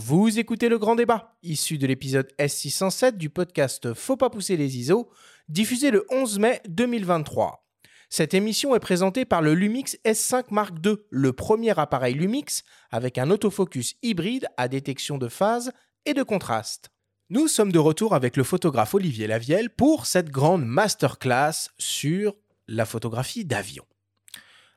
Vous 0.00 0.38
écoutez 0.38 0.68
le 0.68 0.78
grand 0.78 0.94
débat, 0.94 1.34
issu 1.42 1.76
de 1.76 1.84
l'épisode 1.84 2.32
S607 2.38 3.16
du 3.16 3.30
podcast 3.30 3.94
Faut 3.94 4.16
pas 4.16 4.30
pousser 4.30 4.56
les 4.56 4.78
ISO, 4.78 5.10
diffusé 5.48 5.90
le 5.90 6.06
11 6.12 6.38
mai 6.38 6.62
2023. 6.68 7.66
Cette 8.08 8.32
émission 8.32 8.76
est 8.76 8.80
présentée 8.80 9.24
par 9.24 9.42
le 9.42 9.54
Lumix 9.54 9.98
S5 10.04 10.44
Mark 10.52 10.74
II, 10.86 10.98
le 11.10 11.32
premier 11.32 11.76
appareil 11.76 12.14
Lumix 12.14 12.62
avec 12.92 13.18
un 13.18 13.28
autofocus 13.32 13.96
hybride 14.04 14.46
à 14.56 14.68
détection 14.68 15.18
de 15.18 15.26
phase 15.26 15.72
et 16.06 16.14
de 16.14 16.22
contraste. 16.22 16.90
Nous 17.28 17.48
sommes 17.48 17.72
de 17.72 17.80
retour 17.80 18.14
avec 18.14 18.36
le 18.36 18.44
photographe 18.44 18.94
Olivier 18.94 19.26
Lavielle 19.26 19.68
pour 19.68 20.06
cette 20.06 20.30
grande 20.30 20.64
masterclass 20.64 21.70
sur 21.76 22.36
la 22.68 22.84
photographie 22.84 23.44
d'avion. 23.44 23.84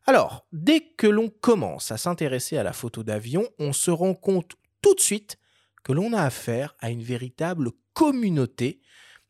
Alors, 0.07 0.47
dès 0.51 0.79
que 0.79 1.05
l'on 1.05 1.29
commence 1.29 1.91
à 1.91 1.97
s'intéresser 1.97 2.57
à 2.57 2.63
la 2.63 2.73
photo 2.73 3.03
d'avion, 3.03 3.47
on 3.59 3.71
se 3.71 3.91
rend 3.91 4.15
compte 4.15 4.55
tout 4.81 4.95
de 4.95 4.99
suite 4.99 5.37
que 5.83 5.93
l'on 5.93 6.13
a 6.13 6.23
affaire 6.23 6.75
à 6.79 6.89
une 6.89 7.03
véritable 7.03 7.71
communauté 7.93 8.81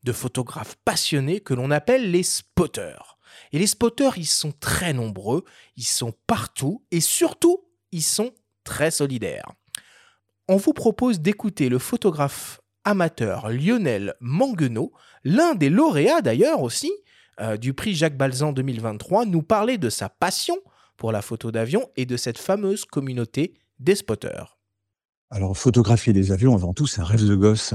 de 0.03 0.11
photographes 0.11 0.77
passionnés 0.83 1.39
que 1.39 1.53
l'on 1.53 1.71
appelle 1.71 2.11
les 2.11 2.23
spotters. 2.23 3.17
Et 3.51 3.59
les 3.59 3.67
spotters, 3.67 4.17
ils 4.17 4.25
sont 4.25 4.51
très 4.51 4.93
nombreux, 4.93 5.43
ils 5.77 5.83
sont 5.83 6.13
partout 6.27 6.83
et 6.91 7.01
surtout, 7.01 7.65
ils 7.91 8.03
sont 8.03 8.31
très 8.63 8.91
solidaires. 8.91 9.51
On 10.47 10.57
vous 10.57 10.73
propose 10.73 11.19
d'écouter 11.19 11.69
le 11.69 11.79
photographe 11.79 12.61
amateur 12.83 13.49
Lionel 13.49 14.15
Manguenot, 14.19 14.91
l'un 15.23 15.55
des 15.55 15.69
lauréats 15.69 16.21
d'ailleurs 16.21 16.61
aussi 16.61 16.91
euh, 17.39 17.57
du 17.57 17.73
prix 17.73 17.93
Jacques 17.95 18.17
Balzan 18.17 18.51
2023, 18.51 19.25
nous 19.25 19.43
parler 19.43 19.77
de 19.77 19.89
sa 19.89 20.09
passion 20.09 20.57
pour 20.97 21.11
la 21.11 21.21
photo 21.21 21.51
d'avion 21.51 21.89
et 21.95 22.05
de 22.05 22.17
cette 22.17 22.37
fameuse 22.37 22.85
communauté 22.85 23.53
des 23.79 23.95
spotters. 23.95 24.60
Alors, 25.33 25.57
photographier 25.57 26.11
des 26.11 26.33
avions, 26.33 26.53
avant 26.53 26.73
tout, 26.73 26.87
c'est 26.87 26.99
un 26.99 27.05
rêve 27.05 27.25
de 27.25 27.35
gosse. 27.35 27.73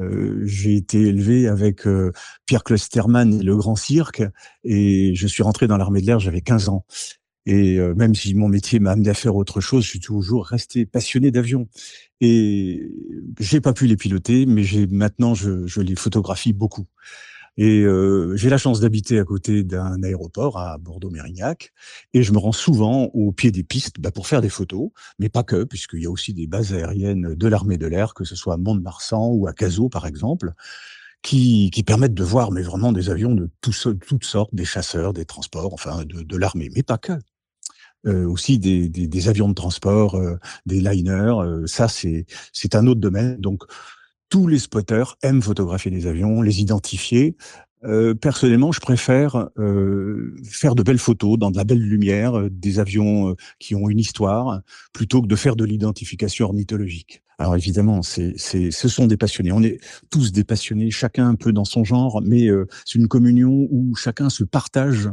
Euh, 0.00 0.42
j'ai 0.44 0.74
été 0.74 1.00
élevé 1.00 1.46
avec 1.46 1.86
euh, 1.86 2.10
Pierre 2.46 2.64
Klosterman 2.64 3.32
et 3.32 3.42
le 3.44 3.56
Grand 3.56 3.76
Cirque, 3.76 4.24
et 4.64 5.14
je 5.14 5.26
suis 5.28 5.44
rentré 5.44 5.68
dans 5.68 5.76
l'armée 5.76 6.00
de 6.00 6.06
l'air, 6.06 6.18
j'avais 6.18 6.40
15 6.40 6.68
ans. 6.68 6.84
Et 7.46 7.78
euh, 7.78 7.94
même 7.94 8.16
si 8.16 8.34
mon 8.34 8.48
métier 8.48 8.80
m'a 8.80 8.90
amené 8.90 9.08
à 9.08 9.14
faire 9.14 9.36
autre 9.36 9.60
chose, 9.60 9.84
je 9.84 9.90
suis 9.90 10.00
toujours 10.00 10.46
resté 10.46 10.84
passionné 10.84 11.30
d'avions. 11.30 11.68
Et 12.20 12.90
j'ai 13.38 13.60
pas 13.60 13.72
pu 13.72 13.86
les 13.86 13.96
piloter, 13.96 14.44
mais 14.44 14.64
j'ai 14.64 14.88
maintenant 14.88 15.34
je, 15.34 15.64
je 15.64 15.80
les 15.80 15.94
photographie 15.94 16.52
beaucoup. 16.52 16.86
Et 17.56 17.82
euh, 17.82 18.36
j'ai 18.36 18.50
la 18.50 18.58
chance 18.58 18.80
d'habiter 18.80 19.18
à 19.18 19.24
côté 19.24 19.64
d'un 19.64 20.02
aéroport 20.02 20.58
à 20.58 20.76
Bordeaux-Mérignac, 20.78 21.72
et 22.12 22.22
je 22.22 22.32
me 22.32 22.38
rends 22.38 22.52
souvent 22.52 23.04
au 23.14 23.32
pied 23.32 23.50
des 23.50 23.62
pistes 23.62 23.98
bah, 23.98 24.10
pour 24.10 24.26
faire 24.26 24.42
des 24.42 24.50
photos, 24.50 24.90
mais 25.18 25.28
pas 25.28 25.42
que, 25.42 25.64
puisqu'il 25.64 26.02
y 26.02 26.06
a 26.06 26.10
aussi 26.10 26.34
des 26.34 26.46
bases 26.46 26.72
aériennes 26.74 27.34
de 27.34 27.48
l'armée 27.48 27.78
de 27.78 27.86
l'air, 27.86 28.14
que 28.14 28.24
ce 28.24 28.36
soit 28.36 28.54
à 28.54 28.56
Mont-de-Marsan 28.58 29.28
ou 29.28 29.46
à 29.46 29.52
Cazaux, 29.52 29.88
par 29.88 30.06
exemple, 30.06 30.52
qui, 31.22 31.70
qui, 31.70 31.82
permettent 31.82 32.14
de 32.14 32.24
voir 32.24 32.52
mais 32.52 32.62
vraiment 32.62 32.92
des 32.92 33.10
avions 33.10 33.34
de 33.34 33.50
tout, 33.60 33.72
toutes 34.06 34.24
sortes, 34.24 34.54
des 34.54 34.64
chasseurs, 34.64 35.12
des 35.12 35.24
transports, 35.24 35.72
enfin 35.72 36.04
de, 36.04 36.22
de 36.22 36.36
l'armée, 36.36 36.70
mais 36.74 36.82
pas 36.82 36.98
que. 36.98 37.12
Euh, 38.06 38.24
aussi 38.28 38.58
des, 38.60 38.88
des, 38.88 39.08
des, 39.08 39.28
avions 39.28 39.48
de 39.48 39.54
transport, 39.54 40.14
euh, 40.14 40.38
des 40.64 40.80
liners, 40.80 41.40
euh, 41.40 41.66
ça 41.66 41.88
c'est 41.88 42.26
c'est 42.52 42.76
un 42.76 42.86
autre 42.86 43.00
domaine. 43.00 43.36
Donc 43.38 43.64
tous 44.28 44.46
les 44.46 44.58
spotters 44.58 45.16
aiment 45.22 45.42
photographier 45.42 45.90
des 45.90 46.06
avions, 46.06 46.42
les 46.42 46.60
identifier. 46.60 47.36
Euh, 47.84 48.14
personnellement, 48.14 48.72
je 48.72 48.80
préfère 48.80 49.48
euh, 49.58 50.34
faire 50.44 50.74
de 50.74 50.82
belles 50.82 50.98
photos 50.98 51.38
dans 51.38 51.50
de 51.50 51.56
la 51.56 51.64
belle 51.64 51.82
lumière, 51.82 52.38
euh, 52.38 52.48
des 52.50 52.78
avions 52.78 53.36
qui 53.58 53.74
ont 53.74 53.88
une 53.88 53.98
histoire, 53.98 54.62
plutôt 54.92 55.22
que 55.22 55.26
de 55.26 55.36
faire 55.36 55.56
de 55.56 55.64
l'identification 55.64 56.46
ornithologique. 56.46 57.22
Alors 57.38 57.54
évidemment, 57.54 58.02
c'est, 58.02 58.32
c'est, 58.38 58.70
ce 58.70 58.88
sont 58.88 59.06
des 59.06 59.18
passionnés. 59.18 59.52
On 59.52 59.62
est 59.62 59.78
tous 60.10 60.32
des 60.32 60.42
passionnés, 60.42 60.90
chacun 60.90 61.28
un 61.28 61.34
peu 61.34 61.52
dans 61.52 61.66
son 61.66 61.84
genre, 61.84 62.22
mais 62.24 62.48
euh, 62.48 62.66
c'est 62.86 62.98
une 62.98 63.08
communion 63.08 63.68
où 63.70 63.94
chacun 63.94 64.30
se 64.30 64.42
partage 64.42 65.06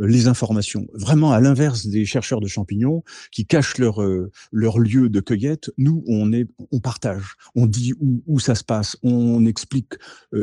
euh, 0.00 0.06
les 0.06 0.26
informations. 0.28 0.86
Vraiment 0.92 1.32
à 1.32 1.40
l'inverse 1.40 1.86
des 1.86 2.04
chercheurs 2.04 2.40
de 2.40 2.48
champignons 2.48 3.02
qui 3.32 3.46
cachent 3.46 3.78
leur 3.78 4.02
euh, 4.02 4.30
leur 4.52 4.78
lieu 4.78 5.08
de 5.08 5.20
cueillette. 5.20 5.70
Nous, 5.78 6.04
on 6.06 6.34
est, 6.34 6.46
on 6.70 6.80
partage, 6.80 7.36
on 7.54 7.64
dit 7.64 7.94
où, 7.98 8.22
où 8.26 8.40
ça 8.40 8.54
se 8.54 8.64
passe, 8.64 8.98
on 9.02 9.46
explique, 9.46 9.94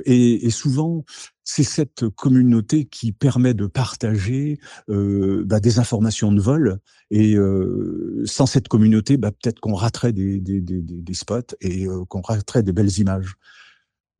et, 0.05 0.45
et 0.45 0.49
souvent 0.49 1.05
c'est 1.49 1.63
cette 1.63 2.09
communauté 2.09 2.83
qui 2.83 3.13
permet 3.13 3.53
de 3.53 3.67
partager 3.67 4.59
euh, 4.89 5.43
bah, 5.45 5.61
des 5.61 5.79
informations 5.79 6.33
de 6.33 6.41
vol. 6.41 6.79
Et 7.09 7.35
euh, 7.35 8.21
sans 8.25 8.45
cette 8.45 8.67
communauté, 8.67 9.15
bah, 9.15 9.31
peut-être 9.31 9.61
qu'on 9.61 9.73
raterait 9.73 10.11
des, 10.11 10.41
des, 10.41 10.59
des, 10.59 10.81
des 10.81 11.13
spots 11.13 11.55
et 11.61 11.87
euh, 11.87 12.03
qu'on 12.03 12.19
raterait 12.19 12.63
des 12.63 12.73
belles 12.73 12.99
images. 12.99 13.35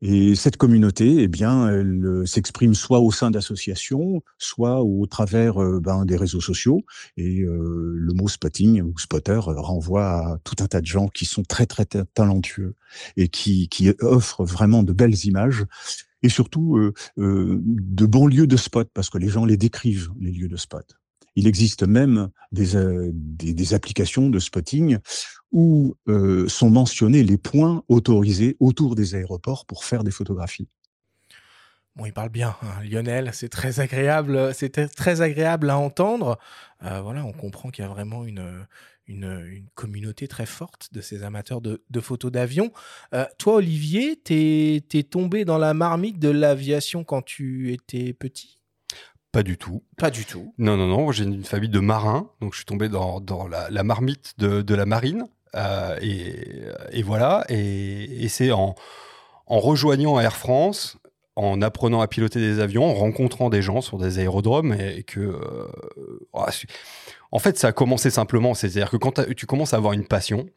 Et 0.01 0.35
cette 0.35 0.55
communauté, 0.55 1.23
eh 1.23 1.27
bien, 1.27 1.67
elle 1.67 2.23
s'exprime 2.25 2.75
soit 2.75 3.01
au 3.01 3.11
sein 3.11 3.29
d'associations, 3.29 4.21
soit 4.37 4.81
au 4.81 5.05
travers 5.05 5.55
ben, 5.81 6.05
des 6.05 6.15
réseaux 6.15 6.39
sociaux. 6.39 6.81
Et 7.17 7.41
euh, 7.41 7.93
le 7.93 8.13
mot 8.13 8.29
spotting 8.29 8.81
ou 8.83 8.97
spotter 8.99 9.39
renvoie 9.43 10.05
à 10.05 10.37
tout 10.45 10.55
un 10.59 10.67
tas 10.67 10.79
de 10.81 10.85
gens 10.85 11.07
qui 11.07 11.25
sont 11.25 11.43
très 11.43 11.65
très 11.65 11.85
talentueux 11.85 12.75
et 13.17 13.27
qui, 13.27 13.67
qui 13.67 13.89
offrent 13.99 14.45
vraiment 14.45 14.83
de 14.83 14.93
belles 14.93 15.25
images 15.25 15.65
et 16.23 16.29
surtout 16.29 16.77
euh, 16.77 16.93
euh, 17.17 17.59
de 17.61 18.05
bons 18.05 18.27
lieux 18.27 18.47
de 18.47 18.57
spot, 18.57 18.89
parce 18.93 19.09
que 19.09 19.17
les 19.17 19.29
gens 19.29 19.45
les 19.45 19.57
décrivent, 19.57 20.09
les 20.19 20.31
lieux 20.31 20.47
de 20.47 20.57
spot. 20.57 20.97
Il 21.35 21.47
existe 21.47 21.83
même 21.83 22.29
des, 22.51 22.75
euh, 22.75 23.11
des, 23.13 23.73
applications 23.75 24.29
de 24.29 24.39
spotting 24.39 24.97
où 25.51 25.95
sont 26.47 26.69
mentionnés 26.69 27.23
les 27.23 27.37
points 27.37 27.83
autorisés 27.87 28.57
autour 28.59 28.95
des 28.95 29.15
aéroports 29.15 29.65
pour 29.65 29.85
faire 29.85 30.03
des 30.03 30.11
photographies. 30.11 30.67
Bon, 31.95 32.05
il 32.05 32.11
parle 32.11 32.29
bien, 32.29 32.55
hein, 32.61 32.83
Lionel. 32.83 33.29
C'est 33.33 33.49
très 33.49 33.79
agréable, 33.79 34.53
c'est 34.53 34.93
très 34.93 35.21
agréable 35.21 35.69
à 35.69 35.77
entendre. 35.77 36.37
Voilà, 36.81 37.23
on 37.23 37.31
comprend 37.31 37.69
qu'il 37.69 37.83
y 37.83 37.87
a 37.87 37.89
vraiment 37.89 38.25
une, 38.25 38.67
une, 39.07 39.45
une, 39.49 39.67
communauté 39.75 40.27
très 40.27 40.45
forte 40.45 40.93
de 40.93 41.01
ces 41.01 41.23
amateurs 41.23 41.61
de, 41.61 41.83
de 41.89 41.99
photos 41.99 42.31
d'avion. 42.31 42.71
Euh, 43.13 43.25
toi, 43.37 43.55
Olivier, 43.55 44.15
t'es 44.15 44.83
es 44.93 45.03
tombé 45.03 45.45
dans 45.45 45.57
la 45.57 45.73
marmite 45.73 46.19
de 46.19 46.29
l'aviation 46.29 47.03
quand 47.03 47.21
tu 47.21 47.73
étais 47.73 48.13
petit? 48.13 48.59
Pas 49.31 49.43
du 49.43 49.57
tout. 49.57 49.83
Pas 49.97 50.09
du 50.09 50.25
tout. 50.25 50.53
Non, 50.57 50.77
non, 50.77 50.87
non. 50.87 51.11
J'ai 51.11 51.25
une 51.25 51.43
famille 51.43 51.69
de 51.69 51.79
marins, 51.79 52.31
donc 52.41 52.53
je 52.53 52.59
suis 52.59 52.65
tombé 52.65 52.89
dans, 52.89 53.19
dans 53.19 53.47
la, 53.47 53.69
la, 53.69 53.83
marmite 53.83 54.33
de, 54.37 54.61
de 54.61 54.75
la 54.75 54.85
marine. 54.85 55.25
Euh, 55.55 55.97
et, 56.01 56.63
et, 56.91 57.03
voilà. 57.03 57.45
Et, 57.49 58.23
et 58.23 58.29
c'est 58.29 58.51
en, 58.51 58.75
en 59.45 59.59
rejoignant 59.59 60.19
Air 60.19 60.35
France 60.35 60.97
en 61.37 61.61
apprenant 61.61 62.01
à 62.01 62.07
piloter 62.07 62.39
des 62.39 62.59
avions, 62.59 62.83
en 62.85 62.95
rencontrant 62.95 63.51
des 63.51 63.61
gens 63.61 63.81
sur 63.81 63.99
des 63.99 64.17
aérodromes 64.17 64.73
et 64.73 65.03
que 65.03 65.19
euh, 65.19 65.67
en 67.31 67.39
fait 67.39 67.57
ça 67.57 67.69
a 67.69 67.71
commencé 67.71 68.09
simplement, 68.09 68.53
c'est-à-dire 68.53 68.89
que 68.89 68.97
quand 68.97 69.21
tu 69.35 69.45
commences 69.45 69.73
à 69.73 69.77
avoir 69.77 69.93
une 69.93 70.05
passion, 70.05 70.47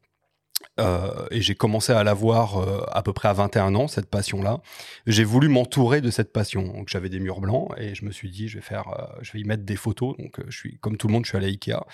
euh, 0.80 1.26
et 1.30 1.40
j'ai 1.42 1.54
commencé 1.54 1.92
à 1.92 2.02
l'avoir 2.02 2.58
euh, 2.58 2.84
à 2.90 3.02
peu 3.02 3.12
près 3.12 3.28
à 3.28 3.32
21 3.32 3.74
ans, 3.74 3.88
cette 3.88 4.08
passion-là. 4.08 4.60
J'ai 5.06 5.24
voulu 5.24 5.48
m'entourer 5.48 6.00
de 6.00 6.10
cette 6.10 6.32
passion. 6.32 6.62
Donc 6.62 6.88
j'avais 6.88 7.08
des 7.08 7.20
murs 7.20 7.40
blancs 7.40 7.68
et 7.76 7.94
je 7.94 8.04
me 8.04 8.10
suis 8.10 8.30
dit, 8.30 8.48
je 8.48 8.56
vais 8.56 8.62
faire, 8.62 8.88
euh, 8.88 9.18
je 9.22 9.32
vais 9.32 9.40
y 9.40 9.44
mettre 9.44 9.64
des 9.64 9.76
photos. 9.76 10.16
Donc 10.16 10.38
euh, 10.38 10.44
je 10.48 10.56
suis, 10.56 10.78
comme 10.78 10.96
tout 10.96 11.06
le 11.06 11.12
monde, 11.12 11.24
je 11.24 11.30
suis 11.30 11.36
allé 11.36 11.46
à 11.46 11.50
Ikea 11.50 11.84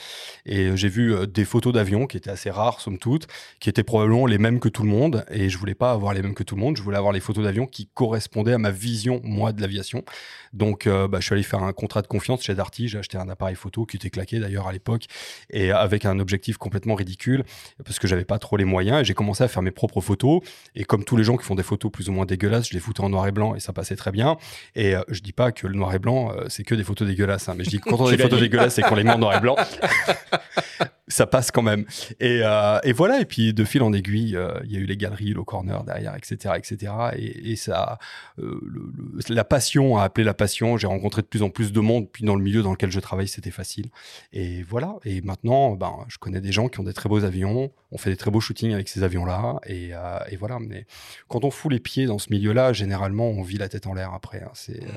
et 0.46 0.76
j'ai 0.76 0.88
vu 0.88 1.26
des 1.26 1.44
photos 1.44 1.72
d'avions 1.72 2.06
qui 2.06 2.16
étaient 2.16 2.30
assez 2.30 2.50
rares, 2.50 2.80
somme 2.80 2.98
toute, 2.98 3.26
qui 3.60 3.68
étaient 3.68 3.82
probablement 3.82 4.26
les 4.26 4.38
mêmes 4.38 4.60
que 4.60 4.68
tout 4.68 4.84
le 4.84 4.88
monde. 4.88 5.24
Et 5.30 5.48
je 5.48 5.58
voulais 5.58 5.74
pas 5.74 5.90
avoir 5.90 6.14
les 6.14 6.22
mêmes 6.22 6.34
que 6.34 6.44
tout 6.44 6.54
le 6.54 6.60
monde. 6.60 6.76
Je 6.76 6.82
voulais 6.82 6.98
avoir 6.98 7.12
les 7.12 7.20
photos 7.20 7.44
d'avions 7.44 7.66
qui 7.66 7.88
correspondaient 7.92 8.52
à 8.52 8.58
ma 8.58 8.70
vision, 8.70 9.20
moi, 9.24 9.52
de 9.52 9.60
l'aviation. 9.60 10.04
Donc 10.52 10.88
bah, 10.88 11.18
je 11.18 11.24
suis 11.24 11.34
allé 11.34 11.42
faire 11.42 11.62
un 11.62 11.72
contrat 11.72 12.02
de 12.02 12.06
confiance 12.06 12.42
chez 12.42 12.54
Darty. 12.54 12.88
J'ai 12.88 12.98
acheté 12.98 13.18
un 13.18 13.28
appareil 13.28 13.56
photo 13.56 13.84
qui 13.84 13.96
était 13.96 14.10
claqué 14.10 14.38
d'ailleurs 14.38 14.68
à 14.68 14.72
l'époque 14.72 15.04
et 15.50 15.70
avec 15.70 16.04
un 16.04 16.18
objectif 16.18 16.56
complètement 16.56 16.94
ridicule 16.94 17.44
parce 17.84 17.98
que 17.98 18.06
j'avais 18.06 18.24
pas 18.24 18.38
trop 18.38 18.56
les 18.56 18.64
moyens 18.64 18.75
et 18.80 19.04
j'ai 19.04 19.14
commencé 19.14 19.44
à 19.44 19.48
faire 19.48 19.62
mes 19.62 19.70
propres 19.70 20.00
photos. 20.00 20.40
Et 20.74 20.84
comme 20.84 21.04
tous 21.04 21.16
les 21.16 21.24
gens 21.24 21.36
qui 21.36 21.44
font 21.44 21.54
des 21.54 21.62
photos 21.62 21.90
plus 21.90 22.08
ou 22.08 22.12
moins 22.12 22.26
dégueulasses 22.26 22.68
je 22.68 22.74
les 22.74 22.80
foutais 22.80 23.02
en 23.02 23.08
noir 23.08 23.26
et 23.26 23.32
blanc 23.32 23.54
et 23.54 23.60
ça 23.60 23.72
passait 23.72 23.96
très 23.96 24.12
bien. 24.12 24.36
Et 24.74 24.94
euh, 24.94 25.02
je 25.08 25.20
dis 25.20 25.32
pas 25.32 25.52
que 25.52 25.66
le 25.66 25.74
noir 25.74 25.94
et 25.94 25.98
blanc 25.98 26.32
euh, 26.32 26.44
c'est 26.48 26.64
que 26.64 26.74
des 26.74 26.84
photos 26.84 27.06
dégueulasses 27.08 27.48
hein, 27.48 27.54
mais 27.56 27.64
je 27.64 27.70
dis 27.70 27.80
que 27.80 27.88
quand 27.88 28.00
on 28.00 28.06
a 28.06 28.16
des 28.16 28.22
photos 28.22 28.40
dégueulasses 28.40 28.78
et 28.78 28.82
qu'on 28.82 28.94
les 28.94 29.04
met 29.04 29.12
en 29.12 29.18
noir 29.18 29.36
et 29.36 29.40
blanc 29.40 29.56
ça 31.08 31.26
passe 31.26 31.50
quand 31.50 31.62
même. 31.62 31.84
Et, 32.20 32.40
euh, 32.42 32.78
et, 32.82 32.92
voilà 32.92 33.20
et 33.20 33.24
puis 33.24 33.54
de 33.54 33.64
fil 33.64 33.82
en 33.82 33.92
aiguille 33.92 34.36
euh, 34.36 34.58
il 34.64 34.72
y 34.72 34.76
a 34.76 34.80
eu 34.80 34.86
les 34.86 34.96
galeries 34.96 35.32
le 35.32 35.44
corner 35.44 35.84
derrière 35.84 36.16
etc 36.16 36.54
etc 36.56 36.92
et, 37.16 37.52
et 37.52 37.56
ça 37.56 37.98
euh, 38.38 38.58
le, 38.64 38.92
le, 38.96 39.34
la 39.34 39.44
passion 39.44 39.96
a 39.98 40.04
appelé 40.04 40.24
la 40.24 40.34
passion. 40.34 40.76
J'ai 40.76 40.86
rencontré 40.86 41.22
de 41.22 41.26
plus 41.26 41.42
en 41.42 41.50
plus 41.50 41.72
de 41.72 41.80
monde 41.80 42.10
puis 42.10 42.24
dans 42.24 42.34
le 42.34 42.42
milieu 42.42 42.62
dans 42.62 42.72
lequel 42.72 42.90
je 42.90 43.00
travaille 43.00 43.28
c'était 43.28 43.50
facile. 43.50 43.86
Et 44.32 44.62
voilà. 44.62 44.96
Et 45.04 45.20
maintenant 45.20 45.72
ben 45.72 45.94
je 46.08 46.18
connais 46.18 46.40
des 46.40 46.52
gens 46.52 46.68
qui 46.68 46.80
ont 46.80 46.84
des 46.84 46.94
très 46.94 47.08
beaux 47.08 47.24
avions. 47.24 47.70
On 47.92 47.98
fait 47.98 48.10
des 48.10 48.16
très 48.16 48.30
beaux 48.30 48.40
shootings 48.40 48.72
avec 48.72 48.88
ces 48.88 49.02
avions 49.02 49.24
là 49.24 49.60
et, 49.66 49.90
et 50.30 50.36
voilà. 50.36 50.58
Mais 50.58 50.86
quand 51.28 51.44
on 51.44 51.50
fout 51.50 51.70
les 51.70 51.80
pieds 51.80 52.06
dans 52.06 52.18
ce 52.18 52.30
milieu 52.30 52.52
là 52.52 52.72
généralement 52.72 53.28
on 53.28 53.42
vit 53.42 53.58
la 53.58 53.68
tête 53.68 53.86
en 53.86 53.94
l'air 53.94 54.12
après 54.12 54.42
hein, 54.42 54.50
c'est 54.54 54.82
euh, 54.82 54.88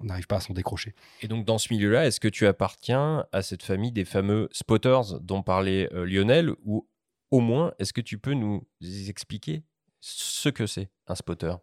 on 0.00 0.04
n'arrive 0.04 0.26
pas 0.26 0.36
à 0.36 0.40
s'en 0.40 0.54
décrocher. 0.54 0.94
Et 1.20 1.28
donc 1.28 1.44
dans 1.44 1.58
ce 1.58 1.72
milieu 1.72 1.90
là 1.90 2.06
est-ce 2.06 2.20
que 2.20 2.28
tu 2.28 2.46
appartiens 2.46 3.26
à 3.32 3.42
cette 3.42 3.62
famille 3.62 3.92
des 3.92 4.04
fameux 4.04 4.48
spotters 4.52 5.20
dont 5.20 5.42
parlait 5.50 5.92
euh, 5.92 6.04
Lionel 6.04 6.52
ou 6.64 6.88
au 7.32 7.40
moins, 7.40 7.72
est-ce 7.80 7.92
que 7.92 8.00
tu 8.00 8.18
peux 8.18 8.34
nous 8.34 8.64
expliquer 9.08 9.64
ce 9.98 10.48
que 10.48 10.64
c'est 10.64 10.92
un 11.08 11.16
spotter? 11.16 11.54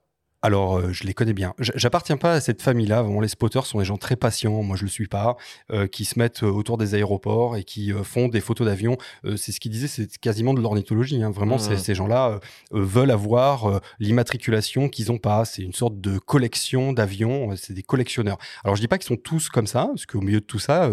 Alors, 0.47 0.77
euh, 0.77 0.93
je 0.93 1.03
les 1.03 1.13
connais 1.13 1.33
bien. 1.33 1.53
J'appartiens 1.59 2.15
pas 2.15 2.31
à 2.31 2.39
cette 2.39 2.61
famille-là. 2.61 3.01
Vraiment, 3.01 3.19
les 3.19 3.27
spotters 3.27 3.65
sont 3.65 3.79
des 3.79 3.83
gens 3.83 3.97
très 3.97 4.15
patients. 4.15 4.63
Moi, 4.63 4.77
je 4.77 4.83
le 4.83 4.89
suis 4.89 5.07
pas. 5.07 5.35
Euh, 5.73 5.87
qui 5.87 6.05
se 6.05 6.17
mettent 6.17 6.43
euh, 6.43 6.47
autour 6.49 6.77
des 6.77 6.95
aéroports 6.95 7.57
et 7.57 7.65
qui 7.65 7.91
font 8.03 8.29
des 8.29 8.39
photos 8.39 8.65
d'avions. 8.65 8.95
c'est 9.35 9.51
ce 9.51 9.59
qu'ils 9.59 9.71
disaient, 9.71 9.89
c'est 9.89 10.17
quasiment 10.19 10.53
de 10.53 10.61
l'ornithologie. 10.61 11.21
Hein. 11.21 11.31
Vraiment, 11.31 11.57
mmh. 11.57 11.77
ces 11.77 11.95
gens-là 11.95 12.39
veulent 12.71 13.11
avoir 13.11 13.81
l'immatriculation 13.99 14.87
qu'ils 14.87 15.11
ont 15.11 15.17
pas. 15.17 15.43
C'est 15.43 15.63
une 15.63 15.73
sorte 15.73 15.99
de 15.99 16.17
collection 16.17 16.93
d'avions. 16.93 17.53
C'est 17.57 17.73
des 17.73 17.83
collectionneurs. 17.83 18.37
Alors, 18.63 18.77
je 18.77 18.81
dis 18.81 18.87
pas 18.87 18.97
qu'ils 18.97 19.07
sont 19.07 19.21
tous 19.21 19.49
comme 19.49 19.67
ça, 19.67 19.87
parce 19.87 20.05
qu'au 20.05 20.21
milieu 20.21 20.39
de 20.39 20.45
tout 20.45 20.59
ça, 20.59 20.89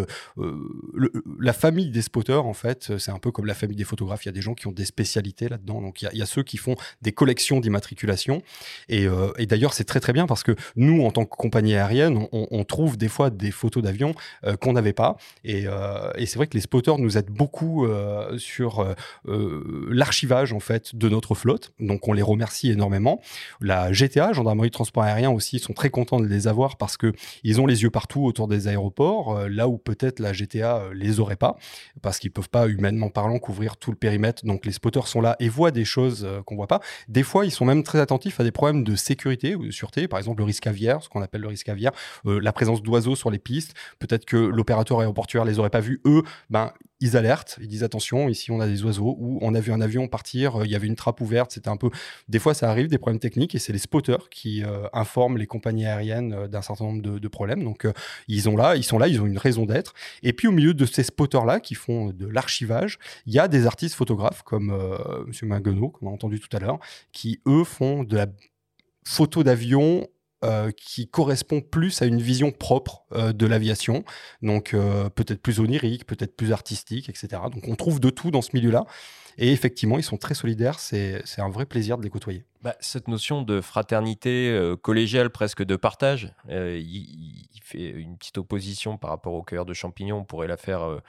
la 1.38 1.52
famille 1.52 1.90
des 1.90 2.02
spotters, 2.02 2.44
en 2.44 2.54
fait, 2.54 2.98
c'est 2.98 3.12
un 3.12 3.20
peu 3.20 3.30
comme 3.30 3.46
la 3.46 3.54
famille 3.54 3.76
des 3.76 3.84
photographes. 3.84 4.24
Il 4.24 4.28
y 4.28 4.30
a 4.30 4.32
des 4.32 4.42
gens 4.42 4.54
qui 4.54 4.66
ont 4.66 4.72
des 4.72 4.84
spécialités 4.84 5.48
là-dedans. 5.48 5.80
Donc, 5.80 6.02
il 6.02 6.18
y, 6.18 6.22
a 6.22 6.26
ceux 6.26 6.42
qui 6.42 6.56
font 6.56 6.74
des 7.02 7.12
collections 7.12 7.60
d'immatriculation 7.60 8.42
et 8.88 9.06
et 9.43 9.43
d'ailleurs, 9.46 9.72
c'est 9.72 9.84
très 9.84 10.00
très 10.00 10.12
bien 10.12 10.26
parce 10.26 10.42
que 10.42 10.54
nous, 10.76 11.04
en 11.04 11.10
tant 11.10 11.24
que 11.24 11.36
compagnie 11.36 11.74
aérienne, 11.74 12.26
on, 12.32 12.64
trouve 12.64 12.96
des 12.96 13.08
fois 13.08 13.30
des 13.30 13.50
photos 13.50 13.82
d'avions 13.82 14.14
euh, 14.44 14.56
qu'on 14.56 14.72
n'avait 14.72 14.92
pas. 14.92 15.16
Euh, 15.46 16.10
et, 16.16 16.26
c'est 16.26 16.36
vrai 16.36 16.46
que 16.46 16.54
les 16.54 16.62
spotters 16.62 16.98
nous 16.98 17.18
aident 17.18 17.30
beaucoup 17.30 17.86
euh, 17.86 18.38
sur 18.38 18.94
l'archivage 19.26 20.52
en 20.52 20.60
fait 20.60 20.94
de 20.94 21.08
notre 21.08 21.34
flotte. 21.34 21.72
Donc 21.80 22.08
on 22.08 22.12
les 22.12 22.22
remercie 22.22 22.70
énormément. 22.70 23.20
La 23.60 23.92
GTA, 23.92 24.32
Gendarmerie 24.32 24.68
de 24.68 24.74
Transport 24.74 25.02
Aérien 25.02 25.30
aussi, 25.30 25.58
sont 25.58 25.72
très 25.72 25.90
contents 25.90 26.20
de 26.20 26.26
les 26.26 26.48
avoir 26.48 26.76
parce 26.76 26.96
que 26.96 27.12
ils 27.42 27.60
ont 27.60 27.66
les 27.66 27.82
yeux 27.82 27.90
partout 27.90 28.24
autour 28.24 28.48
des 28.48 28.68
aéroports, 28.68 29.48
là 29.48 29.68
où 29.68 29.78
peut-être 29.78 30.20
la 30.20 30.32
GTA 30.32 30.84
les 30.92 31.20
aurait 31.20 31.36
pas, 31.36 31.56
parce 32.02 32.18
qu'ils 32.18 32.30
peuvent 32.30 32.48
pas 32.48 32.68
humainement 32.68 33.10
parlant 33.10 33.38
couvrir 33.38 33.76
tout 33.76 33.90
le 33.90 33.96
périmètre. 33.96 34.44
Donc 34.44 34.66
les 34.66 34.72
spotters 34.72 35.06
sont 35.06 35.20
là 35.20 35.36
et 35.40 35.48
voient 35.48 35.70
des 35.70 35.84
choses 35.84 36.26
qu'on 36.46 36.56
voit 36.56 36.66
pas. 36.66 36.80
Des 37.08 37.22
fois, 37.22 37.44
ils 37.44 37.50
sont 37.50 37.64
même 37.64 37.82
très 37.82 38.00
attentifs 38.00 38.40
à 38.40 38.44
des 38.44 38.52
problèmes 38.52 38.84
de 38.84 38.96
sécurité 38.96 39.23
ou 39.26 39.66
de 39.66 39.70
sûreté, 39.70 40.08
par 40.08 40.18
exemple 40.18 40.40
le 40.40 40.44
risque 40.44 40.66
aviaire, 40.66 41.02
ce 41.02 41.08
qu'on 41.08 41.22
appelle 41.22 41.40
le 41.40 41.48
risque 41.48 41.68
aviaire, 41.68 41.92
euh, 42.26 42.38
la 42.40 42.52
présence 42.52 42.82
d'oiseaux 42.82 43.16
sur 43.16 43.30
les 43.30 43.38
pistes, 43.38 43.74
peut-être 43.98 44.24
que 44.24 44.36
l'opérateur 44.36 45.00
aéroportuaire 45.00 45.44
les 45.44 45.58
aurait 45.58 45.70
pas 45.70 45.80
vus, 45.80 46.00
eux, 46.06 46.22
ben 46.50 46.72
ils 47.00 47.16
alertent, 47.16 47.58
ils 47.60 47.68
disent 47.68 47.82
attention, 47.82 48.28
ici 48.28 48.50
on 48.50 48.60
a 48.60 48.66
des 48.66 48.82
oiseaux, 48.84 49.16
ou 49.18 49.38
on 49.42 49.54
a 49.54 49.60
vu 49.60 49.72
un 49.72 49.80
avion 49.80 50.08
partir, 50.08 50.60
euh, 50.60 50.64
il 50.64 50.70
y 50.70 50.76
avait 50.76 50.86
une 50.86 50.94
trappe 50.94 51.20
ouverte, 51.20 51.52
c'était 51.52 51.68
un 51.68 51.76
peu... 51.76 51.90
Des 52.28 52.38
fois 52.38 52.54
ça 52.54 52.70
arrive, 52.70 52.88
des 52.88 52.98
problèmes 52.98 53.20
techniques, 53.20 53.54
et 53.54 53.58
c'est 53.58 53.72
les 53.72 53.78
spotters 53.78 54.28
qui 54.30 54.62
euh, 54.62 54.86
informent 54.92 55.36
les 55.36 55.46
compagnies 55.46 55.86
aériennes 55.86 56.46
d'un 56.46 56.62
certain 56.62 56.84
nombre 56.84 57.02
de, 57.02 57.28
problèmes. 57.28 57.64
Donc 57.64 57.86
ils, 58.28 58.48
ont 58.48 58.56
là, 58.56 58.76
ils 58.76 58.84
sont 58.84 58.98
là, 58.98 59.08
ils 59.08 59.20
ont 59.20 59.26
une 59.26 59.38
raison 59.38 59.64
d'être. 59.64 59.92
Et 60.22 60.32
puis 60.32 60.46
au 60.46 60.52
milieu 60.52 60.72
de 60.72 60.86
ces 60.86 61.02
spotters-là 61.02 61.58
qui 61.58 61.74
font 61.74 62.10
de 62.10 62.26
l'archivage, 62.26 62.98
il 63.26 63.32
y 63.32 63.38
a 63.38 63.48
des 63.48 63.66
artistes 63.66 63.94
photographes 63.94 64.42
comme 64.42 64.70
M. 64.70 65.48
Maguenot, 65.48 65.88
qu'on 65.88 66.08
a 66.08 66.10
entendu 66.10 66.38
tout 66.38 66.54
à 66.54 66.60
l'heure, 66.60 66.78
qui 67.12 67.40
eux 67.46 67.64
font 67.64 68.04
de 68.04 68.16
la 68.16 68.26
photo 69.04 69.42
d'avion 69.42 70.08
euh, 70.44 70.72
qui 70.76 71.08
correspond 71.08 71.62
plus 71.62 72.02
à 72.02 72.04
une 72.04 72.20
vision 72.20 72.50
propre 72.50 73.04
euh, 73.12 73.32
de 73.32 73.46
l'aviation, 73.46 74.04
donc 74.42 74.74
euh, 74.74 75.08
peut-être 75.08 75.40
plus 75.40 75.58
onirique, 75.58 76.04
peut-être 76.04 76.36
plus 76.36 76.52
artistique, 76.52 77.08
etc. 77.08 77.40
Donc 77.50 77.66
on 77.66 77.76
trouve 77.76 77.98
de 77.98 78.10
tout 78.10 78.30
dans 78.30 78.42
ce 78.42 78.50
milieu-là. 78.52 78.84
Et 79.38 79.52
effectivement, 79.52 79.96
ils 79.96 80.02
sont 80.02 80.18
très 80.18 80.34
solidaires, 80.34 80.80
c'est 80.80 81.22
un 81.38 81.48
vrai 81.48 81.64
plaisir 81.64 81.96
de 81.96 82.02
les 82.02 82.10
côtoyer. 82.10 82.44
Bah, 82.60 82.76
cette 82.80 83.08
notion 83.08 83.40
de 83.40 83.62
fraternité 83.62 84.74
collégiale, 84.82 85.30
presque 85.30 85.64
de 85.64 85.76
partage, 85.76 86.32
il, 86.48 87.60
fait 87.62 87.90
une 87.90 88.18
petite 88.18 88.38
opposition 88.38 88.98
par 88.98 89.10
rapport 89.10 89.32
au 89.32 89.42
cueilleur 89.42 89.64
de 89.64 89.72
champignons, 89.72 90.18
on 90.18 90.24
pourrait 90.24 90.46
la 90.46 90.56
faire 90.56 91.00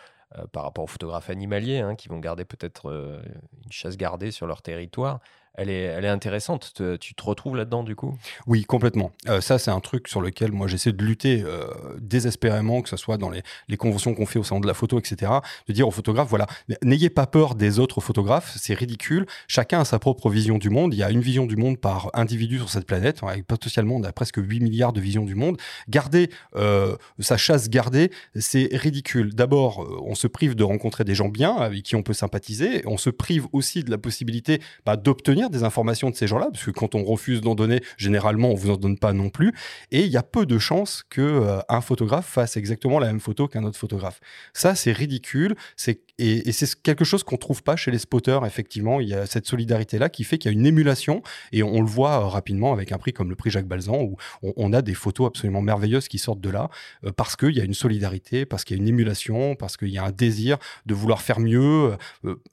par 0.53 0.63
rapport 0.63 0.86
aux 0.86 0.88
photographes 0.88 1.30
animaliers, 1.30 1.80
hein, 1.80 1.94
qui 1.94 2.07
vont 2.07 2.19
garder 2.19 2.45
peut-être 2.45 3.21
une 3.63 3.71
chasse 3.71 3.95
gardée 3.95 4.31
sur 4.31 4.48
leur 4.48 4.63
territoire 4.63 5.19
elle 5.57 5.69
est, 5.69 5.83
elle 5.83 6.05
est 6.05 6.09
intéressante. 6.09 6.73
Tu 6.99 7.15
te 7.15 7.23
retrouves 7.23 7.55
là-dedans, 7.55 7.83
du 7.83 7.95
coup? 7.95 8.17
Oui, 8.47 8.65
complètement. 8.65 9.11
Euh, 9.29 9.41
ça, 9.41 9.57
c'est 9.57 9.71
un 9.71 9.79
truc 9.79 10.07
sur 10.07 10.21
lequel 10.21 10.51
moi 10.51 10.67
j'essaie 10.67 10.91
de 10.91 11.03
lutter 11.03 11.43
euh, 11.45 11.67
désespérément, 11.99 12.81
que 12.81 12.89
ce 12.89 12.97
soit 12.97 13.17
dans 13.17 13.29
les, 13.29 13.43
conventions 13.77 14.13
qu'on 14.13 14.25
fait 14.25 14.39
au 14.39 14.43
sein 14.43 14.59
de 14.59 14.67
la 14.67 14.73
photo, 14.73 14.99
etc. 14.99 15.31
De 15.67 15.73
dire 15.73 15.87
aux 15.87 15.91
photographes, 15.91 16.29
voilà, 16.29 16.47
n'ayez 16.81 17.09
pas 17.09 17.27
peur 17.27 17.55
des 17.55 17.79
autres 17.79 18.01
photographes, 18.01 18.55
c'est 18.57 18.73
ridicule. 18.73 19.25
Chacun 19.47 19.81
a 19.81 19.85
sa 19.85 19.99
propre 19.99 20.29
vision 20.29 20.57
du 20.57 20.69
monde. 20.69 20.93
Il 20.93 20.97
y 20.97 21.03
a 21.03 21.11
une 21.11 21.21
vision 21.21 21.45
du 21.45 21.55
monde 21.55 21.77
par 21.77 22.09
individu 22.13 22.57
sur 22.57 22.69
cette 22.69 22.85
planète. 22.85 23.21
Potentiellement, 23.47 23.95
on 23.95 24.03
a 24.03 24.11
presque 24.11 24.37
8 24.37 24.61
milliards 24.61 24.93
de 24.93 25.01
visions 25.01 25.25
du 25.25 25.35
monde. 25.35 25.57
Garder 25.89 26.29
euh, 26.55 26.95
sa 27.19 27.37
chasse 27.37 27.69
gardée, 27.69 28.11
c'est 28.35 28.69
ridicule. 28.71 29.33
D'abord, 29.33 29.87
on 30.05 30.15
se 30.15 30.27
prive 30.27 30.55
de 30.55 30.63
rencontrer 30.63 31.03
des 31.03 31.15
gens 31.15 31.29
bien 31.29 31.55
avec 31.55 31.83
qui 31.83 31.95
on 31.95 32.03
peut 32.03 32.13
sympathiser. 32.13 32.81
On 32.85 32.97
se 32.97 33.09
prive 33.09 33.47
aussi 33.51 33.83
de 33.83 33.91
la 33.91 33.97
possibilité 33.97 34.61
bah, 34.85 34.95
d'obtenir 34.95 35.44
des 35.50 35.63
informations 35.63 36.09
de 36.09 36.15
ces 36.15 36.27
gens-là, 36.27 36.47
parce 36.51 36.63
que 36.63 36.71
quand 36.71 36.95
on 36.95 37.03
refuse 37.03 37.42
d'en 37.42 37.56
donner, 37.56 37.81
généralement, 37.97 38.51
on 38.51 38.56
vous 38.56 38.71
en 38.71 38.77
donne 38.77 38.97
pas 38.97 39.13
non 39.13 39.30
plus. 39.30 39.53
Et 39.92 40.01
il 40.01 40.12
y 40.12 40.18
a 40.18 40.24
peu 40.24 40.45
de 40.45 40.57
chances 40.57 41.03
que 41.09 41.21
euh, 41.21 41.59
un 41.69 41.81
photographe 41.81 42.27
fasse 42.27 42.57
exactement 42.57 43.00
la 43.00 43.07
même 43.07 43.19
photo 43.19 43.47
qu'un 43.47 43.63
autre 43.63 43.77
photographe. 43.77 44.19
Ça, 44.53 44.75
c'est 44.75 44.92
ridicule. 44.92 45.56
C'est 45.75 46.01
et, 46.17 46.51
c'est 46.51 46.81
quelque 46.81 47.03
chose 47.03 47.23
qu'on 47.23 47.38
trouve 47.38 47.63
pas 47.63 47.75
chez 47.75 47.91
les 47.91 48.00
spotters. 48.00 48.45
Effectivement, 48.45 49.00
il 49.00 49.09
y 49.09 49.13
a 49.13 49.25
cette 49.25 49.47
solidarité-là 49.47 50.09
qui 50.09 50.23
fait 50.23 50.38
qu'il 50.38 50.51
y 50.51 50.53
a 50.53 50.57
une 50.57 50.65
émulation, 50.65 51.21
et 51.51 51.63
on, 51.63 51.81
le 51.81 51.88
voit 51.88 52.21
euh, 52.21 52.27
rapidement 52.27 52.71
avec 52.71 52.91
un 52.91 52.97
prix 52.97 53.13
comme 53.13 53.29
le 53.29 53.35
prix 53.35 53.50
Jacques 53.50 53.67
Balzan, 53.67 54.01
où 54.01 54.17
on, 54.41 54.73
a 54.73 54.81
des 54.81 54.94
photos 54.94 55.27
absolument 55.27 55.62
merveilleuses 55.62 56.07
qui 56.07 56.17
sortent 56.17 56.41
de 56.41 56.50
là, 56.50 56.69
euh, 57.03 57.12
parce 57.12 57.35
qu'il 57.35 57.51
y 57.51 57.62
a 57.62 57.63
une 57.63 57.73
solidarité, 57.73 58.45
parce 58.45 58.63
qu'il 58.63 58.77
y 58.77 58.79
a 58.79 58.81
une 58.81 58.88
émulation, 58.88 59.56
parce 59.56 59.77
qu'il 59.77 59.89
y 59.89 59.97
a 59.97 60.06
un 60.06 60.12
désir 60.12 60.57
de 60.85 60.94
vouloir 60.94 61.21
faire 61.21 61.39
mieux, 61.39 61.97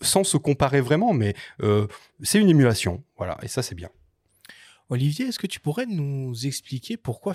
sans 0.00 0.25
se 0.25 0.37
comparer 0.37 0.81
vraiment, 0.81 1.12
mais 1.12 1.35
c'est 2.23 2.41
une 2.41 2.49
émulation, 2.49 3.03
voilà, 3.17 3.38
et 3.43 3.49
ça 3.49 3.62
c'est 3.62 3.75
bien. 3.75 3.88
Olivier, 4.88 5.26
est-ce 5.26 5.38
que 5.38 5.47
tu 5.47 5.61
pourrais 5.61 5.87
nous 5.87 6.47
expliquer 6.47 6.97
pourquoi 6.97 7.35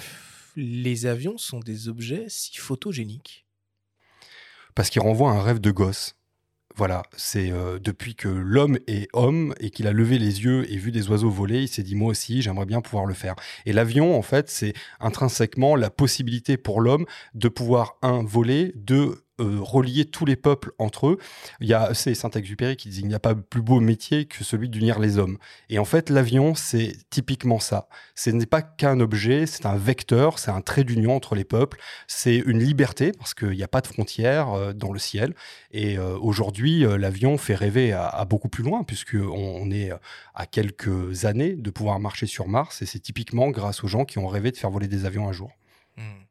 les 0.56 1.06
avions 1.06 1.38
sont 1.38 1.60
des 1.60 1.88
objets 1.88 2.26
si 2.28 2.58
photogéniques? 2.58 3.46
Parce 4.76 4.90
qu'ils 4.90 5.02
renvoient 5.02 5.32
un 5.32 5.42
rêve 5.42 5.60
de 5.60 5.72
gosse. 5.72 6.17
Voilà, 6.78 7.02
c'est 7.16 7.52
euh, 7.52 7.80
depuis 7.80 8.14
que 8.14 8.28
l'homme 8.28 8.78
est 8.86 9.10
homme 9.14 9.56
et 9.60 9.72
qu'il 9.72 9.88
a 9.88 9.92
levé 9.92 10.20
les 10.20 10.44
yeux 10.44 10.72
et 10.72 10.78
vu 10.78 10.92
des 10.92 11.10
oiseaux 11.10 11.32
voler, 11.32 11.64
il 11.64 11.68
s'est 11.68 11.82
dit 11.82 11.96
moi 11.96 12.12
aussi, 12.12 12.44
j'aimerais 12.44 12.68
bien 12.68 12.82
pouvoir 12.82 13.08
le 13.08 13.16
faire. 13.16 13.34
Et 13.66 13.74
l'avion, 13.74 14.16
en 14.16 14.22
fait, 14.22 14.48
c'est 14.52 14.74
intrinsèquement 15.00 15.76
la 15.76 15.90
possibilité 15.90 16.56
pour 16.56 16.80
l'homme 16.80 17.08
de 17.34 17.50
pouvoir, 17.50 17.98
un, 18.04 18.24
voler, 18.24 18.74
deux, 18.76 19.24
euh, 19.40 19.60
relier 19.62 20.06
tous 20.06 20.26
les 20.26 20.36
peuples 20.36 20.72
entre 20.80 21.08
eux. 21.08 21.18
Il 21.62 21.68
y 21.68 21.74
a, 21.74 21.94
c'est 21.94 22.16
Saint-Exupéry 22.16 22.76
qui 22.76 22.90
dit 22.90 23.02
il 23.02 23.08
n'y 23.08 23.14
a 23.14 23.20
pas 23.20 23.36
plus 23.36 23.62
beau 23.62 23.80
métier 23.80 24.26
que 24.26 24.44
celui 24.44 24.68
d'unir 24.68 25.00
les 25.00 25.20
hommes. 25.20 25.38
Et 25.70 25.78
en 25.78 25.86
fait, 25.86 26.10
l'avion, 26.10 26.56
c'est 26.56 26.98
typiquement 27.10 27.60
ça. 27.60 27.88
Ce 28.16 28.32
n'est 28.32 28.48
pas 28.48 28.62
qu'un 28.64 29.00
objet, 29.00 29.46
c'est 29.46 29.66
un 29.66 29.76
vecteur, 29.76 30.40
c'est 30.40 30.52
un 30.52 30.62
trait 30.62 30.84
d'union 30.84 31.16
entre 31.16 31.36
les 31.36 31.44
peuples, 31.44 31.80
c'est 32.08 32.38
une 32.38 32.60
liberté 32.60 33.12
parce 33.12 33.34
qu'il 33.34 33.52
n'y 33.52 33.64
a 33.64 33.68
pas 33.68 33.82
de 33.82 33.88
frontières 33.88 34.50
euh, 34.54 34.74
dans 34.74 34.92
le 34.92 35.00
ciel. 35.00 35.36
Et 35.72 36.00
euh, 36.00 36.18
aujourd'hui, 36.20 36.80
l'avion 36.98 37.38
fait 37.38 37.56
rêver 37.56 37.94
à, 37.94 38.26
beaucoup 38.26 38.50
plus 38.50 38.64
loin 38.64 38.84
puisqu'on 38.84 39.28
on 39.28 39.72
est 39.72 39.92
à 40.34 40.46
quelques 40.46 41.26
années 41.26 41.54
de 41.54 41.70
pouvoir 41.70 42.00
marcher 42.00 42.26
sur 42.26 42.48
Mars 42.48 42.82
et 42.82 42.86
c'est 42.86 43.00
typiquement 43.00 43.50
grâce 43.50 43.84
aux 43.84 43.88
gens 43.88 44.06
qui 44.06 44.18
ont 44.18 44.28
rêvé 44.28 44.52
de 44.52 44.58
faire 44.58 44.72
voler 44.72 44.88
des 44.88 45.06
avions 45.06 45.28
un 45.28 45.32
jour. 45.32 45.52
Mmh. 45.98 46.27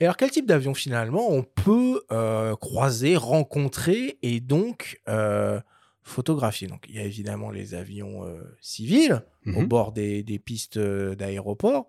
Et 0.00 0.04
alors, 0.04 0.16
quel 0.16 0.30
type 0.30 0.46
d'avion 0.46 0.74
finalement 0.74 1.30
on 1.30 1.42
peut 1.42 2.02
euh, 2.10 2.56
croiser, 2.56 3.16
rencontrer 3.16 4.18
et 4.22 4.40
donc 4.40 5.00
euh, 5.08 5.60
photographier? 6.02 6.68
Donc, 6.68 6.86
il 6.88 6.96
y 6.96 6.98
a 6.98 7.04
évidemment 7.04 7.50
les 7.50 7.74
avions 7.74 8.24
euh, 8.24 8.40
civils 8.60 9.22
au 9.46 9.62
mmh 9.62 9.66
bord 9.66 9.92
des, 9.92 10.22
des 10.22 10.38
pistes 10.38 10.78
d'aéroport. 10.78 11.88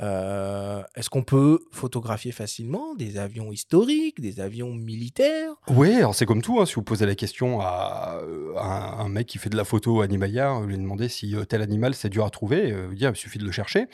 Euh, 0.00 0.82
est-ce 0.94 1.10
qu'on 1.10 1.24
peut 1.24 1.58
photographier 1.72 2.30
facilement 2.30 2.94
des 2.94 3.18
avions 3.18 3.50
historiques, 3.50 4.20
des 4.20 4.38
avions 4.40 4.72
militaires? 4.72 5.52
Oui, 5.68 5.92
alors 5.94 6.14
c'est 6.14 6.26
comme 6.26 6.42
tout. 6.42 6.60
Hein. 6.60 6.66
si 6.66 6.74
vous 6.74 6.82
posez 6.82 7.04
la 7.04 7.16
question 7.16 7.60
à, 7.60 8.20
un 8.56 9.08
mec 9.08 9.26
qui 9.26 9.38
fait 9.38 9.50
de 9.50 9.56
la 9.56 9.64
photo 9.64 10.02
animalière, 10.02 10.60
vous 10.60 10.66
lui 10.66 10.78
demandez 10.78 11.08
si 11.08 11.34
euh, 11.34 11.44
tel 11.44 11.62
animal 11.62 11.94
c'est 11.94 12.10
dur 12.10 12.24
à 12.24 12.30
trouver, 12.30 12.70
euh, 12.70 12.94
il 12.96 13.16
suffit 13.16 13.38
de 13.38 13.44
le 13.44 13.52
chercher. 13.52 13.86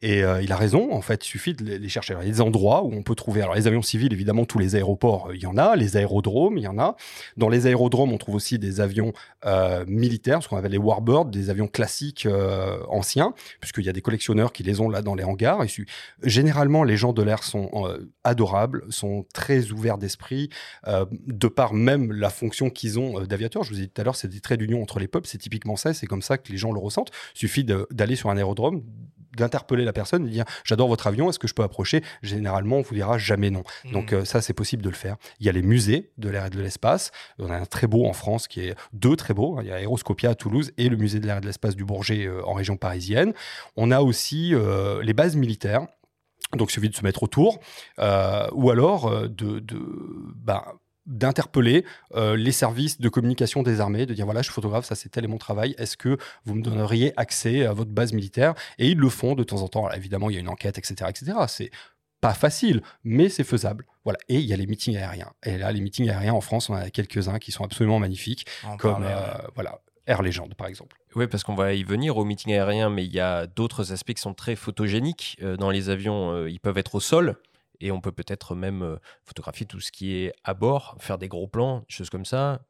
Et 0.00 0.20
il 0.20 0.52
a 0.52 0.56
raison, 0.56 0.92
en 0.92 1.00
fait, 1.02 1.24
il 1.24 1.28
suffit 1.28 1.54
de 1.54 1.64
les 1.64 1.88
chercher. 1.88 2.14
il 2.20 2.26
y 2.26 2.30
a 2.30 2.32
des 2.32 2.40
endroits 2.40 2.84
où 2.84 2.92
on 2.92 3.02
peut 3.02 3.14
trouver. 3.14 3.42
Alors 3.42 3.54
les 3.54 3.66
avions 3.66 3.82
civils, 3.82 4.12
évidemment, 4.12 4.44
tous 4.44 4.58
les 4.58 4.76
aéroports, 4.76 5.30
il 5.34 5.42
y 5.42 5.46
en 5.46 5.56
a. 5.56 5.76
Les 5.76 5.96
aérodromes, 5.96 6.56
il 6.56 6.64
y 6.64 6.68
en 6.68 6.78
a. 6.78 6.96
Dans 7.36 7.48
les 7.48 7.66
aérodromes, 7.66 8.12
on 8.12 8.18
trouve 8.18 8.36
aussi 8.36 8.58
des 8.58 8.80
avions 8.80 9.12
militaires, 9.86 10.42
ce 10.42 10.48
qu'on 10.48 10.56
appelle 10.56 10.72
les 10.72 10.78
warbirds, 10.78 11.26
des 11.26 11.50
avions 11.50 11.66
classiques 11.68 12.26
anciens, 12.88 13.34
puisqu'il 13.60 13.84
y 13.84 13.88
a 13.88 13.92
des 13.92 14.02
collectionneurs 14.02 14.52
qui 14.52 14.62
les 14.62 14.80
ont 14.80 14.88
là 14.88 15.02
dans 15.02 15.14
les 15.14 15.24
hangars 15.24 15.49
Généralement, 16.22 16.84
les 16.84 16.96
gens 16.96 17.12
de 17.12 17.22
l'air 17.22 17.42
sont 17.42 17.70
euh, 17.74 18.10
adorables, 18.24 18.84
sont 18.90 19.26
très 19.32 19.70
ouverts 19.70 19.98
d'esprit, 19.98 20.50
euh, 20.86 21.04
de 21.26 21.48
par 21.48 21.74
même 21.74 22.12
la 22.12 22.30
fonction 22.30 22.70
qu'ils 22.70 22.98
ont 22.98 23.20
euh, 23.20 23.26
d'aviateur. 23.26 23.62
Je 23.64 23.70
vous 23.70 23.78
ai 23.78 23.82
dit 23.82 23.88
tout 23.90 24.00
à 24.00 24.04
l'heure, 24.04 24.16
c'est 24.16 24.28
des 24.28 24.40
traits 24.40 24.58
d'union 24.58 24.82
entre 24.82 24.98
les 24.98 25.08
peuples, 25.08 25.26
c'est 25.26 25.38
typiquement 25.38 25.76
ça, 25.76 25.94
c'est 25.94 26.06
comme 26.06 26.22
ça 26.22 26.38
que 26.38 26.50
les 26.50 26.58
gens 26.58 26.72
le 26.72 26.80
ressentent. 26.80 27.10
Il 27.34 27.38
suffit 27.38 27.64
d'aller 27.64 28.16
sur 28.16 28.30
un 28.30 28.36
aérodrome, 28.36 28.82
d'interpeller 29.36 29.84
la 29.84 29.92
personne 29.92 30.24
de 30.24 30.28
dire 30.28 30.44
j'adore 30.64 30.88
votre 30.88 31.06
avion, 31.06 31.30
est-ce 31.30 31.38
que 31.38 31.48
je 31.48 31.54
peux 31.54 31.62
approcher? 31.62 32.02
Généralement, 32.22 32.76
on 32.76 32.82
vous 32.82 32.94
dira 32.94 33.18
jamais 33.18 33.50
non. 33.50 33.62
Mmh. 33.84 33.92
Donc 33.92 34.12
euh, 34.12 34.24
ça, 34.24 34.40
c'est 34.40 34.52
possible 34.52 34.82
de 34.82 34.88
le 34.88 34.94
faire. 34.94 35.16
Il 35.38 35.46
y 35.46 35.48
a 35.48 35.52
les 35.52 35.62
musées 35.62 36.10
de 36.18 36.28
l'air 36.28 36.46
et 36.46 36.50
de 36.50 36.60
l'espace. 36.60 37.10
On 37.38 37.50
a 37.50 37.56
un 37.56 37.66
très 37.66 37.86
beau 37.86 38.06
en 38.06 38.12
France 38.12 38.48
qui 38.48 38.60
est 38.60 38.74
deux 38.92 39.16
très 39.16 39.34
beaux. 39.34 39.60
Il 39.60 39.68
y 39.68 39.72
a 39.72 39.76
Aéroscopia 39.76 40.30
à 40.30 40.34
Toulouse 40.34 40.72
et 40.78 40.88
le 40.88 40.96
musée 40.96 41.20
de 41.20 41.26
l'air 41.26 41.38
et 41.38 41.40
de 41.40 41.46
l'espace 41.46 41.76
du 41.76 41.84
Bourget 41.84 42.26
euh, 42.26 42.44
en 42.44 42.52
région 42.52 42.76
parisienne. 42.76 43.32
On 43.76 43.90
a 43.90 44.00
aussi 44.00 44.54
euh, 44.54 45.02
les 45.02 45.14
bases 45.14 45.36
militaires. 45.36 45.86
Donc, 46.56 46.70
il 46.70 46.72
suffit 46.72 46.88
de 46.88 46.96
se 46.96 47.04
mettre 47.04 47.22
autour, 47.22 47.60
euh, 48.00 48.48
ou 48.52 48.70
alors 48.70 49.28
de, 49.28 49.60
de 49.60 49.78
ben, 50.34 50.64
d'interpeller 51.06 51.84
euh, 52.14 52.36
les 52.36 52.52
services 52.52 53.00
de 53.00 53.08
communication 53.08 53.62
des 53.62 53.80
armées, 53.80 54.06
de 54.06 54.14
dire 54.14 54.24
voilà, 54.24 54.42
je 54.42 54.46
suis 54.46 54.54
photographe, 54.54 54.84
ça 54.84 54.94
c'est 54.94 55.08
tel 55.08 55.24
est 55.24 55.28
mon 55.28 55.38
travail, 55.38 55.74
est-ce 55.78 55.96
que 55.96 56.18
vous 56.44 56.54
me 56.54 56.62
donneriez 56.62 57.12
accès 57.16 57.66
à 57.66 57.72
votre 57.72 57.90
base 57.90 58.12
militaire? 58.12 58.54
Et 58.78 58.88
ils 58.88 58.98
le 58.98 59.08
font 59.08 59.34
de 59.34 59.42
temps 59.42 59.62
en 59.62 59.68
temps. 59.68 59.86
Alors, 59.86 59.96
évidemment, 59.96 60.30
il 60.30 60.34
y 60.34 60.36
a 60.36 60.40
une 60.40 60.48
enquête, 60.48 60.78
etc., 60.78 61.10
etc. 61.10 61.38
C'est 61.48 61.70
pas 62.20 62.34
facile, 62.34 62.82
mais 63.02 63.28
c'est 63.28 63.44
faisable. 63.44 63.86
Voilà. 64.04 64.18
Et 64.28 64.36
il 64.36 64.44
y 64.44 64.52
a 64.52 64.56
les 64.56 64.66
meetings 64.66 64.96
aériens. 64.96 65.32
Et 65.44 65.56
là, 65.56 65.72
les 65.72 65.80
meetings 65.80 66.08
aériens 66.10 66.34
en 66.34 66.40
France, 66.40 66.68
on 66.68 66.74
en 66.74 66.78
a 66.78 66.90
quelques-uns 66.90 67.38
qui 67.38 67.52
sont 67.52 67.64
absolument 67.64 67.98
magnifiques, 67.98 68.46
On 68.64 68.76
comme 68.76 69.02
parlait, 69.02 69.08
euh, 69.08 69.48
voilà, 69.54 69.80
Air 70.06 70.22
Legend 70.22 70.54
par 70.54 70.66
exemple. 70.66 70.96
Oui, 71.14 71.26
parce 71.26 71.44
qu'on 71.44 71.54
va 71.54 71.74
y 71.74 71.82
venir 71.82 72.16
au 72.16 72.24
meeting 72.24 72.52
aérien, 72.52 72.90
mais 72.90 73.04
il 73.04 73.12
y 73.12 73.20
a 73.20 73.46
d'autres 73.46 73.92
aspects 73.92 74.14
qui 74.14 74.20
sont 74.20 74.34
très 74.34 74.56
photogéniques. 74.56 75.38
Euh, 75.42 75.56
dans 75.56 75.70
les 75.70 75.88
avions, 75.88 76.32
euh, 76.32 76.50
ils 76.50 76.60
peuvent 76.60 76.78
être 76.78 76.94
au 76.94 77.00
sol, 77.00 77.36
et 77.80 77.90
on 77.90 78.00
peut 78.00 78.12
peut-être 78.12 78.54
même 78.54 78.82
euh, 78.82 78.96
photographier 79.24 79.66
tout 79.66 79.80
ce 79.80 79.92
qui 79.92 80.14
est 80.16 80.32
à 80.44 80.54
bord, 80.54 80.96
faire 81.00 81.18
des 81.18 81.28
gros 81.28 81.48
plans, 81.48 81.84
choses 81.88 82.10
comme 82.10 82.24
ça. 82.24 82.62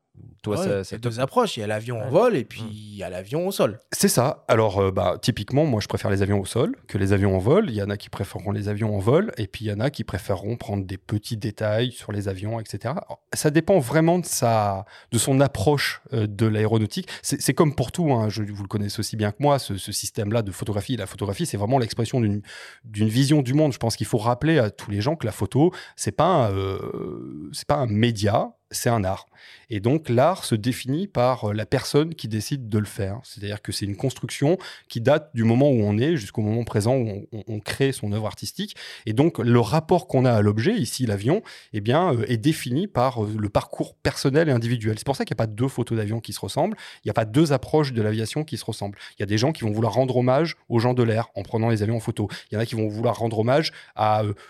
Toi, 0.43 0.59
Ouais, 0.59 0.85
ça, 0.85 0.97
deux 0.99 1.21
approches. 1.21 1.57
Il 1.57 1.61
y 1.61 1.63
a 1.63 1.67
l'avion 1.67 2.01
en 2.01 2.09
vol 2.09 2.35
et 2.37 2.45
puis 2.45 2.63
Mm. 2.63 2.69
il 2.71 2.97
y 2.97 3.03
a 3.03 3.11
l'avion 3.11 3.47
au 3.47 3.53
sol. 3.53 3.79
C'est 3.93 4.09
ça. 4.09 4.45
Alors, 4.49 4.79
euh, 4.79 4.91
bah, 4.91 5.17
typiquement, 5.21 5.65
moi, 5.67 5.81
je 5.83 5.87
préfère 5.89 6.11
les 6.11 6.23
avions 6.23 6.41
au 6.41 6.47
sol 6.47 6.77
que 6.89 6.97
les 6.99 7.13
avions 7.13 7.37
en 7.37 7.39
vol. 7.39 7.67
Il 7.69 7.75
y 7.75 7.83
en 7.83 7.91
a 7.91 7.97
qui 7.97 8.09
préféreront 8.09 8.51
les 8.53 8.69
avions 8.69 8.95
en 8.97 8.99
vol, 8.99 9.33
et 9.37 9.47
puis 9.47 9.67
il 9.67 9.69
y 9.69 9.73
en 9.73 9.81
a 9.81 9.91
qui 9.91 10.03
préféreront 10.05 10.57
prendre 10.57 10.85
des 10.87 10.97
petits 10.99 11.37
détails 11.37 11.93
sur 11.93 12.11
les 12.13 12.29
avions, 12.29 12.59
etc. 12.59 12.79
Alors, 13.07 13.21
ça 13.35 13.51
dépend 13.51 13.79
vraiment 13.81 14.19
de 14.19 14.25
sa, 14.27 14.87
de 15.13 15.19
son 15.19 15.41
approche 15.41 16.01
euh, 16.15 16.27
de 16.27 16.47
l'aéronautique. 16.47 17.09
C'est 17.23 17.55
comme 17.55 17.75
pour 17.75 17.93
tout. 17.93 18.11
hein. 18.13 18.29
Je, 18.31 18.43
vous 18.43 18.63
le 18.63 18.69
connaissez 18.69 19.01
aussi 19.01 19.17
bien 19.17 19.33
que 19.33 19.39
moi. 19.41 19.59
Ce, 19.59 19.77
ce 19.77 19.93
système-là 19.93 20.43
de 20.43 20.53
photographie, 20.53 20.97
la 20.97 21.07
photographie, 21.07 21.45
c'est 21.47 21.57
vraiment 21.59 21.79
l'expression 21.79 22.21
d'une 22.21 22.41
d'une 22.85 23.09
vision 23.09 23.43
du 23.43 23.53
monde. 23.55 23.73
Je 23.73 23.79
pense 23.79 23.97
qu'il 23.97 24.07
faut 24.07 24.19
rappeler 24.19 24.59
à 24.59 24.71
tous 24.71 24.91
les 24.91 25.01
gens 25.01 25.17
que 25.17 25.27
la 25.27 25.33
photo, 25.33 25.73
c'est 25.97 26.13
pas 26.13 26.51
euh, 26.51 27.49
c'est 27.53 27.67
pas 27.67 27.77
un 27.77 27.87
média, 27.87 28.53
c'est 28.71 28.91
un 28.91 29.05
art. 29.05 29.27
Et 29.69 29.81
donc 29.81 30.09
l'art 30.09 30.45
se 30.45 30.55
définit 30.55 31.07
par 31.07 31.51
euh, 31.51 31.53
la 31.53 31.67
personne 31.67 32.15
qui 32.15 32.29
décide 32.29 32.69
de 32.69 32.79
le 32.79 32.85
faire. 32.85 33.21
C'est-à-dire 33.23 33.63
que 33.63 33.73
c'est 33.73 33.87
une 33.87 33.97
construction 33.97 34.59
qui 34.89 35.01
date 35.01 35.31
du 35.35 35.45
moment 35.45 35.71
où 35.71 35.81
on 35.83 35.97
est 35.99 36.17
jusqu'au 36.17 36.43
moment 36.43 36.65
présent 36.65 36.97
où 36.97 37.27
on, 37.33 37.61
crée 37.61 37.93
son 37.93 38.13
œuvre 38.13 38.27
artistique. 38.27 38.77
Et 39.07 39.13
donc 39.13 39.39
le 39.39 39.61
rapport 39.61 40.07
qu'on 40.07 40.25
a 40.25 40.33
à 40.33 40.41
l'objet, 40.41 40.75
ici 40.75 41.07
l'avion, 41.07 41.43
eh 41.73 41.81
bien, 41.81 42.15
euh, 42.15 42.25
est 42.29 42.37
défini 42.37 42.87
par 42.87 43.25
euh, 43.25 43.35
le 43.39 43.49
parcours 43.49 43.95
personnel 43.95 44.49
et 44.49 44.53
individuel. 44.53 44.99
C'est 44.99 45.07
pour 45.07 45.17
ça 45.17 45.25
qu'il 45.25 45.35
n'y 45.35 45.39
a 45.39 45.45
pas 45.47 45.53
deux 45.53 45.69
photos 45.69 45.99
d'avion 45.99 46.21
qui 46.21 46.33
se 46.33 46.41
ressemblent. 46.41 46.77
Il 47.05 47.07
n'y 47.07 47.11
a 47.11 47.15
pas 47.15 47.25
deux 47.25 47.53
approches 47.53 47.93
de 47.93 48.03
l'aviation 48.03 48.45
qui 48.45 48.57
se 48.57 48.65
ressemblent. 48.65 48.99
Il 49.19 49.21
y 49.21 49.25
a 49.25 49.27
des 49.27 49.39
gens 49.39 49.53
qui 49.53 49.63
vont 49.63 49.73
vouloir 49.73 49.93
rendre 49.95 50.17
hommage 50.17 50.57
aux 50.69 50.79
gens 50.79 50.95
de 50.95 51.03
l'air 51.03 51.29
en 51.35 51.43
prenant 51.43 51.69
les 51.69 51.83
avions 51.83 51.97
en 51.97 52.01
photo. 52.01 52.29
Il 52.51 52.55
y 52.55 52.59
en 52.59 52.61
a 52.61 52.67
qui 52.67 52.75
vont 52.75 52.89
vouloir 52.89 53.17
rendre 53.19 53.39
hommage 53.39 53.73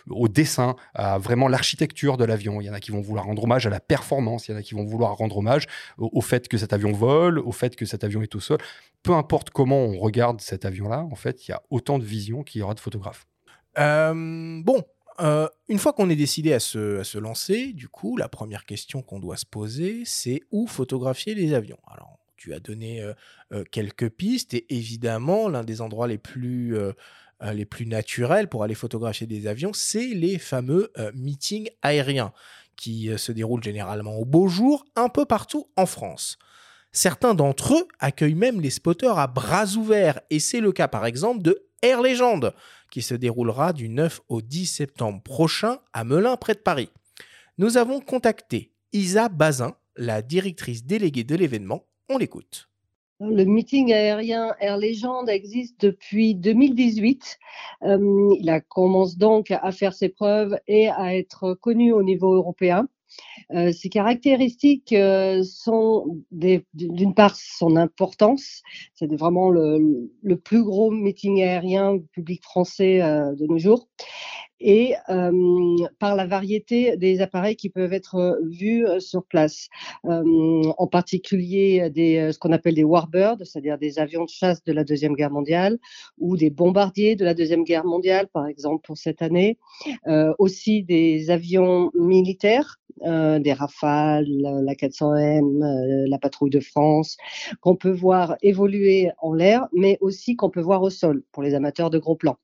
au 0.09 0.29
dessin, 0.29 0.77
à 0.95 1.19
vraiment 1.19 1.49
l'architecture 1.49 2.17
de 2.17 2.25
l'avion. 2.25 2.61
Il 2.61 2.67
y 2.67 2.71
en 2.71 2.75
a 2.75 2.81
qui 2.81 2.91
vont 2.91 3.00
vouloir 3.00 3.25
rendre 3.25 3.45
hommage 3.45 3.67
à 3.67 3.71
la 3.71 3.81
performance. 3.81 4.10
Il 4.19 4.50
y 4.50 4.55
en 4.55 4.57
a 4.57 4.62
qui 4.62 4.75
vont 4.75 4.85
vouloir 4.85 5.17
rendre 5.17 5.38
hommage 5.38 5.67
au, 5.99 6.21
fait 6.21 6.49
que 6.49 6.59
cet 6.59 6.73
avion 6.73 6.93
vole, 6.93 7.38
au 7.38 7.52
fait 7.52 7.76
que 7.76 7.85
cet 7.85 8.05
avion 8.05 8.23
est 8.23 8.35
au 8.35 8.40
sol. 8.40 8.59
Peu 9.02 9.12
importe 9.12 9.50
comment 9.50 9.85
on 9.85 9.99
regarde 9.99 10.40
cet 10.40 10.64
avion-là, 10.64 11.07
en 11.11 11.14
fait, 11.14 11.47
il 11.47 11.52
y 11.52 11.55
a 11.55 11.62
autant 11.71 11.99
de 11.99 12.05
visions 12.05 12.43
qu'il 12.43 12.61
y 12.61 12.62
aura 12.62 12.75
de 12.75 12.81
photographes. 12.81 13.26
Euh, 13.79 14.61
bon, 14.62 14.83
euh, 15.21 15.49
une 15.69 15.79
fois 15.79 15.93
qu'on 15.93 16.11
est 16.11 16.17
décidé 16.17 16.52
à 16.52 16.61
se, 16.61 17.19
lancer, 17.19 17.73
du 17.73 17.88
coup, 17.88 18.17
la 18.17 18.29
première 18.29 18.64
question 18.64 19.02
qu'on 19.02 19.21
doit 19.21 19.37
se 19.37 19.47
poser, 19.47 20.02
c'est 20.05 20.40
où 20.50 20.67
photographier 20.67 21.35
les 21.35 21.55
avions? 21.55 21.79
Alors, 21.87 22.19
tu 22.37 22.55
as 22.55 22.61
donné 22.61 23.02
euh, 23.52 23.64
quelques 23.71 24.09
pistes 24.09 24.55
et 24.55 24.67
évidemment, 24.75 25.49
l'un 25.49 25.62
des 25.62 25.81
endroits 25.83 26.09
les 26.09 26.19
plus, 26.19 26.75
naturels 27.87 28.49
pour 28.49 28.64
aller 28.64 28.75
photographier 28.75 29.26
des 29.26 29.47
avions, 29.47 29.73
c'est 29.73 30.09
les 30.09 30.38
fameux 30.38 30.93
meetings 31.14 31.69
aériens 31.83 32.33
qui 32.80 33.10
euh, 33.10 33.18
se 33.18 33.30
déroulent 33.30 33.62
généralement 33.62 34.16
au 34.16 34.25
beau 34.25 34.49
jour 34.49 34.87
un 34.96 35.10
peu 35.10 35.26
partout 35.26 35.68
en 35.76 35.84
France. 35.84 36.38
Certains 36.92 37.34
d'entre 37.34 37.75
eux 37.75 37.87
accueillent 37.99 38.34
même 38.34 38.60
les 38.60 38.70
spotters 38.70 39.18
à 39.18 39.26
bras 39.26 39.66
ouverts 39.76 40.20
et 40.30 40.40
c'est 40.40 40.60
le 40.60 40.72
cas 40.72 40.88
par 40.88 41.04
exemple 41.04 41.42
de 41.42 41.68
Air 41.82 42.00
Legend 42.00 42.54
qui 42.90 43.02
se 43.02 43.14
déroulera 43.14 43.75
du 43.75 43.90
9 43.90 44.22
au 44.28 44.40
10 44.40 44.64
septembre 44.64 45.22
prochain 45.22 45.78
à 45.92 46.04
Melun 46.04 46.38
près 46.38 46.54
de 46.54 46.60
Paris. 46.60 46.88
Nous 47.58 47.76
avons 47.76 48.00
contacté 48.00 48.72
Isa 48.94 49.28
Bazin, 49.28 49.76
la 49.96 50.22
directrice 50.22 50.84
déléguée 50.84 51.25
de 51.25 51.37
l'événement. 51.37 51.84
On 52.08 52.16
l'écoute. 52.16 52.70
Le 53.21 53.45
meeting 53.45 53.93
aérien 53.93 54.55
Air 54.61 54.79
Legend 54.79 55.29
existe 55.29 55.79
depuis 55.83 56.35
2018. 56.35 57.39
Euh, 57.83 58.35
il 58.39 58.62
commence 58.71 59.19
donc 59.19 59.50
à 59.50 59.73
faire 59.73 59.93
ses 59.93 60.09
preuves 60.09 60.59
et 60.67 60.89
à 60.89 61.15
être 61.15 61.53
connu 61.53 61.93
au 61.93 62.03
niveau 62.03 62.35
européen. 62.35 62.89
Euh, 63.53 63.73
ses 63.73 63.91
caractéristiques 63.91 64.95
euh, 64.95 65.43
sont 65.43 66.23
d'une 66.31 67.12
part 67.12 67.37
son 67.37 67.77
importance, 67.77 68.62
c'est 68.95 69.12
vraiment 69.12 69.50
le, 69.50 70.37
plus 70.37 70.62
gros 70.62 70.91
meeting 70.91 71.43
aérien 71.43 71.99
public 72.12 72.43
français 72.43 73.00
de 73.00 73.47
nos 73.47 73.59
jours, 73.59 73.89
et 74.61 74.95
par 75.99 76.17
la 76.17 76.26
variété 76.26 76.97
des 76.97 77.21
appareils 77.21 77.57
qui 77.57 77.71
peuvent 77.71 77.93
être 77.93 78.40
vus 78.45 78.87
sur 78.99 79.25
place, 79.25 79.69
en 80.05 80.87
particulier 80.87 81.90
ce 81.95 82.38
qu'on 82.38 82.52
appelle 82.52 82.75
des 82.75 82.85
warbirds, 82.85 83.38
c'est-à-dire 83.45 83.79
des 83.79 83.99
avions 83.99 84.25
de 84.25 84.31
chasse 84.31 84.62
de 84.64 84.73
la 84.73 84.85
Deuxième 84.85 85.14
Guerre 85.14 85.31
mondiale, 85.31 85.79
ou 86.19 86.37
des 86.37 86.50
bombardiers 86.50 87.17
de 87.17 87.25
la 87.25 87.35
Deuxième 87.35 87.64
Guerre 87.64 87.85
mondiale, 87.85 88.29
par 88.29 88.47
exemple 88.47 88.83
pour 88.85 88.99
cette 88.99 89.23
année, 89.23 89.59
aussi 90.38 90.83
des 90.83 91.31
avions 91.31 91.90
militaires, 91.95 92.81
des 93.05 93.52
Rafales, 93.52 94.26
la 94.29 94.61
la 94.62 94.75
400M, 94.75 95.62
euh, 95.62 96.07
la 96.09 96.19
patrouille 96.19 96.50
de 96.50 96.61
France, 96.61 97.17
qu'on 97.61 97.76
peut 97.76 97.90
voir 97.90 98.37
évoluer 98.43 99.11
en 99.19 99.33
l'air, 99.33 99.67
mais 99.73 99.99
aussi 100.00 100.37
qu'on 100.37 100.50
peut 100.50 100.61
voir 100.61 100.83
au 100.83 100.90
sol 100.90 101.23
pour 101.33 101.43
les 101.43 101.55
amateurs 101.55 101.90
de 101.90 101.99
gros 101.99 102.17
plans. 102.17 102.37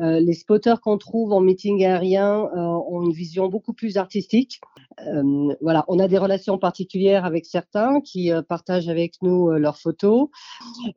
Euh, 0.00 0.20
les 0.20 0.34
spotters 0.34 0.80
qu'on 0.80 0.98
trouve 0.98 1.32
en 1.32 1.40
meeting 1.40 1.84
aérien 1.84 2.48
euh, 2.54 2.58
ont 2.58 3.02
une 3.02 3.12
vision 3.12 3.48
beaucoup 3.48 3.72
plus 3.72 3.96
artistique. 3.96 4.60
Euh, 5.06 5.54
voilà, 5.60 5.84
on 5.88 5.98
a 5.98 6.08
des 6.08 6.18
relations 6.18 6.58
particulières 6.58 7.24
avec 7.24 7.46
certains 7.46 8.00
qui 8.00 8.30
partagent 8.48 8.88
avec 8.88 9.14
nous 9.22 9.50
leurs 9.52 9.78
photos 9.78 10.28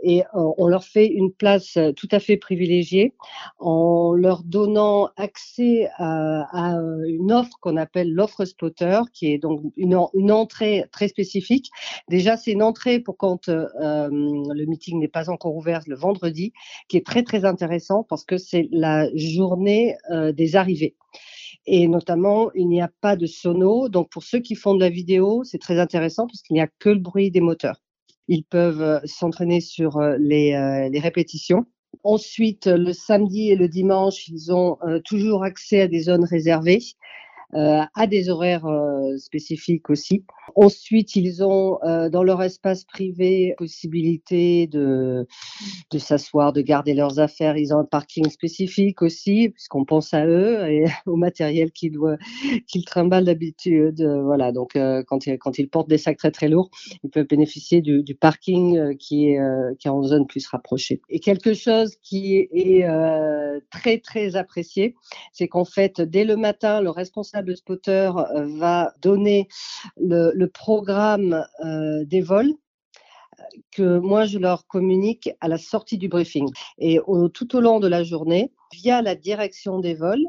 et 0.04 0.24
on 0.34 0.68
leur 0.68 0.84
fait 0.84 1.08
une 1.08 1.32
place 1.32 1.77
tout 1.96 2.08
à 2.12 2.20
fait 2.20 2.36
privilégiée 2.36 3.13
en 3.60 4.13
leur 4.13 4.44
donnant 4.44 5.10
accès 5.15 5.88
à, 5.98 6.75
une 7.08 7.32
offre 7.32 7.58
qu'on 7.62 7.77
appelle 7.77 8.12
l'offre 8.12 8.44
spotter, 8.44 9.00
qui 9.13 9.27
est 9.27 9.38
donc 9.38 9.62
une, 9.77 9.98
une 10.13 10.32
entrée 10.32 10.86
très 10.92 11.08
spécifique. 11.08 11.70
Déjà, 12.10 12.36
c'est 12.36 12.51
une 12.51 12.63
entrée 12.63 13.00
pour 13.00 13.15
quand 13.18 13.48
le 13.48 14.65
meeting 14.65 15.00
n'est 15.00 15.08
pas 15.08 15.30
encore 15.30 15.56
ouvert 15.56 15.82
le 15.88 15.96
vendredi, 15.96 16.51
qui 16.89 16.98
est 16.98 17.06
très 17.06 17.24
très 17.24 17.46
intéressant 17.46 18.04
parce 18.04 18.25
que 18.25 18.38
c'est 18.38 18.68
la 18.75 19.10
journée 19.15 19.96
euh, 20.12 20.32
des 20.32 20.55
arrivées. 20.55 20.96
Et 21.65 21.88
notamment, 21.88 22.51
il 22.53 22.67
n'y 22.67 22.82
a 22.82 22.91
pas 23.01 23.15
de 23.15 23.25
sono. 23.25 23.89
Donc, 23.89 24.10
pour 24.12 24.24
ceux 24.24 24.39
qui 24.39 24.55
font 24.55 24.75
de 24.75 24.79
la 24.79 24.89
vidéo, 24.89 25.44
c'est 25.44 25.58
très 25.58 25.79
intéressant 25.79 26.27
parce 26.27 26.41
qu'il 26.41 26.53
n'y 26.53 26.62
a 26.62 26.67
que 26.79 26.89
le 26.89 27.00
bruit 27.00 27.32
des 27.32 27.41
moteurs. 27.41 27.82
Ils 28.27 28.44
peuvent 28.44 28.82
euh, 28.82 29.00
s'entraîner 29.05 29.62
sur 29.62 29.98
euh, 29.98 30.17
les, 30.20 31.00
répétitions. 31.00 31.65
Ensuite, 32.03 32.67
le 32.67 32.94
samedi 32.94 33.50
et 33.50 33.55
le 33.55 33.70
dimanche, 33.70 34.27
ils 34.27 34.53
ont 34.53 34.77
toujours 35.05 35.44
accès 35.46 35.82
à 35.82 35.88
des 35.88 36.01
zones 36.01 36.25
réservées, 36.25 36.82
euh, 37.55 37.81
à 37.95 38.07
des 38.07 38.29
horaires 38.29 38.65
euh, 38.65 39.17
spécifiques 39.17 39.89
aussi. 39.89 40.24
Ensuite, 40.55 41.15
ils 41.15 41.43
ont 41.43 41.79
euh, 41.83 42.09
dans 42.09 42.24
leur 42.24 42.41
espace 42.43 42.83
privé 42.85 43.55
possibilité 43.57 44.67
de, 44.67 45.27
de 45.91 45.97
s'asseoir, 46.00 46.53
de 46.53 46.62
garder 46.62 46.93
leurs 46.93 47.19
affaires. 47.19 47.57
Ils 47.57 47.74
ont 47.74 47.79
un 47.79 47.85
parking 47.85 48.29
spécifique 48.29 49.01
aussi, 49.01 49.50
puisqu'on 49.50 49.85
pense 49.85 50.13
à 50.13 50.25
eux 50.25 50.67
et 50.69 50.85
au 51.07 51.15
matériel 51.15 51.71
qu'ils 51.71 51.97
qu'ils 52.67 52.85
trimballent 52.85 53.25
d'habitude. 53.25 54.01
Euh, 54.01 54.24
Voilà, 54.24 54.51
donc 54.51 54.75
euh, 54.75 55.03
quand, 55.07 55.27
ils, 55.27 55.38
quand 55.38 55.57
ils 55.59 55.69
portent 55.69 55.89
des 55.89 55.97
sacs 55.97 56.17
très 56.17 56.31
très 56.31 56.50
lourds, 56.50 56.69
ils 57.03 57.09
peuvent 57.09 57.27
bénéficier 57.27 57.81
du, 57.81 58.03
du 58.03 58.15
parking 58.15 58.77
euh, 58.77 58.93
qui, 58.97 59.29
est, 59.29 59.39
qui 59.79 59.88
est 59.88 59.91
en 59.91 60.03
zone 60.03 60.27
plus 60.27 60.47
rapprochée. 60.47 61.01
Et 61.09 61.19
quelque 61.19 61.53
chose 61.53 61.95
qui 62.01 62.38
est 62.51 62.88
très 63.71 64.00
très 64.00 64.35
apprécié, 64.35 64.95
c'est 65.33 65.47
qu'en 65.47 65.65
fait, 65.65 66.01
dès 66.01 66.24
le 66.24 66.35
matin, 66.38 66.81
le 66.81 66.89
responsable 66.89 67.44
spotter 67.53 68.11
euh, 68.17 68.47
va 68.57 68.93
donner 69.01 69.47
le, 69.97 70.31
le 70.33 70.47
programme 70.47 71.45
euh, 71.63 72.03
des 72.05 72.21
vols 72.21 72.53
que 73.71 73.99
moi, 73.99 74.25
je 74.25 74.39
leur 74.39 74.65
communique 74.65 75.29
à 75.39 75.47
la 75.47 75.57
sortie 75.57 75.97
du 75.97 76.07
briefing. 76.07 76.49
Et 76.79 76.99
tout 77.33 77.55
au 77.55 77.59
long 77.59 77.79
de 77.79 77.87
la 77.87 78.03
journée, 78.03 78.51
via 78.73 79.01
la 79.01 79.15
direction 79.15 79.79
des 79.79 79.93
vols, 79.93 80.25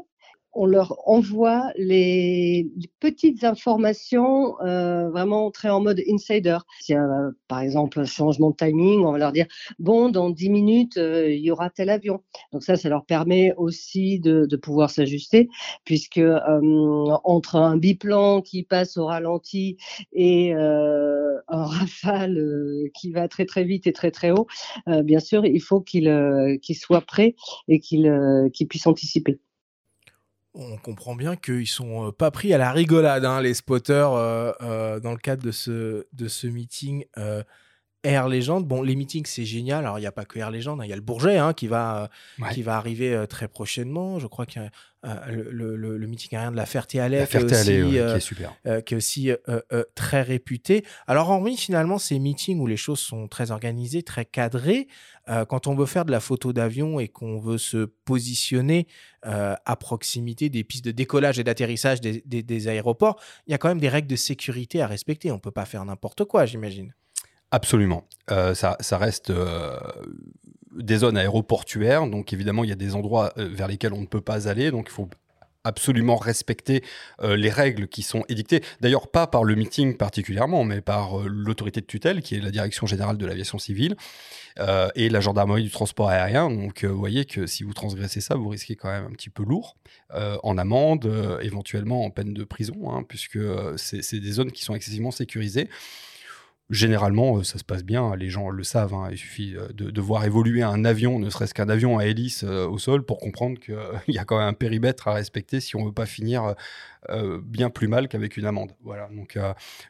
on 0.57 0.65
leur 0.65 0.97
envoie 1.07 1.71
les, 1.77 2.67
petites 2.99 3.43
informations 3.43 4.59
euh, 4.61 5.07
vraiment 5.09 5.51
très 5.51 5.69
en 5.69 5.81
mode 5.81 6.01
insider. 6.09 6.57
A 6.89 7.29
par 7.47 7.59
exemple 7.59 7.99
un 7.99 8.05
changement 8.05 8.49
de 8.49 8.55
timing, 8.55 9.05
on 9.05 9.11
va 9.11 9.19
leur 9.19 9.31
dire 9.31 9.45
bon, 9.77 10.09
dans 10.09 10.31
10 10.31 10.49
minutes, 10.49 10.97
euh, 10.97 11.31
il 11.31 11.41
y 11.41 11.51
aura 11.51 11.69
tel 11.69 11.91
avion. 11.91 12.23
Donc 12.51 12.63
ça, 12.63 12.75
ça 12.75 12.89
leur 12.89 13.05
permet 13.05 13.53
aussi 13.55 14.19
de, 14.19 14.47
pouvoir 14.57 14.89
s'ajuster, 14.89 15.49
puisque 15.85 16.17
euh, 16.17 16.39
entre 17.23 17.57
un 17.57 17.77
biplan 17.77 18.41
qui 18.41 18.63
passe 18.63 18.97
au 18.97 19.05
ralenti 19.05 19.77
et 20.11 20.53
un 20.53 21.39
rafale 21.47 22.89
qui 22.95 23.11
va 23.11 23.27
très 23.27 23.45
très 23.45 23.63
vite 23.63 23.85
et 23.85 23.93
très 23.93 24.09
très 24.09 24.31
haut, 24.31 24.47
bien 25.03 25.19
sûr, 25.19 25.45
il 25.45 25.61
faut 25.61 25.81
qu'ils 25.81 26.59
soient 26.73 27.01
prêts 27.01 27.35
et 27.67 27.79
qu'ils 27.79 28.09
puissent 28.67 28.87
anticiper 28.87 29.39
on 30.57 30.77
comprend 30.77 31.15
bien 31.15 31.35
qu'ils 31.35 31.67
sont 31.67 32.07
euh, 32.07 32.11
pas 32.11 32.31
pris 32.31 32.53
à 32.53 32.57
la 32.57 32.71
rigolade, 32.71 33.25
hein, 33.25 33.41
les 33.41 33.53
spotters, 33.53 34.11
euh, 34.13 34.51
euh, 34.61 34.99
dans 34.99 35.11
le 35.11 35.17
cadre 35.17 35.43
de 35.43 35.51
ce, 35.51 36.07
de 36.13 36.27
ce 36.27 36.47
meeting 36.47 37.05
Air 38.03 38.27
Legend. 38.27 38.65
Bon, 38.65 38.81
les 38.81 38.95
meetings, 38.95 39.25
c'est 39.25 39.45
génial. 39.45 39.85
Alors, 39.85 39.97
il 39.97 40.01
n'y 40.01 40.07
a 40.07 40.11
pas 40.11 40.25
que 40.25 40.39
Air 40.39 40.51
Legend, 40.51 40.79
hein. 40.79 40.85
il 40.85 40.89
y 40.89 40.93
a 40.93 40.95
le 40.95 41.01
Bourget 41.01 41.37
hein, 41.37 41.53
qui, 41.53 41.67
va, 41.67 42.09
qui 42.53 42.61
va 42.61 42.77
arriver 42.77 43.25
très 43.29 43.47
prochainement. 43.47 44.19
Je 44.19 44.27
crois 44.27 44.45
que 44.45 44.59
le, 45.29 45.75
le, 45.75 46.07
meeting 46.07 46.37
aérien 46.37 46.51
de 46.51 46.57
la 46.57 46.65
Ferté-Alais, 46.65 47.27
qui, 47.27 47.37
est 47.37 48.19
super. 48.19 48.53
qui 48.85 48.93
est 48.93 48.97
aussi 48.97 49.31
très 49.95 50.21
réputé. 50.21 50.83
Alors, 51.07 51.29
hormis 51.29 51.57
finalement 51.57 51.97
ces 51.97 52.19
meetings 52.19 52.59
où 52.59 52.67
les 52.67 52.77
choses 52.77 52.99
sont 52.99 53.27
très 53.27 53.51
organisées, 53.51 54.03
très 54.03 54.25
cadrées, 54.25 54.87
quand 55.47 55.67
on 55.67 55.75
veut 55.75 55.85
faire 55.85 56.05
de 56.05 56.11
la 56.11 56.19
photo 56.19 56.53
d'avion 56.53 56.99
et 56.99 57.07
qu'on 57.07 57.39
veut 57.39 57.57
se 57.57 57.85
positionner 58.05 58.87
à 59.23 59.75
proximité 59.75 60.49
des 60.49 60.63
pistes 60.63 60.85
de 60.85 60.91
décollage 60.91 61.39
et 61.39 61.43
d'atterrissage 61.43 62.01
des, 62.01 62.21
des, 62.21 62.67
aéroports, 62.67 63.19
il 63.47 63.51
y 63.51 63.53
a 63.53 63.57
quand 63.57 63.67
même 63.67 63.79
des 63.79 63.89
règles 63.89 64.07
de 64.07 64.15
sécurité 64.15 64.81
à 64.81 64.87
respecter. 64.87 65.31
On 65.31 65.35
ne 65.35 65.39
peut 65.39 65.51
pas 65.51 65.65
faire 65.65 65.83
n'importe 65.85 66.25
quoi, 66.25 66.45
j'imagine. 66.45 66.93
Absolument. 67.51 68.03
Euh, 68.29 68.53
ça, 68.53 68.97
reste 68.97 69.29
euh, 69.29 69.77
des 70.75 70.97
zones 70.97 71.17
aéroportuaires, 71.17 72.07
donc 72.07 72.33
évidemment 72.33 72.65
il 72.65 72.69
y 72.69 72.73
a 72.73 72.75
des 72.75 72.93
endroits 72.93 73.31
euh, 73.37 73.47
vers 73.49 73.69
lesquels 73.69 73.93
on 73.93 74.01
ne 74.01 74.05
peut 74.05 74.21
pas 74.21 74.49
aller, 74.49 74.69
donc 74.69 74.87
il 74.89 74.93
faut 74.93 75.09
absolument 75.63 76.15
respecter 76.15 76.81
les 77.21 77.49
règles 77.49 77.89
qui 77.89 78.01
sont 78.01 78.23
édictées. 78.29 78.63
D'ailleurs, 78.79 79.09
pas 79.09 79.27
par 79.27 79.43
le 79.43 79.53
meeting 79.55 79.97
particulièrement, 79.97 80.63
mais 80.63 80.79
par 80.79 81.19
l'autorité 81.27 81.81
de 81.81 81.85
tutelle, 81.85 82.21
qui 82.21 82.35
est 82.35 82.39
la 82.39 82.51
Direction 82.51 82.87
générale 82.87 83.17
de 83.17 83.25
l'aviation 83.25 83.59
civile, 83.59 83.97
et 84.95 85.09
la 85.09 85.19
gendarmerie 85.19 85.63
du 85.63 85.69
transport 85.69 86.07
aérien. 86.07 86.49
Donc, 86.49 86.85
vous 86.85 86.97
voyez 86.97 87.25
que 87.25 87.47
si 87.47 87.63
vous 87.63 87.73
transgressez 87.73 88.21
ça, 88.21 88.35
vous 88.35 88.47
risquez 88.47 88.77
quand 88.77 88.87
même 88.87 89.07
un 89.07 89.11
petit 89.11 89.29
peu 89.29 89.43
lourd, 89.43 89.75
en 90.13 90.57
amende, 90.57 91.37
éventuellement 91.41 92.05
en 92.05 92.11
peine 92.11 92.33
de 92.33 92.45
prison, 92.45 92.89
hein, 92.89 93.03
puisque 93.05 93.39
c'est 93.75 94.21
des 94.21 94.31
zones 94.31 94.53
qui 94.53 94.63
sont 94.63 94.73
excessivement 94.73 95.11
sécurisées. 95.11 95.67
Généralement, 96.69 97.37
euh, 97.37 97.43
ça 97.43 97.57
se 97.57 97.63
passe 97.63 97.85
bien, 97.85 98.13
les 98.17 98.29
gens 98.29 98.49
le 98.49 98.63
savent. 98.63 98.93
Hein. 98.93 99.07
il 99.09 99.17
suffit 99.17 99.55
euh, 99.55 99.69
de, 99.71 100.01
voir 100.01 100.25
évoluer 100.25 100.63
un 100.63 100.83
avion, 100.83 101.17
ne 101.17 101.29
serait-ce 101.29 101.53
qu'un 101.53 101.69
avion 101.69 101.97
à 101.97 102.05
hélice 102.05 102.43
euh, 102.43 102.67
au 102.67 102.77
sol, 102.77 103.03
pour 103.05 103.19
comprendre 103.19 103.57
qu'il 103.57 103.77
y 104.13 104.17
a 104.17 104.25
quand 104.25 104.37
même 104.37 104.49
un 104.49 104.53
périmètre 104.53 105.07
à 105.07 105.13
respecter 105.13 105.61
si 105.61 105.77
on 105.77 105.81
ne 105.81 105.85
veut 105.85 105.93
pas 105.93 106.05
finir 106.05 106.55
bien 107.41 107.69
plus 107.69 107.87
mal 107.87 108.09
qu'avec 108.09 108.35
une 108.35 108.45
amende. 108.45 108.73
Voilà. 108.83 109.07
Donc, 109.15 109.39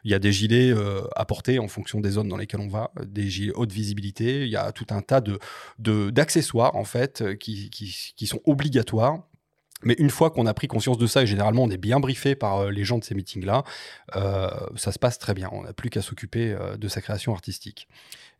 il 0.04 0.10
y 0.10 0.14
a 0.14 0.20
des 0.20 0.30
gilets 0.30 0.72
à 1.16 1.24
porter 1.24 1.58
en 1.58 1.66
fonction 1.66 1.98
des 1.98 2.10
zones 2.10 2.28
dans 2.28 2.36
lesquelles 2.36 2.60
on 2.60 2.68
va, 2.68 2.92
des 3.04 3.28
gilets 3.28 3.52
haute 3.56 3.72
visibilité. 3.72 4.42
Il 4.42 4.48
y 4.48 4.56
a 4.56 4.70
tout 4.70 4.86
un 4.90 5.00
tas 5.00 5.20
de 5.20 5.40
d'accessoires 6.10 6.76
en 6.76 6.84
fait 6.84 7.36
qui, 7.38 7.70
qui 7.70 8.26
sont 8.28 8.40
obligatoires 8.44 9.24
mais 9.82 9.94
une 9.98 10.10
fois 10.10 10.30
qu'on 10.30 10.46
a 10.46 10.54
pris 10.54 10.68
conscience 10.68 10.98
de 10.98 11.06
ça, 11.06 11.22
et 11.22 11.26
généralement 11.26 11.64
on 11.64 11.70
est 11.70 11.78
bien 11.78 12.00
briefé 12.00 12.34
par 12.34 12.58
euh, 12.58 12.70
les 12.70 12.84
gens 12.84 12.98
de 12.98 13.04
ces 13.04 13.14
meetings-là, 13.14 13.64
euh, 14.16 14.48
ça 14.76 14.92
se 14.92 14.98
passe 14.98 15.18
très 15.18 15.34
bien. 15.34 15.48
On 15.52 15.62
n'a 15.62 15.72
plus 15.72 15.90
qu'à 15.90 16.02
s'occuper 16.02 16.52
euh, 16.52 16.76
de 16.76 16.88
sa 16.88 17.00
création 17.00 17.32
artistique. 17.32 17.88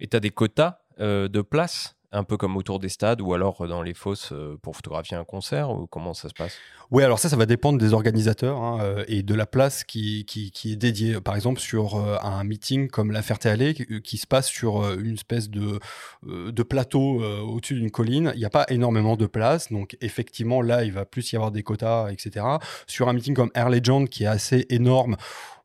Et 0.01 0.07
tu 0.07 0.17
as 0.17 0.21
des 0.21 0.31
quotas 0.31 0.81
de 0.99 1.43
place? 1.43 1.98
Un 2.13 2.25
peu 2.25 2.37
comme 2.37 2.57
autour 2.57 2.79
des 2.79 2.89
stades 2.89 3.21
ou 3.21 3.35
alors 3.35 3.67
dans 3.67 3.83
les 3.83 3.95
fosses 3.95 4.33
pour 4.63 4.77
photographier 4.77 5.17
un 5.17 5.25
concert 5.25 5.71
ou 5.71 5.87
comment 5.87 6.15
ça 6.15 6.29
se 6.29 6.35
passe? 6.35 6.57
Oui, 6.91 7.03
alors 7.03 7.19
ça, 7.19 7.29
ça 7.29 7.37
va 7.37 7.45
dépendre 7.45 7.79
des 7.79 7.93
organisateurs 7.93 8.63
hein, 8.63 9.03
et 9.09 9.23
de 9.23 9.35
la 9.35 9.45
place 9.45 9.85
qui, 9.85 10.25
qui, 10.25 10.73
est 10.73 10.77
dédiée. 10.77 11.21
Par 11.21 11.37
exemple, 11.37 11.61
sur 11.61 11.97
un 11.97 12.45
meeting 12.45 12.89
comme 12.89 13.13
la 13.13 13.21
Ferté-Allée 13.21 13.75
qui, 13.75 14.17
se 14.17 14.27
passe 14.27 14.49
sur 14.49 14.91
une 14.99 15.15
espèce 15.15 15.51
de, 15.51 15.81
de 16.25 16.63
plateau 16.63 17.23
au-dessus 17.23 17.75
d'une 17.75 17.91
colline, 17.91 18.33
il 18.35 18.39
n'y 18.39 18.47
a 18.47 18.51
pas 18.51 18.65
énormément 18.71 19.17
de 19.17 19.27
place. 19.27 19.71
Donc, 19.71 19.99
effectivement, 20.01 20.63
là, 20.63 20.85
il 20.85 20.93
va 20.93 21.05
plus 21.05 21.31
y 21.33 21.37
avoir 21.37 21.51
des 21.51 21.63
quotas, 21.63 22.11
etc. 22.11 22.47
Sur 22.87 23.09
un 23.09 23.13
meeting 23.13 23.35
comme 23.35 23.51
Air 23.55 23.69
Legend 23.69 24.09
qui 24.09 24.25
est 24.25 24.29
assez 24.29 24.67
énorme, 24.71 25.17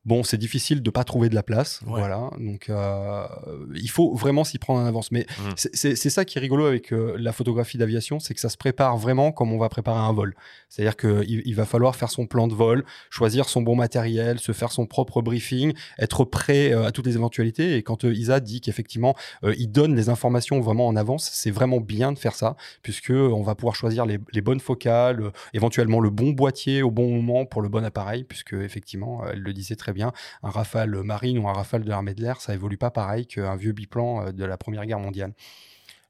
Bon, 0.05 0.21
c'est 0.21 0.37
difficile 0.37 0.83
de 0.83 0.89
pas 0.89 1.05
trouver 1.05 1.29
de 1.29 1.35
la 1.35 1.43
place, 1.43 1.79
voilà. 1.85 2.29
Donc, 2.37 2.69
euh, 2.69 3.25
il 3.73 3.89
faut 3.89 4.13
vraiment 4.15 4.43
s'y 4.43 4.57
prendre 4.57 4.81
en 4.81 4.85
avance. 4.85 5.13
Mais 5.13 5.25
mmh. 5.39 5.51
c'est 5.55 6.09
ça 6.09 6.25
qui 6.25 6.37
est 6.37 6.41
rigolo 6.41 6.65
avec 6.65 6.91
euh, 6.91 7.15
la 7.17 7.31
photographie 7.31 7.77
d'aviation, 7.77 8.19
c'est 8.19 8.33
que 8.33 8.41
ça 8.41 8.49
se 8.49 8.57
prépare 8.57 8.97
vraiment 8.97 9.31
comme 9.31 9.53
on 9.53 9.57
va 9.57 9.69
préparer 9.69 10.01
un 10.01 10.11
vol. 10.11 10.35
C'est-à-dire 10.67 10.97
qu'il 10.97 11.41
il 11.45 11.55
va 11.55 11.63
falloir 11.63 11.95
faire 11.95 12.09
son 12.09 12.27
plan 12.27 12.49
de 12.49 12.53
vol, 12.53 12.83
choisir 13.09 13.47
son 13.47 13.61
bon 13.61 13.77
matériel, 13.77 14.39
se 14.39 14.51
faire 14.51 14.73
son 14.73 14.87
propre 14.87 15.21
briefing, 15.21 15.71
être 15.97 16.25
prêt 16.25 16.73
euh, 16.73 16.85
à 16.85 16.91
toutes 16.91 17.05
les 17.05 17.15
éventualités. 17.15 17.77
Et 17.77 17.81
quand 17.81 18.03
Isa 18.03 18.41
dit 18.41 18.59
qu'effectivement, 18.59 19.15
il 19.57 19.71
donne 19.71 19.95
les 19.95 20.09
informations 20.09 20.59
vraiment 20.59 20.87
en 20.87 20.97
avance, 20.97 21.29
c'est 21.31 21.51
vraiment 21.51 21.79
bien 21.79 22.11
de 22.11 22.19
faire 22.19 22.35
ça, 22.35 22.57
puisque 22.81 23.11
on 23.11 23.41
va 23.41 23.55
pouvoir 23.55 23.75
choisir 23.75 24.05
les, 24.05 24.19
les 24.33 24.41
bonnes 24.41 24.59
focales, 24.59 25.31
éventuellement 25.53 26.01
le 26.01 26.09
bon 26.09 26.31
boîtier 26.31 26.81
au 26.83 26.91
bon 26.91 27.09
moment 27.09 27.45
pour 27.45 27.61
le 27.61 27.69
bon 27.69 27.85
appareil, 27.85 28.25
puisque 28.25 28.53
effectivement, 28.53 29.21
elle 29.31 29.39
le 29.39 29.53
disait 29.53 29.75
très 29.77 29.92
bien, 29.93 30.11
un 30.41 30.49
Rafale 30.49 31.03
Marine 31.03 31.37
ou 31.39 31.47
un 31.47 31.53
Rafale 31.53 31.83
de 31.83 31.89
l'armée 31.89 32.13
de 32.13 32.21
l'air, 32.21 32.41
ça 32.41 32.53
évolue 32.53 32.77
pas 32.77 32.91
pareil 32.91 33.25
qu'un 33.25 33.55
vieux 33.55 33.71
biplan 33.71 34.27
euh, 34.27 34.31
de 34.31 34.45
la 34.45 34.57
Première 34.57 34.85
Guerre 34.85 34.99
mondiale. 34.99 35.33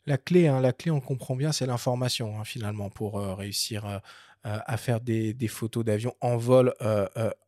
La 0.06 0.18
clé, 0.18 0.48
hein, 0.48 0.60
la 0.60 0.74
clé, 0.74 0.92
on 0.92 1.00
comprend 1.00 1.36
bien, 1.36 1.52
c'est 1.52 1.66
l'information 1.66 2.40
hein, 2.40 2.44
finalement 2.44 2.90
pour 2.90 3.20
euh, 3.20 3.36
réussir 3.36 3.86
euh, 3.86 4.00
à 4.44 4.76
faire 4.76 5.00
des, 5.00 5.36
photos 5.48 5.86
d'avion 5.86 6.14
en 6.20 6.36
vol. 6.36 6.74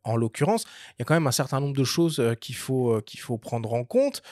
en 0.06 0.16
l'occurrence, 0.16 0.64
il 0.92 0.96
y 1.00 1.02
a 1.02 1.06
quand 1.06 1.14
même 1.14 1.28
un 1.28 1.34
certain 1.34 1.60
nombre 1.60 1.76
de 1.76 1.84
choses 1.84 2.24
qu'il 2.40 2.56
faut 2.56 3.02
qu'il 3.02 3.20
faut 3.20 3.38
prendre 3.38 3.74
en 3.74 3.84
compte. 3.84 4.24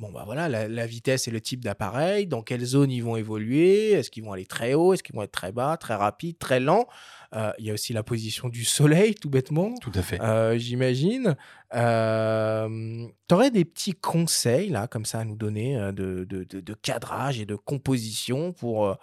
bon 0.00 0.10
bah 0.10 0.24
voilà, 0.26 0.48
la, 0.48 0.66
la, 0.66 0.86
vitesse 0.86 1.28
et 1.28 1.30
le 1.30 1.40
type 1.40 1.62
d'appareil, 1.62 2.26
dans 2.26 2.42
quelle 2.42 2.64
zone 2.64 2.90
ils 2.90 3.04
vont 3.04 3.14
évoluer, 3.14 3.92
est-ce 3.92 4.10
qu'ils 4.10 4.24
vont 4.24 4.32
aller 4.32 4.46
très 4.46 4.74
haut, 4.74 4.94
est-ce 4.94 5.04
qu'ils 5.04 5.14
vont 5.14 5.22
être 5.22 5.30
très 5.30 5.52
bas, 5.52 5.76
très 5.76 5.94
rapide, 5.94 6.36
très 6.40 6.58
lent. 6.58 6.88
Euh, 7.34 7.52
il 7.58 7.66
y 7.66 7.70
a 7.70 7.74
aussi 7.74 7.92
la 7.92 8.02
position 8.02 8.48
du 8.48 8.64
soleil, 8.64 9.14
tout 9.14 9.28
bêtement. 9.28 9.74
Tout 9.80 9.92
à 9.94 10.02
fait. 10.02 10.20
Euh, 10.20 10.56
j'imagine. 10.56 11.36
Euh, 11.74 13.06
tu 13.28 13.34
aurais 13.34 13.50
des 13.50 13.64
petits 13.64 13.94
conseils, 13.94 14.70
là, 14.70 14.86
comme 14.86 15.04
ça, 15.04 15.20
à 15.20 15.24
nous 15.24 15.36
donner 15.36 15.76
de, 15.92 16.24
de, 16.24 16.44
de, 16.44 16.74
cadrage 16.74 17.38
et 17.38 17.46
de 17.46 17.54
composition 17.54 18.52
pour, 18.52 18.96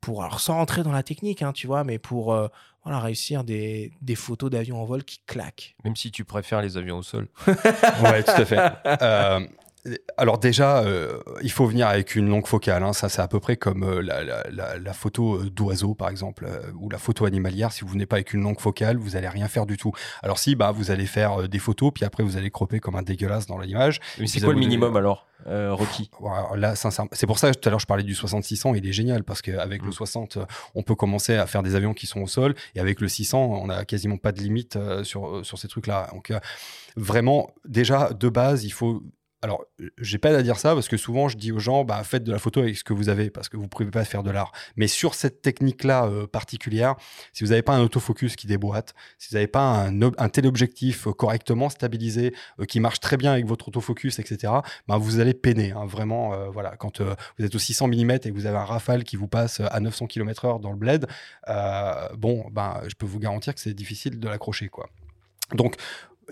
pour 0.00 0.24
alors 0.24 0.40
sans 0.40 0.54
rentrer 0.54 0.82
dans 0.82 0.92
la 0.92 1.02
technique, 1.02 1.42
hein, 1.42 1.52
tu 1.52 1.66
vois, 1.66 1.84
mais 1.84 1.98
pour 1.98 2.26
voilà, 2.84 3.00
réussir 3.00 3.44
des, 3.44 3.92
des 4.00 4.14
photos 4.14 4.50
d'avions 4.50 4.80
en 4.80 4.84
vol 4.86 5.04
qui 5.04 5.20
claquent. 5.26 5.76
Même 5.84 5.96
si 5.96 6.10
tu 6.10 6.24
préfères 6.24 6.62
les 6.62 6.78
avions 6.78 6.98
au 6.98 7.02
sol. 7.02 7.28
ouais, 7.46 8.22
tout 8.22 8.30
à 8.30 8.44
fait. 8.46 9.48
Alors 10.16 10.38
déjà, 10.38 10.78
euh, 10.78 11.18
il 11.42 11.50
faut 11.50 11.66
venir 11.66 11.86
avec 11.88 12.14
une 12.14 12.28
longue 12.28 12.46
focale. 12.46 12.82
Hein. 12.82 12.92
Ça, 12.92 13.08
c'est 13.08 13.22
à 13.22 13.28
peu 13.28 13.40
près 13.40 13.56
comme 13.56 13.84
euh, 13.84 14.02
la, 14.02 14.92
photo 14.92 15.36
euh, 15.36 15.50
d'oiseau, 15.50 15.94
par 15.94 16.08
exemple, 16.08 16.48
ou 16.78 16.88
la 16.88 16.98
photo 16.98 17.26
animalière. 17.26 17.72
Si 17.72 17.82
vous 17.82 17.90
venez 17.90 18.06
pas 18.06 18.16
avec 18.16 18.32
une 18.32 18.42
longue 18.42 18.60
focale, 18.60 18.96
vous 18.96 19.16
allez 19.16 19.28
rien 19.28 19.48
faire 19.48 19.66
du 19.66 19.76
tout. 19.76 19.92
Alors 20.22 20.38
si, 20.38 20.54
bah, 20.54 20.72
vous 20.72 20.90
allez 20.90 21.06
faire 21.06 21.48
des 21.48 21.58
photos, 21.58 21.92
puis 21.94 22.04
après, 22.04 22.22
vous 22.22 22.36
allez 22.36 22.50
cropper 22.50 22.80
comme 22.80 22.96
un 22.96 23.02
dégueulasse 23.02 23.46
dans 23.46 23.58
l'image. 23.58 24.00
Mais 24.18 24.26
c'est 24.26 24.40
quoi 24.40 24.52
le 24.52 24.58
minimum 24.58 24.96
alors 24.96 25.26
Rocky 25.48 26.10
Là, 26.56 26.74
c'est 26.74 27.26
pour 27.26 27.38
ça 27.38 27.52
tout 27.54 27.68
à 27.68 27.70
l'heure 27.70 27.78
je 27.78 27.86
parlais 27.86 28.02
du 28.02 28.16
6600, 28.16 28.74
il 28.74 28.84
est 28.84 28.92
génial 28.92 29.22
parce 29.22 29.42
qu'avec 29.42 29.82
le 29.82 29.92
60, 29.92 30.38
mm. 30.38 30.46
on 30.74 30.82
peut 30.82 30.96
commencer 30.96 31.36
à 31.36 31.46
faire 31.46 31.62
des 31.62 31.76
avions 31.76 31.94
qui 31.94 32.08
sont 32.08 32.20
au 32.20 32.26
sol, 32.26 32.54
et 32.74 32.80
avec 32.80 33.00
le 33.00 33.06
600, 33.06 33.38
on 33.62 33.68
a 33.68 33.84
quasiment 33.84 34.16
pas 34.16 34.32
de 34.32 34.40
limite 34.40 34.76
sur, 35.04 35.46
sur 35.46 35.58
ces 35.58 35.68
trucs-là. 35.68 36.08
Donc 36.12 36.32
vraiment, 36.96 37.50
déjà 37.64 38.10
de 38.12 38.28
base, 38.28 38.64
il 38.64 38.70
faut 38.70 39.02
alors, 39.42 39.64
j'ai 39.98 40.18
pas 40.18 40.30
à 40.30 40.42
dire 40.42 40.58
ça 40.58 40.74
parce 40.74 40.88
que 40.88 40.96
souvent 40.96 41.28
je 41.28 41.36
dis 41.36 41.52
aux 41.52 41.58
gens, 41.58 41.84
bah, 41.84 42.02
faites 42.04 42.24
de 42.24 42.32
la 42.32 42.38
photo 42.38 42.60
avec 42.60 42.76
ce 42.76 42.84
que 42.84 42.94
vous 42.94 43.10
avez 43.10 43.28
parce 43.30 43.48
que 43.48 43.56
vous 43.56 43.68
pouvez 43.68 43.90
pas 43.90 44.04
faire 44.04 44.22
de 44.22 44.30
l'art. 44.30 44.50
Mais 44.76 44.86
sur 44.86 45.14
cette 45.14 45.42
technique-là 45.42 46.06
euh, 46.06 46.26
particulière, 46.26 46.96
si 47.32 47.44
vous 47.44 47.50
n'avez 47.50 47.62
pas 47.62 47.74
un 47.74 47.82
autofocus 47.82 48.34
qui 48.34 48.46
déboîte, 48.46 48.94
si 49.18 49.28
vous 49.30 49.34
n'avez 49.34 49.46
pas 49.46 49.60
un, 49.60 50.00
un 50.02 50.28
téléobjectif 50.30 51.06
euh, 51.06 51.12
correctement 51.12 51.68
stabilisé, 51.68 52.34
euh, 52.60 52.64
qui 52.64 52.80
marche 52.80 52.98
très 53.00 53.18
bien 53.18 53.32
avec 53.32 53.46
votre 53.46 53.68
autofocus, 53.68 54.18
etc., 54.18 54.54
bah, 54.88 54.96
vous 54.96 55.20
allez 55.20 55.34
peiner. 55.34 55.72
Hein, 55.72 55.84
vraiment, 55.84 56.50
voilà, 56.50 56.76
quand 56.76 57.00
vous 57.00 57.44
êtes 57.44 57.54
au 57.54 57.58
600 57.58 57.88
mm 57.88 58.10
et 58.10 58.18
que 58.18 58.32
vous 58.32 58.46
avez 58.46 58.56
un 58.56 58.64
rafale 58.64 59.04
qui 59.04 59.16
vous 59.16 59.28
passe 59.28 59.60
à 59.60 59.80
900 59.80 60.06
km/h 60.06 60.60
dans 60.60 60.70
le 60.70 60.76
bled, 60.76 61.06
bon, 62.16 62.46
ben, 62.50 62.80
je 62.88 62.94
peux 62.94 63.06
vous 63.06 63.18
garantir 63.18 63.54
que 63.54 63.60
c'est 63.60 63.74
difficile 63.74 64.18
de 64.18 64.28
l'accrocher, 64.28 64.68
quoi. 64.68 64.88
Donc, 65.54 65.76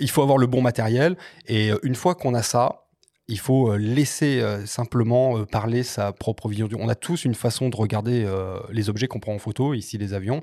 il 0.00 0.10
faut 0.10 0.22
avoir 0.22 0.38
le 0.38 0.46
bon 0.46 0.62
matériel 0.62 1.16
et 1.46 1.70
une 1.82 1.94
fois 1.94 2.14
qu'on 2.14 2.34
a 2.34 2.42
ça, 2.42 2.83
Il 3.26 3.38
faut 3.38 3.72
euh, 3.72 3.78
laisser 3.78 4.40
euh, 4.40 4.66
simplement 4.66 5.38
euh, 5.38 5.46
parler 5.46 5.82
sa 5.82 6.12
propre 6.12 6.48
vision. 6.48 6.68
On 6.78 6.88
a 6.88 6.94
tous 6.94 7.24
une 7.24 7.34
façon 7.34 7.70
de 7.70 7.76
regarder 7.76 8.26
les 8.70 8.90
objets 8.90 9.06
qu'on 9.06 9.20
prend 9.20 9.34
en 9.34 9.38
photo, 9.38 9.74
ici 9.74 9.98
les 9.98 10.12
avions. 10.14 10.42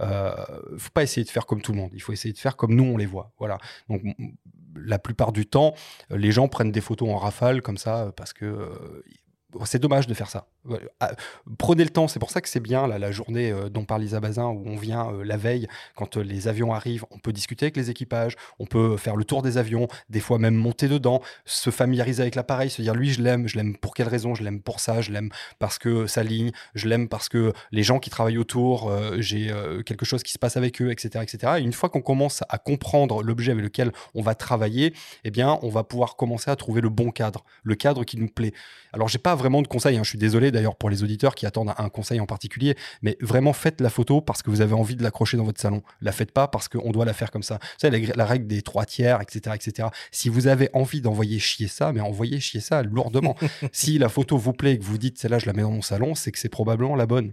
Il 0.00 0.06
ne 0.06 0.78
faut 0.78 0.90
pas 0.92 1.02
essayer 1.02 1.24
de 1.24 1.30
faire 1.30 1.46
comme 1.46 1.60
tout 1.60 1.72
le 1.72 1.78
monde. 1.78 1.90
Il 1.94 2.00
faut 2.00 2.12
essayer 2.12 2.32
de 2.32 2.38
faire 2.38 2.56
comme 2.56 2.74
nous 2.74 2.84
on 2.84 2.96
les 2.96 3.06
voit. 3.06 3.32
Voilà. 3.38 3.58
Donc 3.88 4.02
la 4.76 4.98
plupart 4.98 5.32
du 5.32 5.46
temps, 5.46 5.74
les 6.10 6.32
gens 6.32 6.48
prennent 6.48 6.72
des 6.72 6.80
photos 6.80 7.08
en 7.08 7.16
rafale 7.16 7.62
comme 7.62 7.76
ça 7.76 8.12
parce 8.16 8.32
que 8.32 8.70
c'est 9.64 9.78
dommage 9.78 10.06
de 10.06 10.14
faire 10.14 10.30
ça. 10.30 10.48
Ah, 11.00 11.12
prenez 11.58 11.84
le 11.84 11.90
temps, 11.90 12.08
c'est 12.08 12.18
pour 12.18 12.30
ça 12.30 12.40
que 12.40 12.48
c'est 12.48 12.60
bien 12.60 12.86
la 12.86 13.10
journée 13.12 13.50
euh, 13.50 13.68
dont 13.68 13.84
parle 13.84 14.00
Lisa 14.00 14.18
Bazin 14.20 14.46
où 14.46 14.62
on 14.66 14.76
vient 14.76 15.12
euh, 15.12 15.22
la 15.22 15.36
veille 15.36 15.66
quand 15.94 16.16
euh, 16.16 16.22
les 16.22 16.48
avions 16.48 16.72
arrivent, 16.72 17.04
on 17.10 17.18
peut 17.18 17.32
discuter 17.32 17.66
avec 17.66 17.76
les 17.76 17.90
équipages, 17.90 18.36
on 18.58 18.64
peut 18.64 18.96
faire 18.96 19.16
le 19.16 19.24
tour 19.24 19.42
des 19.42 19.58
avions, 19.58 19.88
des 20.08 20.20
fois 20.20 20.38
même 20.38 20.54
monter 20.54 20.88
dedans, 20.88 21.20
se 21.44 21.68
familiariser 21.68 22.22
avec 22.22 22.34
l'appareil, 22.34 22.70
se 22.70 22.80
dire 22.80 22.94
lui 22.94 23.12
je 23.12 23.20
l'aime, 23.20 23.46
je 23.46 23.56
l'aime 23.56 23.76
pour 23.76 23.92
quelle 23.92 24.08
raison, 24.08 24.34
je 24.34 24.42
l'aime 24.42 24.62
pour 24.62 24.80
ça, 24.80 25.02
je 25.02 25.12
l'aime 25.12 25.28
parce 25.58 25.78
que 25.78 26.06
ça 26.06 26.22
ligne, 26.22 26.50
je 26.74 26.88
l'aime 26.88 27.08
parce 27.08 27.28
que 27.28 27.52
les 27.70 27.82
gens 27.82 27.98
qui 27.98 28.08
travaillent 28.08 28.38
autour, 28.38 28.90
j'ai 29.18 29.52
quelque 29.84 30.06
chose 30.06 30.22
qui 30.22 30.32
se 30.32 30.38
passe 30.38 30.56
avec 30.56 30.80
eux, 30.80 30.90
etc. 30.90 31.22
etc. 31.22 31.54
Et 31.58 31.62
une 31.62 31.72
fois 31.72 31.88
qu'on 31.88 32.00
commence 32.00 32.42
à 32.48 32.58
comprendre 32.58 33.22
l'objet 33.22 33.52
avec 33.52 33.64
lequel 33.64 33.92
on 34.14 34.22
va 34.22 34.34
travailler, 34.34 34.94
eh 35.24 35.30
bien 35.30 35.58
on 35.62 35.68
va 35.68 35.84
pouvoir 35.84 36.16
commencer 36.16 36.50
à 36.50 36.56
trouver 36.56 36.80
le 36.80 36.88
bon 36.88 37.10
cadre, 37.10 37.44
le 37.62 37.74
cadre 37.74 38.04
qui 38.04 38.16
nous 38.16 38.28
plaît. 38.28 38.54
Alors 38.92 39.08
j'ai 39.08 39.18
pas 39.18 39.34
vraiment 39.34 39.60
de 39.60 39.68
conseils, 39.68 39.96
hein, 39.96 40.04
je 40.04 40.10
suis 40.10 40.18
désolé 40.18 40.50
d'ailleurs 40.54 40.76
pour 40.76 40.90
les 40.90 41.02
auditeurs 41.02 41.34
qui 41.34 41.46
attendent 41.46 41.72
un 41.76 41.88
conseil 41.88 42.20
en 42.20 42.26
particulier, 42.26 42.76
mais 43.02 43.16
vraiment 43.20 43.52
faites 43.52 43.80
la 43.80 43.90
photo 43.90 44.20
parce 44.20 44.42
que 44.42 44.50
vous 44.50 44.60
avez 44.60 44.74
envie 44.74 44.96
de 44.96 45.02
l'accrocher 45.02 45.36
dans 45.36 45.44
votre 45.44 45.60
salon. 45.60 45.82
La 46.00 46.12
faites 46.12 46.32
pas 46.32 46.48
parce 46.48 46.68
qu'on 46.68 46.90
doit 46.90 47.04
la 47.04 47.12
faire 47.12 47.30
comme 47.30 47.42
ça. 47.42 47.58
Vous 47.60 47.80
savez, 47.80 48.06
la, 48.14 48.24
règle 48.24 48.46
des 48.46 48.62
trois 48.62 48.86
tiers, 48.86 49.20
etc., 49.20 49.54
etc. 49.54 49.88
Si 50.10 50.28
vous 50.28 50.46
avez 50.46 50.70
envie 50.72 51.00
d'envoyer 51.00 51.38
chier 51.38 51.68
ça, 51.68 51.92
mais 51.92 52.00
envoyez 52.00 52.40
chier 52.40 52.60
ça 52.60 52.82
lourdement. 52.82 53.36
si 53.72 53.98
la 53.98 54.08
photo 54.08 54.36
vous 54.36 54.52
plaît 54.52 54.72
et 54.72 54.78
que 54.78 54.84
vous 54.84 54.98
dites 54.98 55.18
celle-là, 55.18 55.38
je 55.38 55.46
la 55.46 55.52
mets 55.52 55.62
dans 55.62 55.70
mon 55.70 55.82
salon, 55.82 56.14
c'est 56.14 56.32
que 56.32 56.38
c'est 56.38 56.48
probablement 56.48 56.96
la 56.96 57.06
bonne. 57.06 57.32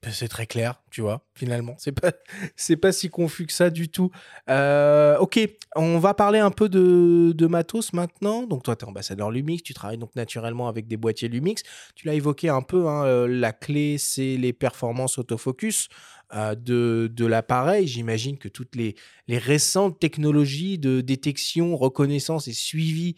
Ben, 0.00 0.12
c'est 0.12 0.28
très 0.28 0.46
clair, 0.46 0.80
tu 0.92 1.00
vois, 1.00 1.26
finalement. 1.34 1.74
C'est 1.78 1.90
pas, 1.90 2.12
pas 2.80 2.92
si 2.92 3.10
confus 3.10 3.46
que 3.46 3.52
ça 3.52 3.68
du 3.68 3.88
tout. 3.88 4.12
Euh, 4.48 5.18
ok, 5.18 5.40
on 5.74 5.98
va 5.98 6.14
parler 6.14 6.38
un 6.38 6.52
peu 6.52 6.68
de, 6.68 7.46
matos 7.48 7.92
maintenant. 7.92 8.44
Donc, 8.44 8.62
toi, 8.62 8.76
tu 8.76 8.84
es 8.84 8.88
ambassadeur 8.88 9.32
Lumix, 9.32 9.60
tu 9.60 9.74
travailles 9.74 9.98
donc 9.98 10.14
naturellement 10.14 10.68
avec 10.68 10.86
des 10.86 10.96
boîtiers 10.96 11.28
Lumix. 11.28 11.64
Tu 11.96 12.06
l'as 12.06 12.14
évoqué 12.14 12.48
un 12.48 12.62
peu, 12.62 12.86
hein, 12.86 13.06
euh, 13.06 13.26
la 13.26 13.52
clé, 13.52 13.98
c'est 13.98 14.36
les 14.36 14.52
performances 14.52 15.18
autofocus. 15.18 15.88
Euh, 16.34 16.54
de, 16.54 17.24
l'appareil. 17.26 17.86
J'imagine 17.86 18.36
que 18.36 18.48
toutes 18.48 18.76
les, 18.76 18.94
les 19.28 19.38
récentes 19.38 19.98
technologies 19.98 20.78
de 20.78 21.00
détection, 21.00 21.74
reconnaissance 21.74 22.48
et 22.48 22.52
suivi 22.52 23.16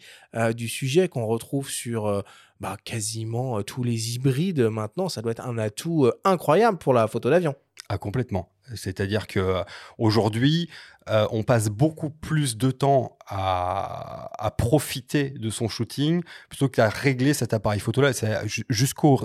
du 0.55 0.69
sujet 0.69 1.09
qu'on 1.09 1.25
retrouve 1.25 1.69
sur 1.69 2.23
bah, 2.61 2.77
quasiment 2.83 3.61
tous 3.63 3.83
les 3.83 4.15
hybrides 4.15 4.61
maintenant, 4.61 5.09
ça 5.09 5.21
doit 5.21 5.31
être 5.31 5.45
un 5.45 5.57
atout 5.57 6.09
incroyable 6.23 6.77
pour 6.77 6.93
la 6.93 7.07
photo 7.07 7.29
d'avion. 7.29 7.55
Ah, 7.89 7.97
complètement. 7.97 8.49
C'est-à-dire 8.75 9.27
que 9.27 9.63
aujourd'hui, 9.97 10.69
euh, 11.09 11.27
on 11.31 11.43
passe 11.43 11.69
beaucoup 11.69 12.09
plus 12.09 12.57
de 12.57 12.69
temps 12.69 13.17
à, 13.27 14.29
profiter 14.57 15.29
de 15.29 15.49
son 15.49 15.69
shooting 15.69 16.21
plutôt 16.49 16.67
qu'à 16.67 16.89
régler 16.89 17.33
cet 17.33 17.53
appareil 17.53 17.79
photo-là. 17.79 18.11
Jusqu'au 18.69 19.21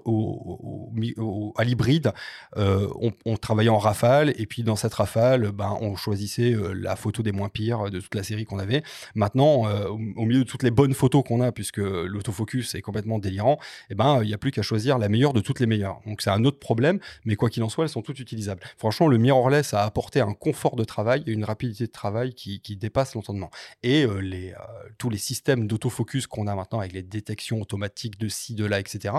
à 1.57 1.65
l'hybride, 1.65 2.13
euh, 2.57 2.89
on, 3.25 3.37
travaillait 3.37 3.71
en 3.71 3.79
rafale 3.79 4.33
et 4.39 4.47
puis 4.47 4.63
dans 4.63 4.77
cette 4.77 4.95
rafale, 4.95 5.51
ben, 5.51 5.77
on 5.81 5.97
choisissait 5.97 6.53
euh, 6.53 6.73
la 6.73 6.95
photo 6.95 7.23
des 7.23 7.33
moins 7.33 7.49
pires 7.49 7.91
de 7.91 7.99
toute 7.99 8.15
la 8.15 8.23
série 8.23 8.45
qu'on 8.45 8.61
avait. 8.61 8.83
Maintenant, 9.15 9.65
au, 9.89 9.99
milieu 9.99 10.45
de 10.45 10.49
toutes 10.49 10.63
les 10.63 10.71
bonnes 10.71 10.95
photos 10.95 11.25
qu'on 11.27 11.41
a, 11.41 11.51
puisque 11.51 11.79
l'autofocus 11.79 12.77
est 12.77 12.83
complètement 12.83 13.19
délirant, 13.19 13.59
eh 13.91 13.95
ben, 13.95 14.21
il 14.23 14.29
n'y 14.29 14.35
a 14.35 14.39
plus 14.39 14.53
qu'à 14.53 14.63
choisir 14.63 14.99
la 14.99 15.09
meilleure 15.09 15.33
de 15.33 15.41
toutes 15.41 15.59
les 15.59 15.67
meilleures. 15.67 16.01
Donc 16.07 16.23
c'est 16.23 16.31
un 16.31 16.45
autre 16.45 16.61
problème, 16.61 17.01
mais 17.25 17.35
quoi 17.35 17.51
qu'il 17.51 17.65
en 17.65 17.69
soit, 17.69 17.85
elles 17.85 17.91
sont 17.91 18.03
toutes 18.03 18.21
utilisables. 18.21 18.61
Franchement, 18.79 19.09
le 19.09 19.19
mirrorless 19.19 19.75
a 19.75 19.83
apporté 19.83 20.21
un 20.21 20.33
confort 20.33 20.77
de 20.77 20.85
travail 20.85 21.25
et 21.27 21.33
une 21.33 21.45
rapidité 21.45 21.66
de 21.73 21.87
travail 21.87 22.35
qui, 22.35 22.77
dépasse 22.77 23.15
l'entendement. 23.15 23.51
Et 23.83 24.05
euh, 24.05 24.19
les, 24.19 24.53
euh, 24.53 24.57
tous 24.99 25.11
les 25.11 25.19
systèmes 25.19 25.67
d'autofocus 25.67 26.27
qu'on 26.27 26.47
a 26.47 26.55
maintenant 26.55 26.81
avec 26.81 26.93
les 26.93 27.03
détections 27.03 27.61
automatiques 27.61 28.19
de 28.19 28.29
ci, 28.29 28.55
de 28.55 28.65
là, 28.65 28.81
etc. 28.81 29.15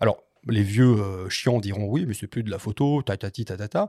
Alors, 0.00 0.24
les 0.48 0.62
vieux 0.62 0.96
euh, 1.00 1.28
chiants 1.28 1.60
diront 1.60 1.86
oui, 1.86 2.06
mais 2.06 2.14
c'est 2.14 2.26
plus 2.26 2.42
de 2.42 2.50
la 2.50 2.58
photo, 2.58 3.02
tatati, 3.02 3.44
tatata. 3.44 3.88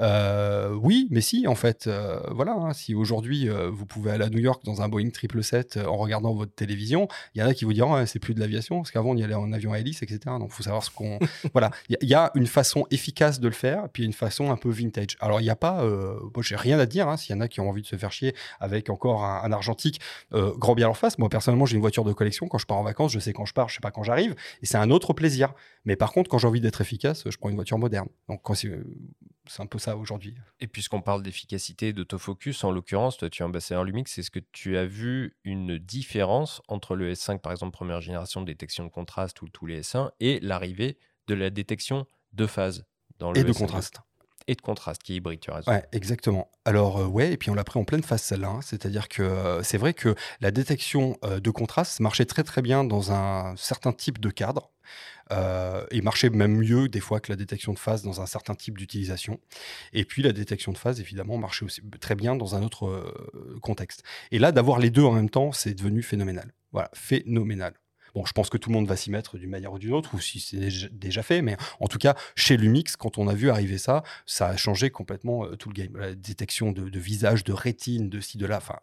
Euh, 0.00 0.74
oui, 0.74 1.08
mais 1.10 1.20
si, 1.20 1.46
en 1.46 1.54
fait, 1.54 1.86
euh, 1.86 2.20
voilà. 2.30 2.52
Hein, 2.52 2.72
si 2.72 2.94
aujourd'hui 2.94 3.48
vous 3.48 3.86
pouvez 3.86 4.10
aller 4.10 4.24
à 4.24 4.28
New 4.28 4.38
York 4.38 4.64
dans 4.64 4.82
un 4.82 4.88
Boeing 4.88 5.10
777 5.12 5.78
en 5.86 5.96
regardant 5.96 6.34
votre 6.34 6.52
télévision, 6.52 7.08
il 7.34 7.40
y 7.40 7.44
en 7.44 7.46
a 7.46 7.54
qui 7.54 7.64
vous 7.64 7.72
diront 7.72 8.04
c'est 8.06 8.18
plus 8.18 8.34
de 8.34 8.40
l'aviation, 8.40 8.78
parce 8.78 8.90
qu'avant 8.90 9.10
on 9.10 9.16
y 9.16 9.22
allait 9.22 9.34
en 9.34 9.52
avion 9.52 9.72
à 9.72 9.78
hélice, 9.78 10.02
etc. 10.02 10.20
Donc 10.26 10.48
il 10.50 10.54
faut 10.54 10.62
savoir 10.62 10.82
ce 10.82 10.90
qu'on. 10.90 11.18
voilà, 11.52 11.70
il 11.88 12.08
y, 12.08 12.14
a 12.14 12.30
une 12.34 12.46
façon 12.46 12.86
efficace 12.90 13.40
de 13.40 13.48
le 13.48 13.54
faire, 13.54 13.88
puis 13.92 14.04
une 14.04 14.12
façon 14.12 14.50
un 14.50 14.56
peu 14.56 14.68
vintage. 14.70 15.16
Alors 15.20 15.40
il 15.40 15.44
n'y 15.44 15.50
a 15.50 15.56
pas, 15.56 15.84
moi 15.84 16.42
j'ai 16.42 16.56
rien 16.56 16.78
à 16.78 16.86
dire, 16.86 17.08
hein, 17.08 17.16
s'il 17.16 17.34
y 17.34 17.38
en 17.38 17.40
a 17.40 17.48
qui 17.48 17.60
ont 17.60 17.68
envie 17.68 17.82
de 17.82 17.86
se 17.86 17.96
faire 17.96 18.12
chier 18.12 18.34
avec 18.58 18.90
encore 18.90 19.24
un, 19.24 19.52
argentique, 19.52 20.00
grand 20.32 20.74
bien 20.74 20.88
en 20.88 20.94
face. 20.94 21.18
Moi 21.18 21.28
personnellement, 21.28 21.66
j'ai 21.66 21.74
une 21.74 21.82
voiture 21.82 22.04
de 22.04 22.12
collection. 22.12 22.48
Quand 22.48 22.58
je 22.58 22.66
pars 22.66 22.78
en 22.78 22.84
vacances, 22.84 23.12
je 23.12 23.18
sais 23.18 23.32
quand 23.32 23.44
je 23.44 23.54
pars, 23.54 23.68
je 23.68 23.74
sais 23.74 23.80
pas 23.80 23.90
quand 23.90 24.02
j'arrive, 24.02 24.34
et 24.62 24.66
c'est 24.66 24.78
un 24.78 24.90
autre 24.90 25.12
plaisir. 25.12 25.52
Mais 25.84 25.89
par 25.96 26.12
contre, 26.12 26.30
quand 26.30 26.38
j'ai 26.38 26.46
envie 26.46 26.60
d'être 26.60 26.80
efficace, 26.80 27.24
je 27.28 27.36
prends 27.36 27.48
une 27.48 27.56
voiture 27.56 27.78
moderne. 27.78 28.08
Donc 28.28 28.42
c'est 28.56 29.62
un 29.62 29.66
peu 29.66 29.78
ça 29.78 29.96
aujourd'hui. 29.96 30.34
Et 30.60 30.66
puisqu'on 30.66 31.00
parle 31.00 31.22
d'efficacité, 31.22 31.92
d'autofocus, 31.92 32.62
en 32.64 32.70
l'occurrence, 32.70 33.16
toi 33.16 33.30
tu 33.30 33.42
es 33.42 33.46
ambassadeur 33.46 33.84
Lumix, 33.84 34.18
est-ce 34.18 34.30
que 34.30 34.40
tu 34.52 34.76
as 34.76 34.86
vu 34.86 35.36
une 35.44 35.78
différence 35.78 36.62
entre 36.68 36.94
le 36.94 37.12
S5, 37.12 37.38
par 37.38 37.52
exemple, 37.52 37.72
première 37.72 38.00
génération 38.00 38.40
de 38.40 38.46
détection 38.46 38.84
de 38.84 38.90
contraste 38.90 39.40
ou 39.42 39.48
tous 39.48 39.66
les 39.66 39.82
S1, 39.82 40.10
et 40.20 40.38
l'arrivée 40.40 40.98
de 41.26 41.34
la 41.34 41.50
détection 41.50 42.06
de 42.32 42.46
phase 42.46 42.84
dans 43.18 43.32
le 43.32 43.38
Et 43.38 43.44
de 43.44 43.52
contraste 43.52 44.00
et 44.50 44.54
de 44.54 44.60
contraste 44.60 45.02
qui 45.02 45.12
est 45.12 45.16
hybride, 45.16 45.38
tu 45.38 45.50
as 45.50 45.56
raison. 45.56 45.70
Ouais, 45.70 45.84
exactement. 45.92 46.50
Alors, 46.64 46.98
euh, 46.98 47.06
ouais, 47.06 47.32
et 47.32 47.36
puis 47.36 47.50
on 47.50 47.54
l'a 47.54 47.62
pris 47.62 47.78
en 47.78 47.84
pleine 47.84 48.02
phase 48.02 48.22
celle-là. 48.22 48.48
Hein. 48.48 48.60
C'est-à-dire 48.62 49.08
que 49.08 49.22
euh, 49.22 49.62
c'est 49.62 49.78
vrai 49.78 49.94
que 49.94 50.14
la 50.40 50.50
détection 50.50 51.16
euh, 51.24 51.38
de 51.38 51.50
contraste 51.50 52.00
marchait 52.00 52.24
très 52.24 52.42
très 52.42 52.60
bien 52.60 52.82
dans 52.82 53.12
un 53.12 53.54
certain 53.56 53.92
type 53.92 54.18
de 54.18 54.30
cadre. 54.30 54.72
Et 55.90 56.02
marchait 56.02 56.30
même 56.30 56.56
mieux 56.56 56.88
des 56.88 57.00
fois 57.00 57.20
que 57.20 57.32
la 57.32 57.36
détection 57.36 57.72
de 57.72 57.78
phase 57.78 58.02
dans 58.02 58.20
un 58.20 58.26
certain 58.26 58.54
type 58.54 58.76
d'utilisation. 58.76 59.40
Et 59.92 60.04
puis 60.04 60.22
la 60.22 60.32
détection 60.32 60.72
de 60.72 60.78
phase, 60.78 61.00
évidemment, 61.00 61.38
marchait 61.38 61.64
aussi 61.64 61.82
très 62.00 62.14
bien 62.14 62.36
dans 62.36 62.54
un 62.54 62.62
autre 62.62 63.14
contexte. 63.62 64.02
Et 64.30 64.38
là, 64.38 64.52
d'avoir 64.52 64.78
les 64.78 64.90
deux 64.90 65.04
en 65.04 65.12
même 65.12 65.30
temps, 65.30 65.52
c'est 65.52 65.74
devenu 65.74 66.02
phénoménal. 66.02 66.52
Voilà, 66.72 66.90
phénoménal. 66.94 67.74
Bon, 68.14 68.24
je 68.24 68.32
pense 68.32 68.50
que 68.50 68.58
tout 68.58 68.70
le 68.70 68.74
monde 68.74 68.86
va 68.86 68.96
s'y 68.96 69.10
mettre 69.10 69.38
d'une 69.38 69.50
manière 69.50 69.72
ou 69.72 69.78
d'une 69.78 69.92
autre, 69.92 70.14
ou 70.14 70.20
si 70.20 70.40
c'est 70.40 70.90
déjà 70.92 71.22
fait, 71.22 71.42
mais 71.42 71.56
en 71.80 71.86
tout 71.86 71.98
cas, 71.98 72.14
chez 72.34 72.56
Lumix, 72.56 72.96
quand 72.96 73.18
on 73.18 73.28
a 73.28 73.34
vu 73.34 73.50
arriver 73.50 73.78
ça, 73.78 74.02
ça 74.26 74.48
a 74.48 74.56
changé 74.56 74.90
complètement 74.90 75.44
euh, 75.44 75.56
tout 75.56 75.68
le 75.68 75.74
game. 75.74 75.96
La 75.96 76.14
détection 76.14 76.72
de, 76.72 76.98
visage, 76.98 77.44
de 77.44 77.52
rétine, 77.52 78.08
de 78.08 78.20
ci, 78.20 78.38
de 78.38 78.46
là. 78.46 78.58
Enfin, 78.58 78.76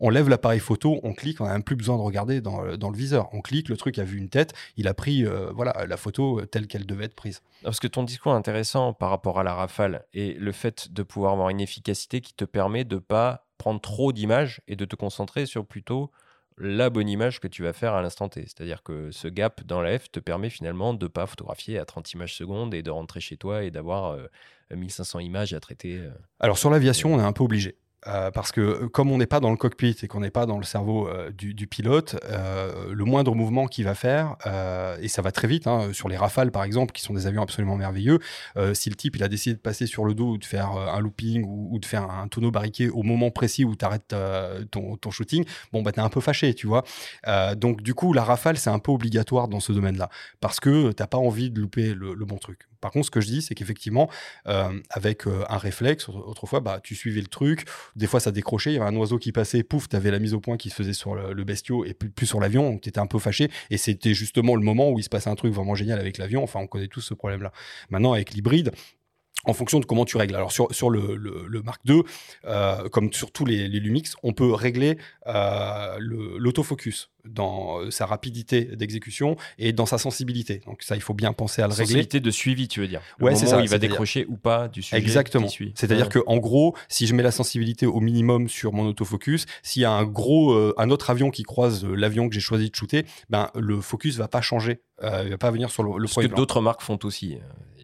on 0.00 0.10
lève 0.10 0.28
l'appareil 0.28 0.60
photo, 0.60 1.00
on 1.02 1.12
clique, 1.12 1.40
on 1.40 1.46
n'a 1.46 1.52
même 1.52 1.62
plus 1.62 1.76
besoin 1.76 1.96
de 1.96 2.02
regarder 2.02 2.40
dans, 2.40 2.64
euh, 2.64 2.76
dans, 2.76 2.90
le 2.90 2.96
viseur. 2.96 3.28
On 3.32 3.40
clique, 3.40 3.68
le 3.68 3.76
truc 3.76 3.98
a 3.98 4.04
vu 4.04 4.18
une 4.18 4.28
tête, 4.28 4.52
il 4.76 4.88
a 4.88 4.94
pris 4.94 5.24
euh, 5.24 5.50
voilà, 5.54 5.86
la 5.86 5.96
photo 5.96 6.44
telle 6.46 6.66
qu'elle 6.66 6.86
devait 6.86 7.06
être 7.06 7.14
prise. 7.14 7.42
Parce 7.62 7.80
que 7.80 7.86
ton 7.86 8.02
discours 8.02 8.32
est 8.32 8.36
intéressant 8.36 8.92
par 8.92 9.10
rapport 9.10 9.38
à 9.38 9.42
la 9.42 9.54
rafale 9.54 10.04
et 10.14 10.34
le 10.34 10.52
fait 10.52 10.92
de 10.92 11.02
pouvoir 11.02 11.32
avoir 11.32 11.48
une 11.48 11.60
efficacité 11.60 12.20
qui 12.20 12.34
te 12.34 12.44
permet 12.44 12.84
de 12.84 12.98
pas 12.98 13.46
prendre 13.58 13.80
trop 13.80 14.12
d'images 14.12 14.60
et 14.68 14.76
de 14.76 14.84
te 14.84 14.96
concentrer 14.96 15.44
sur 15.46 15.66
plutôt 15.66 16.10
la 16.60 16.90
bonne 16.90 17.08
image 17.08 17.40
que 17.40 17.48
tu 17.48 17.62
vas 17.62 17.72
faire 17.72 17.94
à 17.94 18.02
l'instant 18.02 18.28
T. 18.28 18.42
C'est-à-dire 18.42 18.82
que 18.82 19.10
ce 19.10 19.28
gap 19.28 19.62
dans 19.64 19.80
la 19.80 19.98
F 19.98 20.10
te 20.10 20.20
permet 20.20 20.50
finalement 20.50 20.94
de 20.94 21.06
ne 21.06 21.08
pas 21.08 21.26
photographier 21.26 21.78
à 21.78 21.84
30 21.84 22.12
images 22.12 22.34
secondes 22.34 22.74
et 22.74 22.82
de 22.82 22.90
rentrer 22.90 23.20
chez 23.20 23.36
toi 23.36 23.62
et 23.62 23.70
d'avoir 23.70 24.18
1500 24.70 25.18
euh, 25.18 25.22
images 25.22 25.52
à 25.54 25.60
traiter. 25.60 25.98
Euh. 25.98 26.10
Alors 26.40 26.58
sur 26.58 26.70
l'aviation, 26.70 27.14
on 27.14 27.18
est 27.18 27.24
un 27.24 27.32
peu 27.32 27.44
obligé. 27.44 27.76
Euh, 28.06 28.30
parce 28.30 28.52
que 28.52 28.60
euh, 28.60 28.88
comme 28.88 29.10
on 29.10 29.18
n'est 29.18 29.26
pas 29.26 29.40
dans 29.40 29.50
le 29.50 29.56
cockpit 29.56 29.96
et 30.02 30.06
qu'on 30.06 30.20
n'est 30.20 30.30
pas 30.30 30.46
dans 30.46 30.58
le 30.58 30.64
cerveau 30.64 31.08
euh, 31.08 31.32
du, 31.32 31.66
pilote, 31.66 32.16
le 32.90 33.04
moindre 33.04 33.34
mouvement 33.34 33.66
qu'il 33.66 33.84
va 33.84 33.94
faire, 33.94 34.36
et 35.00 35.08
ça 35.08 35.22
va 35.22 35.32
très 35.32 35.48
vite, 35.48 35.66
hein, 35.66 35.92
sur 35.92 36.08
les 36.08 36.16
Rafales 36.16 36.50
par 36.50 36.64
exemple, 36.64 36.92
qui 36.92 37.02
sont 37.02 37.14
des 37.14 37.26
avions 37.26 37.42
absolument 37.42 37.76
merveilleux, 37.76 38.18
si 38.72 38.88
le 38.90 38.96
type 38.96 39.16
il 39.16 39.22
a 39.22 39.28
décidé 39.28 39.54
de 39.54 39.60
passer 39.60 39.86
sur 39.86 40.04
le 40.04 40.14
dos 40.14 40.32
ou 40.32 40.38
de 40.38 40.44
faire 40.44 40.70
un 40.70 41.00
looping 41.00 41.44
ou, 41.46 41.78
de 41.78 41.84
faire 41.84 42.10
un 42.10 42.28
tonneau 42.28 42.50
barriqué 42.50 42.88
au 42.88 43.02
moment 43.02 43.30
précis 43.30 43.64
où 43.64 43.76
tu 43.76 43.84
arrêtes 43.84 44.14
ton, 44.70 45.10
shooting, 45.10 45.44
bon 45.72 45.82
bah 45.82 45.92
t'es 45.92 46.00
un 46.00 46.08
peu 46.08 46.20
fâché, 46.20 46.54
tu 46.54 46.66
vois. 46.66 46.84
donc 47.56 47.82
du 47.82 47.94
coup, 47.94 48.12
la 48.12 48.24
Rafale 48.24 48.56
c'est 48.56 48.70
un 48.70 48.78
peu 48.78 48.92
obligatoire 48.92 49.48
dans 49.48 49.60
ce 49.60 49.72
domaine-là, 49.72 50.08
parce 50.40 50.60
que 50.60 50.92
t'as 50.92 51.06
pas 51.06 51.18
envie 51.18 51.50
de 51.50 51.60
louper 51.60 51.94
le 51.94 52.24
bon 52.24 52.38
truc. 52.38 52.68
Par 52.80 52.90
contre, 52.90 53.06
ce 53.06 53.10
que 53.10 53.20
je 53.20 53.26
dis, 53.26 53.42
c'est 53.42 53.54
qu'effectivement, 53.54 54.08
avec 54.90 55.24
un 55.26 55.58
réflexe, 55.58 56.08
autrefois, 56.08 56.60
bah, 56.60 56.80
tu 56.82 56.94
suivais 56.94 57.20
le 57.20 57.26
truc, 57.26 57.64
des 57.96 58.06
fois, 58.06 58.20
ça 58.20 58.30
décrochait. 58.30 58.70
Il 58.70 58.74
y 58.74 58.78
avait 58.78 58.88
un 58.88 58.96
oiseau 58.96 59.18
qui 59.18 59.32
passait, 59.32 59.62
pouf, 59.62 59.88
tu 59.88 59.98
la 59.98 60.18
mise 60.18 60.34
au 60.34 60.40
point 60.40 60.56
qui 60.56 60.70
se 60.70 60.74
faisait 60.74 60.92
sur 60.92 61.14
le, 61.14 61.44
bestiau 61.44 61.84
et 61.84 61.94
plus, 61.94 62.26
sur 62.26 62.40
l'avion. 62.40 62.70
Donc, 62.70 62.82
tu 62.82 62.88
étais 62.88 63.00
un 63.00 63.06
peu 63.06 63.18
fâché. 63.18 63.50
Et 63.70 63.78
c'était 63.78 64.14
justement 64.14 64.54
le 64.54 64.62
moment 64.62 64.90
où 64.90 64.98
il 64.98 65.02
se 65.02 65.08
passait 65.08 65.30
un 65.30 65.34
truc 65.34 65.52
vraiment 65.52 65.74
génial 65.74 65.98
avec 65.98 66.18
l'avion. 66.18 66.42
Enfin, 66.42 66.60
on 66.60 66.66
connaît 66.66 66.88
tous 66.88 67.00
ce 67.00 67.14
problème-là. 67.14 67.52
Maintenant, 67.90 68.12
avec 68.12 68.32
l'hybride, 68.32 68.72
en 69.44 69.52
fonction 69.54 69.80
de 69.80 69.84
comment 69.84 70.04
tu 70.04 70.16
règles. 70.16 70.34
Alors 70.34 70.52
sur, 70.52 70.72
sur 70.74 70.90
le, 70.90 71.16
le, 71.16 71.62
Mark 71.62 71.80
II, 71.86 72.02
euh, 72.44 72.88
comme 72.88 73.12
sur 73.12 73.30
tous 73.30 73.44
les, 73.44 73.68
Lumix, 73.68 74.14
on 74.22 74.32
peut 74.32 74.52
régler 74.52 74.98
euh, 75.26 75.96
l'autofocus 76.00 77.10
dans 77.24 77.80
euh, 77.80 77.90
sa 77.90 78.06
rapidité 78.06 78.64
d'exécution 78.64 79.36
et 79.58 79.72
dans 79.72 79.86
sa 79.86 79.98
sensibilité. 79.98 80.60
Donc 80.66 80.82
ça, 80.82 80.96
il 80.96 81.02
faut 81.02 81.14
bien 81.14 81.32
penser 81.32 81.62
à 81.62 81.66
le 81.66 81.72
régler. 81.72 81.84
Sensibilité 81.84 82.20
de 82.20 82.30
suivi, 82.30 82.68
tu 82.68 82.80
veux 82.80 82.88
dire. 82.88 83.00
ouais, 83.20 83.34
c'est 83.36 83.46
ça. 83.46 83.60
il 83.60 83.68
va 83.68 83.78
décrocher 83.78 84.26
ou 84.28 84.36
pas 84.36 84.68
du 84.68 84.82
sujet. 84.82 84.96
Exactement. 84.96 85.48
C'est-à-dire 85.48 86.08
que 86.08 86.20
en 86.26 86.38
gros, 86.38 86.74
si 86.88 87.06
je 87.06 87.14
mets 87.14 87.22
la 87.22 87.30
sensibilité 87.30 87.86
au 87.86 88.00
minimum 88.00 88.48
sur 88.48 88.72
mon 88.72 88.86
autofocus, 88.86 89.46
s'il 89.62 89.82
y 89.82 89.84
a 89.84 89.92
un 89.92 90.04
gros, 90.04 90.54
un 90.78 90.90
autre 90.90 91.10
avion 91.10 91.30
qui 91.30 91.42
croise 91.42 91.84
l'avion 91.84 92.28
que 92.28 92.34
j'ai 92.34 92.40
choisi 92.40 92.70
de 92.70 92.74
shooter, 92.74 93.04
ben 93.30 93.50
le 93.54 93.80
focus 93.80 94.16
va 94.16 94.28
pas 94.28 94.40
changer. 94.40 94.80
il 95.02 95.30
va 95.30 95.38
pas 95.38 95.50
venir 95.50 95.70
sur 95.70 95.82
le, 95.82 95.98
le 95.98 96.06
Ce 96.06 96.20
que 96.20 96.26
d'autres 96.26 96.60
marques 96.60 96.82
font 96.82 96.98
aussi, 97.04 97.38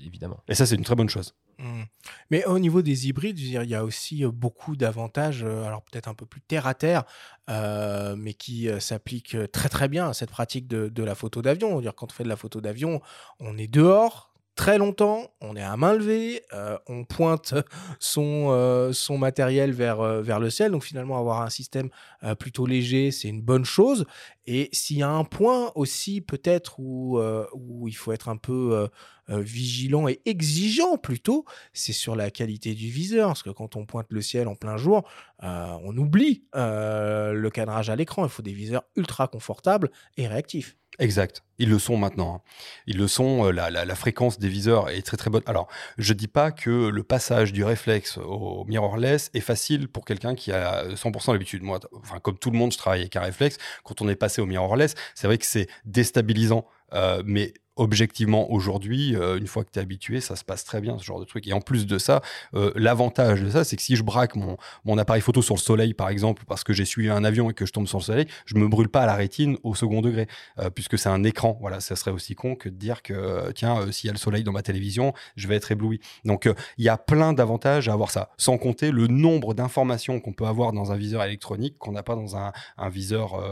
évidemment. 0.07 0.40
Et 0.49 0.55
ça, 0.55 0.67
c'est 0.67 0.75
une 0.75 0.85
très 0.85 0.95
bonne 0.95 1.09
chose. 1.09 1.35
Mmh. 1.59 1.83
Mais 2.31 2.45
au 2.47 2.59
niveau 2.59 2.83
des 2.83 3.09
hybrides, 3.09 3.38
il 3.38 3.51
y 3.51 3.75
a 3.75 3.85
aussi 3.85 4.25
beaucoup 4.27 4.77
d'avantages, 4.77 5.45
alors 5.45 5.83
peut-être 5.83 6.09
un 6.09 6.14
peu 6.14 6.27
plus 6.27 6.40
terre 6.40 6.67
à 6.67 6.75
terre, 6.75 7.05
mais 7.49 8.35
qui 8.35 8.69
s'appliquent 8.81 9.37
très 9.53 9.69
très 9.69 9.88
bien 9.88 10.09
à 10.09 10.12
cette 10.14 10.31
pratique 10.31 10.67
de, 10.67 10.88
de 10.88 11.03
la 11.03 11.14
photo 11.14 11.43
d'avion. 11.43 11.81
Quand 11.93 12.12
on 12.12 12.14
fait 12.14 12.25
de 12.25 12.29
la 12.29 12.37
photo 12.37 12.61
d'avion, 12.61 13.01
on 13.38 13.57
est 13.57 13.69
dehors, 13.69 14.34
très 14.55 14.79
longtemps, 14.79 15.31
on 15.40 15.57
est 15.57 15.62
à 15.62 15.77
main 15.77 15.95
levée, 15.95 16.43
euh, 16.53 16.79
on 16.87 17.05
pointe 17.05 17.55
son, 17.99 18.49
euh, 18.51 18.93
son 18.93 19.19
matériel 19.19 19.73
vers, 19.73 20.01
euh, 20.01 20.23
vers 20.23 20.38
le 20.38 20.51
ciel. 20.51 20.73
Donc 20.73 20.85
finalement, 20.85 21.19
avoir 21.19 21.43
un 21.43 21.51
système 21.51 21.90
plutôt 22.38 22.67
léger, 22.67 23.11
c'est 23.11 23.29
une 23.29 23.43
bonne 23.43 23.67
chose. 23.67 24.07
Et 24.47 24.71
s'il 24.73 24.99
y 24.99 25.03
a 25.03 25.11
un 25.11 25.25
point 25.25 25.73
aussi 25.75 26.21
peut-être 26.23 26.81
où, 26.81 27.21
où 27.53 27.87
il 27.87 27.95
faut 27.95 28.12
être 28.12 28.31
un 28.31 28.38
peu 28.38 28.88
vigilant 29.29 30.09
et 30.09 30.23
exigeant 30.25 30.97
plutôt, 30.97 31.45
c'est 31.75 31.93
sur 31.93 32.17
la 32.17 32.31
qualité 32.31 32.73
du 32.73 32.88
viseur. 32.88 33.29
Parce 33.29 33.43
que 33.43 33.51
quand 33.51 33.77
on 33.77 33.85
pointe 33.85 34.07
le 34.09 34.23
ciel 34.23 34.49
en 34.49 34.55
plein 34.55 34.79
jour, 34.79 35.07
on 35.43 35.95
oublie 35.99 36.45
le 36.55 37.49
cadrage 37.51 37.90
à 37.90 37.97
l'écran. 37.97 38.25
Il 38.25 38.31
faut 38.31 38.43
des 38.43 38.55
viseurs 38.55 38.85
ultra 38.97 39.29
confortables 39.29 39.90
et 40.17 40.27
réactifs. 40.27 40.77
Exact. 40.98 41.42
Ils 41.59 41.68
le 41.68 41.78
sont 41.78 41.96
maintenant. 41.96 42.37
Hein. 42.37 42.40
Ils 42.87 42.98
le 42.98 43.09
sont. 43.09 43.46
Euh, 43.46 43.50
la, 43.52 43.70
la, 43.70 43.94
fréquence 43.94 44.38
des 44.38 44.48
viseurs 44.48 44.90
est 44.90 45.02
très 45.02 45.16
très 45.16 45.30
bonne. 45.30 45.42
Alors, 45.46 45.68
je 45.98 46.12
dis 46.12 46.28
pas 46.28 46.52
que 46.52 46.88
le 46.88 47.02
passage 47.02 47.52
du 47.52 47.64
réflexe 47.64 48.18
au 48.18 48.64
mirrorless 48.66 49.30
est 49.35 49.40
facile 49.40 49.88
pour 49.88 50.04
quelqu'un 50.04 50.35
qui 50.35 50.52
a 50.52 50.94
100% 50.94 51.33
l'habitude. 51.33 51.62
Moi, 51.62 51.80
enfin, 51.92 52.18
comme 52.20 52.38
tout 52.38 52.50
le 52.50 52.59
monde, 52.59 52.72
je 52.72 52.78
travaille 52.78 53.00
avec 53.00 53.16
un 53.16 53.22
réflexe. 53.22 53.59
Quand 53.85 54.02
on 54.02 54.09
est 54.09 54.16
passé 54.16 54.40
au 54.40 54.46
mirrorless, 54.46 54.94
c'est 55.14 55.26
vrai 55.26 55.38
que 55.38 55.46
c'est 55.46 55.68
déstabilisant. 55.85 56.66
Euh, 56.92 57.22
mais 57.24 57.54
objectivement 57.76 58.50
aujourd'hui, 58.52 59.16
euh, 59.16 59.38
une 59.38 59.46
fois 59.46 59.64
que 59.64 59.70
tu 59.70 59.78
es 59.78 59.82
habitué, 59.82 60.20
ça 60.20 60.37
se 60.37 60.44
passe 60.44 60.64
très 60.64 60.80
bien, 60.80 60.98
ce 60.98 61.04
genre 61.04 61.20
de 61.20 61.24
truc. 61.24 61.46
Et 61.46 61.52
en 61.52 61.60
plus 61.60 61.87
de 61.87 61.98
ça, 61.98 62.22
euh, 62.54 62.72
l'avantage 62.76 63.42
de 63.42 63.50
ça, 63.50 63.64
c'est 63.64 63.76
que 63.76 63.82
si 63.82 63.96
je 63.96 64.02
braque 64.02 64.37
mon, 64.37 64.98
appareil 64.98 65.22
photo 65.22 65.42
sur 65.42 65.54
le 65.54 65.60
soleil, 65.60 65.92
par 65.92 66.08
exemple, 66.08 66.44
parce 66.46 66.62
que 66.62 66.72
j'ai 66.72 66.84
suivi 66.84 67.08
un 67.08 67.24
avion 67.24 67.50
et 67.50 67.54
que 67.54 67.66
je 67.66 67.72
tombe 67.72 67.88
sur 67.88 67.98
le 67.98 68.04
soleil, 68.04 68.26
je 68.46 68.54
me 68.56 68.68
brûle 68.68 68.88
pas 68.88 69.02
à 69.02 69.06
la 69.06 69.14
rétine 69.14 69.58
au 69.64 69.74
second 69.74 70.00
degré, 70.02 70.28
euh, 70.58 70.70
puisque 70.70 70.98
c'est 70.98 71.08
un 71.08 71.24
écran. 71.24 71.58
Voilà, 71.60 71.80
ça 71.80 71.96
serait 71.96 72.12
aussi 72.12 72.34
con 72.34 72.54
que 72.54 72.68
de 72.68 72.76
dire 72.76 73.02
que, 73.02 73.50
tiens, 73.52 73.90
s'il 73.90 74.06
y 74.08 74.10
a 74.10 74.12
le 74.12 74.18
soleil 74.18 74.44
dans 74.44 74.52
ma 74.52 74.62
télévision, 74.62 75.12
je 75.37 75.48
vais 75.48 75.56
être 75.56 75.72
ébloui. 75.72 76.00
Donc, 76.24 76.48
il 76.78 76.84
y 76.84 76.88
a 76.88 76.96
plein 76.96 77.32
d'avantages 77.32 77.88
à 77.88 77.92
avoir 77.92 78.10
ça, 78.10 78.30
sans 78.38 78.56
compter 78.58 78.90
le 78.90 79.08
nombre 79.08 79.54
d'informations 79.54 80.20
qu'on 80.20 80.32
peut 80.32 80.46
avoir 80.46 80.72
dans 80.72 80.92
un 80.92 80.96
viseur 80.96 81.22
électronique 81.24 81.76
qu'on 81.78 81.92
n'a 81.92 82.02
pas 82.02 82.14
dans 82.14 82.37
un, 82.37 82.52
un 82.78 82.88
viseur 82.88 83.42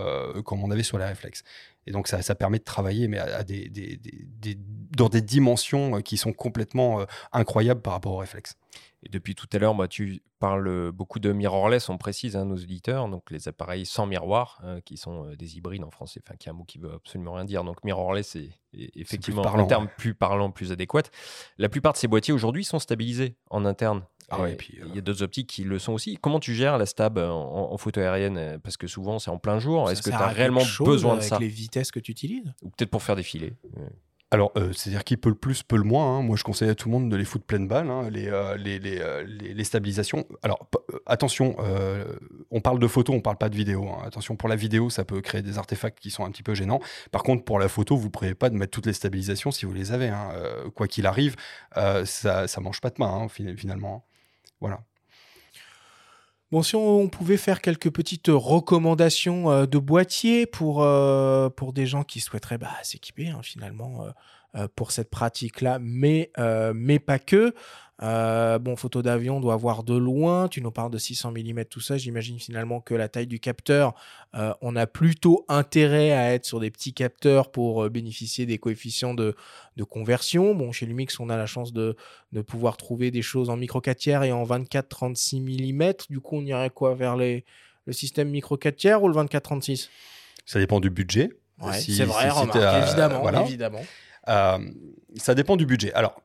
comme 0.44 0.62
on 0.62 0.70
avait 0.70 0.82
sur 0.82 0.98
les 0.98 1.04
réflexes. 1.04 1.42
Et 1.86 1.92
donc, 1.92 2.08
ça, 2.08 2.22
ça 2.22 2.34
permet 2.34 2.58
de 2.58 2.64
travailler, 2.64 3.08
mais 3.08 3.18
à, 3.18 3.42
des, 3.44 3.68
des, 3.68 3.96
des, 3.96 4.58
dans 4.96 5.08
des 5.08 5.22
dimensions 5.22 5.96
euh, 5.96 6.00
qui 6.00 6.16
sont 6.16 6.32
complètement 6.32 7.00
euh, 7.00 7.04
incroyables 7.32 7.80
par 7.80 7.94
rapport 7.94 8.12
au 8.12 8.18
réflexe. 8.18 8.56
Et 9.04 9.08
depuis 9.08 9.34
tout 9.34 9.48
à 9.52 9.58
l'heure, 9.58 9.74
moi, 9.74 9.88
tu 9.88 10.22
parles 10.38 10.92
beaucoup 10.92 11.18
de 11.18 11.32
mirrorless, 11.32 11.88
on 11.88 11.98
précise, 11.98 12.36
hein, 12.36 12.44
nos 12.44 12.56
auditeurs, 12.56 13.08
donc 13.08 13.30
les 13.30 13.48
appareils 13.48 13.84
sans 13.84 14.06
miroir, 14.06 14.60
hein, 14.64 14.80
qui 14.80 14.96
sont 14.96 15.26
euh, 15.26 15.36
des 15.36 15.56
hybrides 15.56 15.82
en 15.82 15.90
français, 15.90 16.20
enfin, 16.24 16.36
qui 16.36 16.48
est 16.48 16.50
un 16.50 16.54
mot 16.54 16.64
qui 16.64 16.78
veut 16.78 16.92
absolument 16.94 17.32
rien 17.32 17.44
dire. 17.44 17.64
Donc, 17.64 17.82
mirrorless, 17.84 18.28
c'est 18.28 18.50
effectivement 18.72 19.44
un 19.44 19.64
terme 19.66 19.88
plus 19.98 20.14
parlant, 20.14 20.50
plus 20.50 20.72
adéquat. 20.72 21.02
La 21.58 21.68
plupart 21.68 21.92
de 21.92 21.98
ces 21.98 22.08
boîtiers 22.08 22.32
aujourd'hui 22.32 22.64
sont 22.64 22.78
stabilisés 22.78 23.36
en 23.50 23.64
interne. 23.64 24.04
Ah 24.32 24.46
puis, 24.56 24.78
il 24.78 24.88
y 24.88 24.92
a 24.94 24.98
euh, 24.98 25.00
d'autres 25.02 25.22
optiques 25.22 25.48
qui 25.48 25.64
le 25.64 25.78
sont 25.78 25.92
aussi. 25.92 26.16
Comment 26.20 26.40
tu 26.40 26.54
gères 26.54 26.78
la 26.78 26.86
stab 26.86 27.18
euh, 27.18 27.28
en, 27.28 27.76
photo 27.76 28.00
aérienne? 28.00 28.38
Euh, 28.38 28.58
Parce 28.58 28.76
que 28.76 28.86
souvent, 28.86 29.18
c'est 29.18 29.30
en 29.30 29.38
plein 29.38 29.58
jour. 29.58 29.90
Est-ce 29.90 30.02
que 30.02 30.10
tu 30.10 30.16
as 30.16 30.28
réellement 30.28 30.62
besoin 30.80 31.16
de 31.16 31.20
ça? 31.20 31.36
Avec 31.36 31.48
les 31.48 31.54
vitesses 31.54 31.90
que 31.90 32.00
tu 32.00 32.12
utilises? 32.12 32.52
Ou 32.62 32.70
peut-être 32.70 32.90
pour 32.90 33.02
faire 33.02 33.16
défiler 33.16 33.52
alors, 34.34 34.50
c'est-à-dire 34.72 35.04
qui 35.04 35.18
peut 35.18 35.28
le 35.28 35.34
plus, 35.34 35.62
peut 35.62 35.76
le 35.76 35.82
moins. 35.82 36.16
Hein. 36.16 36.22
Moi, 36.22 36.38
je 36.38 36.42
conseille 36.42 36.70
à 36.70 36.74
tout 36.74 36.88
le 36.88 36.92
monde 36.92 37.10
de 37.10 37.16
les 37.16 37.24
foutre 37.26 37.44
pleine 37.44 37.68
balle, 37.68 37.90
hein, 37.90 38.08
les, 38.08 38.30
les, 38.56 38.78
les, 38.78 39.52
les, 39.52 39.64
stabilisations. 39.64 40.24
Alors, 40.42 40.70
attention, 41.04 41.54
on 42.50 42.62
parle 42.62 42.78
de 42.78 42.86
photo, 42.86 43.12
on 43.12 43.20
parle 43.20 43.36
pas 43.36 43.50
de 43.50 43.56
vidéo. 43.56 43.86
Hein. 43.90 43.98
Attention, 44.06 44.34
pour 44.34 44.48
la 44.48 44.56
vidéo, 44.56 44.88
ça 44.88 45.04
peut 45.04 45.20
créer 45.20 45.42
des 45.42 45.58
artefacts 45.58 46.00
qui 46.00 46.10
sont 46.10 46.24
un 46.24 46.30
petit 46.30 46.42
peu 46.42 46.54
gênants. 46.54 46.80
Par 47.10 47.24
contre, 47.24 47.44
pour 47.44 47.58
la 47.58 47.68
photo, 47.68 47.94
vous 47.94 48.06
ne 48.06 48.10
prévoyez 48.10 48.34
pas 48.34 48.48
de 48.48 48.56
mettre 48.56 48.70
toutes 48.70 48.86
les 48.86 48.94
stabilisations 48.94 49.50
si 49.50 49.66
vous 49.66 49.74
les 49.74 49.92
avez. 49.92 50.10
quoi 50.74 50.88
qu'il 50.88 51.04
arrive, 51.04 51.36
ça 51.74 52.46
ne 52.46 52.62
mange 52.62 52.80
pas 52.80 52.88
de 52.88 52.96
main, 53.00 53.28
finalement. 53.28 54.02
Voilà. 54.62 54.78
Bon, 56.52 56.62
si 56.62 56.76
on, 56.76 57.08
pouvait 57.08 57.36
faire 57.36 57.60
quelques 57.60 57.90
petites 57.90 58.28
recommandations 58.28 59.50
euh, 59.50 59.66
de 59.66 59.78
boîtiers 59.78 60.46
pour, 60.46 60.84
euh, 60.84 61.48
pour 61.48 61.72
des 61.72 61.84
gens 61.84 62.04
qui 62.04 62.20
souhaiteraient 62.20 62.58
bah, 62.58 62.70
s'équiper 62.84 63.28
hein, 63.28 63.40
finalement 63.42 64.04
euh, 64.04 64.10
pour 64.74 64.92
cette 64.92 65.10
pratique-là, 65.10 65.78
mais, 65.80 66.30
mais 66.74 66.98
pas 66.98 67.18
que. 67.18 67.54
Euh, 68.02 68.58
bon, 68.58 68.74
photo 68.74 69.00
d'avion 69.00 69.38
doit 69.38 69.54
voir 69.56 69.84
de 69.84 69.94
loin. 69.94 70.48
Tu 70.48 70.60
nous 70.60 70.72
parles 70.72 70.90
de 70.90 70.98
600 70.98 71.32
mm, 71.32 71.64
tout 71.66 71.80
ça. 71.80 71.96
J'imagine 71.96 72.38
finalement 72.40 72.80
que 72.80 72.94
la 72.94 73.08
taille 73.08 73.28
du 73.28 73.38
capteur, 73.38 73.94
euh, 74.34 74.52
on 74.60 74.74
a 74.74 74.86
plutôt 74.86 75.44
intérêt 75.48 76.10
à 76.10 76.32
être 76.34 76.44
sur 76.44 76.58
des 76.58 76.70
petits 76.70 76.94
capteurs 76.94 77.52
pour 77.52 77.84
euh, 77.84 77.88
bénéficier 77.90 78.44
des 78.44 78.58
coefficients 78.58 79.14
de, 79.14 79.36
conversion. 79.88 80.54
Bon, 80.54 80.72
chez 80.72 80.86
Lumix, 80.86 81.20
on 81.20 81.28
a 81.28 81.36
la 81.36 81.46
chance 81.46 81.72
de, 81.72 81.96
pouvoir 82.46 82.76
trouver 82.76 83.10
des 83.10 83.22
choses 83.22 83.50
en 83.50 83.56
micro 83.56 83.80
4 83.80 83.96
tiers 83.96 84.22
et 84.24 84.32
en 84.32 84.44
24-36 84.44 85.40
mm. 85.40 85.92
Du 86.10 86.20
coup, 86.20 86.36
on 86.36 86.44
irait 86.44 86.70
quoi 86.70 86.94
vers 86.94 87.16
les, 87.16 87.44
le 87.86 87.92
système 87.92 88.30
micro 88.30 88.56
4 88.56 88.76
tiers 88.76 89.02
ou 89.02 89.08
le 89.08 89.14
24-36 89.14 89.88
Ça 90.44 90.58
dépend 90.58 90.80
du 90.80 90.90
budget. 90.90 91.30
c'est 91.72 92.04
vrai, 92.04 92.30
évidemment. 92.82 93.44
évidemment. 93.44 93.82
Ça 94.26 95.34
dépend 95.34 95.56
du 95.56 95.66
budget. 95.66 95.92
Alors, 95.94 96.22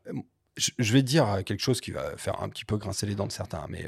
je 0.57 0.93
vais 0.93 1.03
dire 1.03 1.43
quelque 1.45 1.61
chose 1.61 1.81
qui 1.81 1.91
va 1.91 2.17
faire 2.17 2.41
un 2.41 2.49
petit 2.49 2.65
peu 2.65 2.77
grincer 2.77 3.05
les 3.05 3.15
dents 3.15 3.27
de 3.27 3.31
certains, 3.31 3.65
mais 3.69 3.87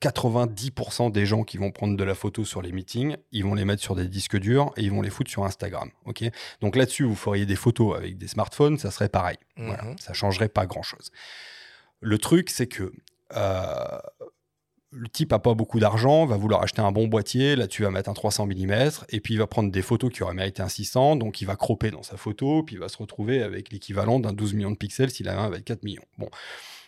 90% 0.00 1.06
euh, 1.06 1.10
des 1.10 1.26
gens 1.26 1.42
qui 1.42 1.58
vont 1.58 1.70
prendre 1.70 1.96
de 1.96 2.04
la 2.04 2.14
photo 2.14 2.44
sur 2.44 2.62
les 2.62 2.72
meetings, 2.72 3.16
ils 3.32 3.44
vont 3.44 3.54
les 3.54 3.64
mettre 3.64 3.82
sur 3.82 3.94
des 3.94 4.08
disques 4.08 4.38
durs 4.38 4.72
et 4.76 4.82
ils 4.82 4.90
vont 4.90 5.02
les 5.02 5.10
foutre 5.10 5.30
sur 5.30 5.44
Instagram. 5.44 5.90
Ok? 6.04 6.24
Donc 6.60 6.76
là-dessus, 6.76 7.04
vous 7.04 7.16
feriez 7.16 7.46
des 7.46 7.56
photos 7.56 7.96
avec 7.96 8.18
des 8.18 8.28
smartphones, 8.28 8.78
ça 8.78 8.90
serait 8.90 9.08
pareil. 9.08 9.38
Ça 9.56 9.62
Voilà, 9.64 9.84
mhm. 9.84 9.98
ça 9.98 10.12
changerait 10.12 10.48
pas 10.48 10.66
grand-chose. 10.66 11.10
Le 12.00 12.18
truc, 12.18 12.50
c'est 12.50 12.66
que 12.66 12.92
euh, 13.36 13.98
le 14.92 15.08
type 15.08 15.32
a 15.32 15.38
pas 15.38 15.54
beaucoup 15.54 15.80
d'argent, 15.80 16.26
va 16.26 16.36
vouloir 16.36 16.62
acheter 16.62 16.82
un 16.82 16.92
bon 16.92 17.08
boîtier, 17.08 17.56
là 17.56 17.66
tu 17.66 17.82
vas 17.82 17.90
mettre 17.90 18.10
un 18.10 18.14
300 18.14 18.46
mm, 18.46 18.90
et 19.08 19.20
puis 19.20 19.34
il 19.34 19.38
va 19.38 19.46
prendre 19.46 19.70
des 19.70 19.82
photos 19.82 20.12
qui 20.12 20.22
auraient 20.22 20.34
mérité 20.34 20.62
un 20.62 20.68
600, 20.68 21.16
donc 21.16 21.40
il 21.40 21.46
va 21.46 21.56
cropper 21.56 21.90
dans 21.90 22.02
sa 22.02 22.16
photo, 22.16 22.62
puis 22.62 22.76
il 22.76 22.78
va 22.78 22.88
se 22.88 22.98
retrouver 22.98 23.42
avec 23.42 23.72
l'équivalent 23.72 24.20
d'un 24.20 24.32
12 24.32 24.54
millions 24.54 24.70
de 24.70 24.76
pixels 24.76 25.10
s'il 25.10 25.28
a 25.28 25.40
un 25.40 25.46
avec 25.46 25.64
4 25.64 25.82
millions. 25.82 26.04
Bon, 26.18 26.28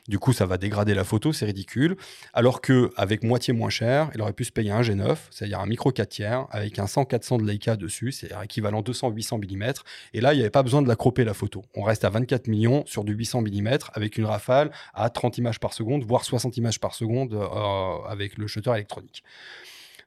du 0.06 0.18
coup, 0.18 0.34
ça 0.34 0.44
va 0.44 0.58
dégrader 0.58 0.94
la 0.94 1.04
photo, 1.04 1.32
c'est 1.32 1.46
ridicule. 1.46 1.96
Alors 2.34 2.60
que 2.60 2.90
avec 2.96 3.24
moitié 3.24 3.54
moins 3.54 3.70
cher, 3.70 4.10
il 4.14 4.20
aurait 4.20 4.34
pu 4.34 4.44
se 4.44 4.52
payer 4.52 4.70
un 4.70 4.82
G9, 4.82 5.16
c'est-à-dire 5.30 5.60
un 5.60 5.66
micro 5.66 5.92
4 5.92 6.08
tiers, 6.08 6.46
avec 6.50 6.78
un 6.78 6.84
100-400 6.84 7.40
de 7.40 7.46
Leica 7.46 7.76
dessus, 7.76 8.12
c'est-à-dire 8.12 8.42
équivalent 8.42 8.82
200-800 8.82 9.38
mm. 9.38 9.72
Et 10.12 10.20
là, 10.20 10.34
il 10.34 10.36
n'y 10.36 10.42
avait 10.42 10.50
pas 10.50 10.62
besoin 10.62 10.82
de 10.82 10.88
la 10.88 10.96
cropper 10.96 11.24
la 11.24 11.32
photo. 11.32 11.64
On 11.74 11.82
reste 11.82 12.04
à 12.04 12.10
24 12.10 12.48
millions 12.48 12.84
sur 12.86 13.04
du 13.04 13.14
800 13.14 13.42
mm 13.42 13.78
avec 13.94 14.18
une 14.18 14.26
rafale 14.26 14.70
à 14.92 15.08
30 15.08 15.38
images 15.38 15.58
par 15.58 15.72
seconde, 15.72 16.04
voire 16.04 16.24
60 16.24 16.56
images 16.58 16.80
par 16.80 16.94
seconde 16.94 17.32
euh, 17.32 18.08
avec 18.08 18.36
le 18.36 18.46
shutter 18.46 18.72
électronique. 18.72 19.22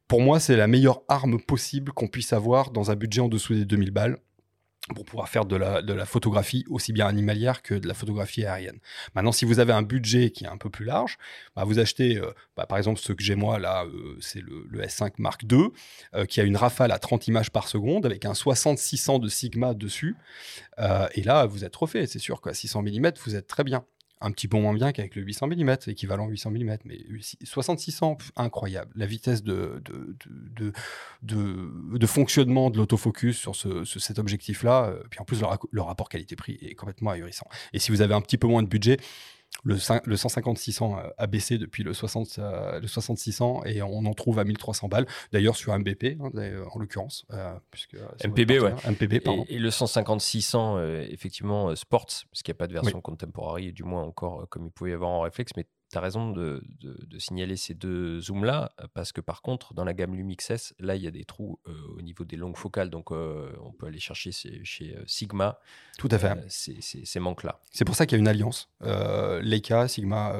Pour 0.07 0.21
moi, 0.21 0.39
c'est 0.39 0.55
la 0.55 0.67
meilleure 0.67 1.01
arme 1.09 1.41
possible 1.41 1.91
qu'on 1.91 2.07
puisse 2.07 2.33
avoir 2.33 2.69
dans 2.71 2.91
un 2.91 2.95
budget 2.95 3.21
en 3.21 3.27
dessous 3.27 3.55
des 3.55 3.65
2000 3.65 3.91
balles 3.91 4.17
pour 4.93 5.05
pouvoir 5.05 5.29
faire 5.29 5.45
de 5.45 5.55
la, 5.55 6.05
photographie 6.05 6.65
aussi 6.69 6.93
bien 6.93 7.07
animalière 7.07 7.61
que 7.61 7.73
de 7.73 7.87
la 7.87 7.93
photographie 7.93 8.45
aérienne. 8.45 8.79
Maintenant, 9.15 9.31
si 9.31 9.45
vous 9.45 9.59
avez 9.59 9.73
un 9.73 9.81
budget 9.81 10.31
qui 10.31 10.45
est 10.45 10.47
un 10.47 10.57
peu 10.57 10.69
plus 10.69 10.85
large, 10.85 11.17
bah 11.55 11.63
vous 11.63 11.79
achetez, 11.79 12.17
euh, 12.17 12.31
bah 12.55 12.65
par 12.65 12.77
exemple, 12.77 12.99
ce 12.99 13.13
que 13.13 13.23
j'ai 13.23 13.35
moi 13.35 13.59
là, 13.59 13.85
euh, 13.85 14.17
c'est 14.21 14.41
le, 14.41 14.65
le, 14.69 14.81
S5 14.81 15.13
Mark 15.17 15.43
II, 15.43 15.69
euh, 16.15 16.25
qui 16.25 16.39
a 16.39 16.43
une 16.43 16.57
rafale 16.57 16.91
à 16.91 16.99
30 16.99 17.27
images 17.27 17.51
par 17.51 17.67
seconde 17.67 18.05
avec 18.05 18.25
un 18.25 18.33
60-600 18.33 19.19
de 19.19 19.27
Sigma 19.27 19.73
dessus. 19.73 20.15
et 21.13 21.23
là, 21.23 21.45
vous 21.45 21.65
êtes 21.65 21.75
refait, 21.75 22.07
c'est 22.07 22.19
sûr, 22.19 22.41
qu'à 22.41 22.53
600 22.53 22.83
mm, 22.83 23.11
vous 23.25 23.35
êtes 23.35 23.47
très 23.47 23.63
bien 23.63 23.83
un 24.21 24.31
petit 24.31 24.47
peu 24.47 24.57
moins 24.57 24.73
bien 24.73 24.91
qu'avec 24.91 25.15
le 25.15 25.21
800 25.21 25.47
mm, 25.47 25.77
équivalent 25.87 26.27
800 26.27 26.51
mm, 26.51 26.77
mais 26.85 26.99
6600, 27.43 28.17
incroyable. 28.35 28.91
La 28.95 29.05
vitesse 29.05 29.43
de, 29.43 29.81
de, 29.85 30.15
de, 31.21 31.97
de, 31.97 32.07
fonctionnement 32.07 32.69
de 32.69 32.77
l'autofocus 32.77 33.37
sur 33.37 33.55
ce, 33.55 33.83
cet 33.83 34.19
objectif-là, 34.19 34.85
euh, 34.85 35.03
puis 35.09 35.19
en 35.19 35.25
plus 35.25 35.41
le, 35.71 35.81
rapport 35.81 36.09
qualité-prix 36.09 36.57
est 36.61 36.75
complètement 36.75 37.11
ahurissant. 37.11 37.47
Et 37.73 37.79
si 37.79 37.91
vous 37.91 38.01
avez 38.01 38.13
un 38.13 38.21
petit 38.21 38.37
peu 38.37 38.47
moins 38.47 38.63
de 38.63 38.67
budget, 38.67 38.97
Le, 39.63 39.73
le 39.73 40.15
150-600 40.15 41.11
a 41.17 41.27
baissé 41.27 41.57
depuis 41.57 41.83
le 41.83 41.93
60 41.93 42.37
le 42.37 42.87
6600 42.87 43.63
et 43.65 43.81
on 43.81 44.05
en 44.05 44.13
trouve 44.13 44.39
à 44.39 44.43
1300 44.43 44.87
balles. 44.87 45.07
D'ailleurs 45.31 45.55
sur 45.55 45.77
MBP 45.77 46.19
hein, 46.21 46.29
en 46.71 46.79
l'occurrence, 46.79 47.25
puisque 47.71 47.97
MPB 48.23 48.59
ouais. 48.59 48.75
MPB 48.87 49.19
pardon. 49.19 49.45
Et, 49.49 49.57
le 49.57 49.69
150-600 49.69 51.09
effectivement 51.09 51.75
sports 51.75 52.05
parce 52.05 52.43
qu'il 52.43 52.51
n'y 52.51 52.57
a 52.57 52.59
pas 52.59 52.67
de 52.67 52.73
version 52.73 53.01
contemporary 53.01 53.73
du 53.73 53.83
moins 53.83 54.03
encore 54.03 54.47
comme 54.49 54.67
il 54.67 54.71
pouvait 54.71 54.91
y 54.91 54.93
avoir 54.93 55.09
en 55.09 55.21
réflexe, 55.21 55.51
mais 55.57 55.65
tu 55.91 55.97
as 55.97 56.01
raison 56.01 56.31
de, 56.31 56.61
signaler 57.19 57.55
ces 57.55 57.73
deux 57.73 58.19
zooms-là, 58.19 58.73
parce 58.93 59.11
que 59.11 59.21
par 59.21 59.41
contre, 59.41 59.73
dans 59.73 59.83
la 59.83 59.93
gamme 59.93 60.15
Lumix 60.15 60.49
S, 60.51 60.73
là, 60.79 60.95
il 60.95 61.03
y 61.03 61.07
a 61.07 61.11
des 61.11 61.25
trous 61.25 61.59
au 61.97 62.01
niveau 62.01 62.25
des 62.25 62.35
longues 62.35 62.57
focales, 62.57 62.89
donc 62.89 63.11
on 63.11 63.71
peut 63.77 63.87
aller 63.87 63.99
chercher 63.99 64.31
chez, 64.31 64.97
Sigma. 65.05 65.59
Tout 65.97 66.09
à 66.11 66.19
fait. 66.19 66.35
ces 66.49 67.19
manques-là. 67.19 67.59
C'est 67.71 67.85
pour 67.85 67.95
ça 67.95 68.05
qu'il 68.05 68.17
y 68.17 68.19
a 68.19 68.21
une 68.21 68.27
alliance. 68.27 68.69
Leica, 69.41 69.87
Sigma, 69.87 70.37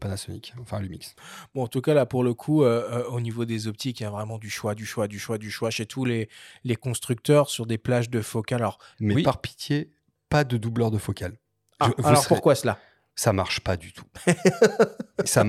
Panasonic, 0.00 0.54
enfin 0.60 0.80
Lumix. 0.80 1.14
Bon, 1.54 1.64
en 1.64 1.68
tout 1.68 1.80
cas, 1.80 1.94
là, 1.94 2.06
pour 2.06 2.24
le 2.24 2.34
coup, 2.34 2.64
au 2.64 3.20
niveau 3.20 3.44
des 3.44 3.68
optiques, 3.68 4.00
il 4.00 4.02
y 4.02 4.06
a 4.06 4.10
vraiment 4.10 4.38
du 4.38 4.50
choix, 4.50 4.74
du 4.74 4.86
choix, 4.86 5.06
du 5.06 5.18
choix, 5.18 5.38
du 5.38 5.50
choix 5.50 5.70
chez 5.70 5.86
tous 5.86 6.04
les, 6.04 6.28
les 6.64 6.76
constructeurs 6.76 7.48
sur 7.48 7.66
des 7.66 7.78
plages 7.78 8.10
de 8.10 8.20
focales. 8.20 8.60
Alors, 8.60 8.78
Mais 9.00 9.22
par 9.22 9.40
pitié, 9.40 9.92
pas 10.28 10.44
de 10.44 10.56
doubleur 10.56 10.90
de 10.90 10.98
focale. 10.98 11.38
Ah, 11.80 11.90
alors 12.02 12.26
pourquoi 12.26 12.54
cela? 12.54 12.78
Ça 13.18 13.32
marche 13.32 13.58
pas 13.58 13.76
du 13.76 13.92
tout. 13.92 14.04
ça, 15.24 15.44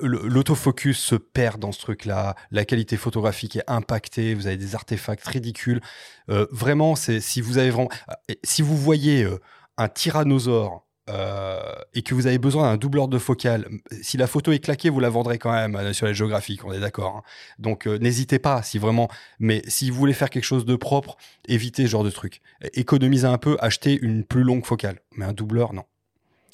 L'autofocus 0.00 0.98
se 0.98 1.14
perd 1.14 1.60
dans 1.60 1.70
ce 1.70 1.78
truc-là. 1.78 2.34
La 2.50 2.64
qualité 2.64 2.96
photographique 2.96 3.54
est 3.54 3.62
impactée. 3.68 4.34
Vous 4.34 4.48
avez 4.48 4.56
des 4.56 4.74
artefacts 4.74 5.24
ridicules. 5.28 5.80
Euh, 6.28 6.48
vraiment, 6.50 6.96
c'est 6.96 7.20
si 7.20 7.40
vous 7.40 7.58
avez 7.58 7.70
vraiment, 7.70 7.90
euh, 8.10 8.34
si 8.42 8.62
vous 8.62 8.76
voyez 8.76 9.22
euh, 9.22 9.38
un 9.76 9.88
tyrannosaure 9.88 10.82
et 11.94 12.02
que 12.02 12.16
vous 12.16 12.26
avez 12.26 12.38
besoin 12.38 12.64
d'un 12.64 12.76
doubleur 12.76 13.06
de 13.06 13.18
focale, 13.18 13.68
si 14.02 14.16
la 14.16 14.26
photo 14.26 14.50
est 14.50 14.58
claquée, 14.58 14.90
vous 14.90 14.98
la 14.98 15.08
vendrez 15.08 15.38
quand 15.38 15.52
même 15.52 15.92
sur 15.92 16.06
les 16.06 16.14
géographiques, 16.14 16.64
on 16.64 16.72
est 16.72 16.80
d'accord. 16.80 17.18
Hein. 17.18 17.22
Donc 17.60 17.86
n'hésitez 17.86 18.40
pas, 18.40 18.60
si 18.64 18.80
vraiment. 18.80 19.08
Mais 19.38 19.62
si 19.68 19.88
vous 19.88 19.96
voulez 19.96 20.14
faire 20.14 20.30
quelque 20.30 20.42
chose 20.42 20.64
de 20.64 20.74
propre, 20.74 21.16
évitez 21.46 21.84
ce 21.84 21.90
genre 21.90 22.02
de 22.02 22.10
truc. 22.10 22.40
Économisez 22.74 23.28
un 23.28 23.38
peu, 23.38 23.56
achetez 23.60 23.96
une 24.02 24.24
plus 24.24 24.42
longue 24.42 24.66
focale. 24.66 24.98
Mais 25.12 25.24
un 25.24 25.32
doubleur, 25.32 25.74
non. 25.74 25.84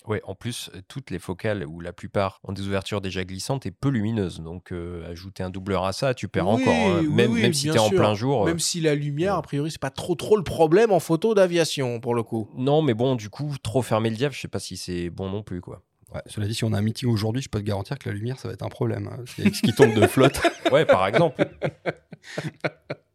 Ouais, 0.07 0.21
en 0.25 0.35
plus, 0.35 0.71
toutes 0.88 1.11
les 1.11 1.19
focales, 1.19 1.65
ou 1.67 1.81
la 1.81 1.93
plupart, 1.93 2.41
ont 2.45 2.53
des 2.53 2.67
ouvertures 2.67 3.01
déjà 3.01 3.25
glissantes 3.25 3.67
et 3.67 3.71
peu 3.71 3.88
lumineuses. 3.88 4.41
Donc, 4.41 4.73
euh, 4.73 5.09
ajouter 5.11 5.43
un 5.43 5.51
doubleur 5.51 5.85
à 5.85 5.93
ça, 5.93 6.15
tu 6.15 6.29
perds 6.29 6.49
encore. 6.49 6.75
Hein. 6.75 7.03
même, 7.03 7.33
même 7.33 7.53
si 7.53 7.69
tu 7.71 7.75
es 7.75 7.79
en 7.79 7.91
plein 7.91 8.15
jour. 8.15 8.45
Même 8.45 8.57
euh, 8.57 8.59
si 8.59 8.81
la 8.81 8.95
lumière, 8.95 9.37
a 9.37 9.43
priori, 9.43 9.71
c'est 9.71 9.81
pas 9.81 9.91
trop 9.91 10.15
trop 10.15 10.37
le 10.37 10.43
problème 10.43 10.91
en 10.91 11.01
photo 11.01 11.35
d'aviation, 11.35 12.01
pour 12.01 12.15
le 12.15 12.23
coup. 12.23 12.49
Non, 12.57 12.83
mais 12.83 12.95
bon, 12.95 13.15
du 13.15 13.31
coup, 13.31 13.55
trop 13.62 13.83
fermer 13.83 14.11
le 14.11 14.17
diaph, 14.17 14.35
je 14.35 14.41
sais 14.41 14.49
pas 14.49 14.61
si 14.61 14.77
c'est 14.77 15.11
bon 15.11 15.31
non 15.31 15.43
plus, 15.43 15.61
quoi. 15.61 15.83
Ouais, 16.12 16.21
cela 16.27 16.47
dit, 16.47 16.55
si 16.55 16.65
on 16.65 16.73
a 16.73 16.79
un 16.79 16.83
meeting 16.83 17.09
aujourd'hui, 17.09 17.41
je 17.41 17.49
peux 17.49 17.59
te 17.59 17.65
garantir 17.65 17.99
que 17.99 18.09
la 18.09 18.15
lumière, 18.15 18.38
ça 18.38 18.49
va 18.49 18.55
être 18.55 18.65
un 18.65 18.69
problème. 18.69 19.09
Hein, 19.09 19.25
ce 19.27 19.62
qui 19.62 19.73
tombe 19.73 19.95
de 19.95 20.07
flotte. 20.07 20.41
ouais, 20.73 20.85
par 20.85 21.07
exemple. 21.07 21.47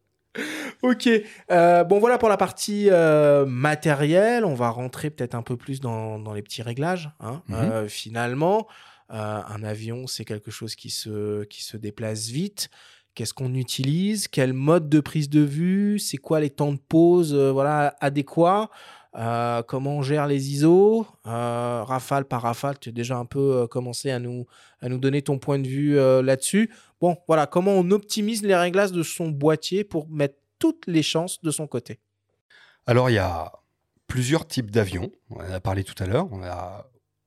ok. 0.81 1.09
Euh, 1.51 1.83
bon, 1.83 1.99
voilà 1.99 2.17
pour 2.17 2.29
la 2.29 2.37
partie 2.37 2.87
euh, 2.89 3.45
matérielle. 3.45 4.45
On 4.45 4.53
va 4.53 4.69
rentrer 4.69 5.09
peut-être 5.09 5.35
un 5.35 5.41
peu 5.41 5.57
plus 5.57 5.79
dans, 5.79 6.33
les 6.33 6.41
petits 6.41 6.61
réglages. 6.61 7.09
Hein. 7.19 7.41
Mhm. 7.47 7.55
Euh, 7.55 7.87
finalement, 7.87 8.67
un 9.09 9.63
avion, 9.63 10.05
c'est 10.05 10.25
quelque 10.25 10.51
chose 10.51 10.75
qui 10.75 10.89
se, 10.89 11.45
qui 11.45 11.63
se 11.63 11.77
déplace 11.77 12.27
vite. 12.27 12.69
Qu'est-ce 13.15 13.33
qu'on 13.33 13.53
utilise? 13.55 14.27
Quel 14.27 14.53
mode 14.53 14.89
de 14.89 14.99
prise 14.99 15.29
de 15.29 15.39
vue? 15.39 15.97
C'est 15.97 16.17
quoi 16.17 16.39
les 16.39 16.49
temps 16.49 16.73
de 16.73 16.77
pause 16.77 17.33
voilà, 17.33 17.95
adéquats? 18.01 18.69
Comment 19.13 19.97
on 19.97 20.01
gère 20.03 20.27
les 20.27 20.51
ISO, 20.51 21.07
rafale 21.23 22.25
par 22.25 22.43
rafale, 22.43 22.77
tu 22.77 22.89
as 22.89 22.91
déjà 22.91 23.17
un 23.17 23.25
peu 23.25 23.65
commencé 23.65 24.11
à 24.11 24.19
nous, 24.19 24.45
à 24.81 24.89
nous 24.89 24.99
donner 24.99 25.23
ton 25.23 25.39
point 25.39 25.57
de 25.57 25.67
vue 25.67 25.95
là-dessus. 25.95 26.69
Bon, 26.99 27.17
voilà, 27.27 27.45
comment 27.45 27.73
on 27.73 27.91
optimise 27.91 28.43
les 28.43 28.55
réglages 28.55 28.91
de 28.91 29.03
son 29.03 29.29
boîtier 29.29 29.83
pour 29.83 30.09
mettre 30.09 30.35
toutes 30.59 30.87
les 30.87 31.03
chances 31.03 31.41
de 31.41 31.51
son 31.51 31.67
côté? 31.67 31.99
Alors, 32.87 33.09
il 33.09 33.13
y 33.13 33.19
a 33.19 33.51
plusieurs 34.07 34.47
types 34.47 34.71
d'avions. 34.71 35.11
On 35.29 35.37
en 35.37 35.51
a 35.51 35.59
parlé 35.59 35.83
tout 35.83 36.01
à 36.01 36.07
l'heure. 36.07 36.27
On, 36.31 36.41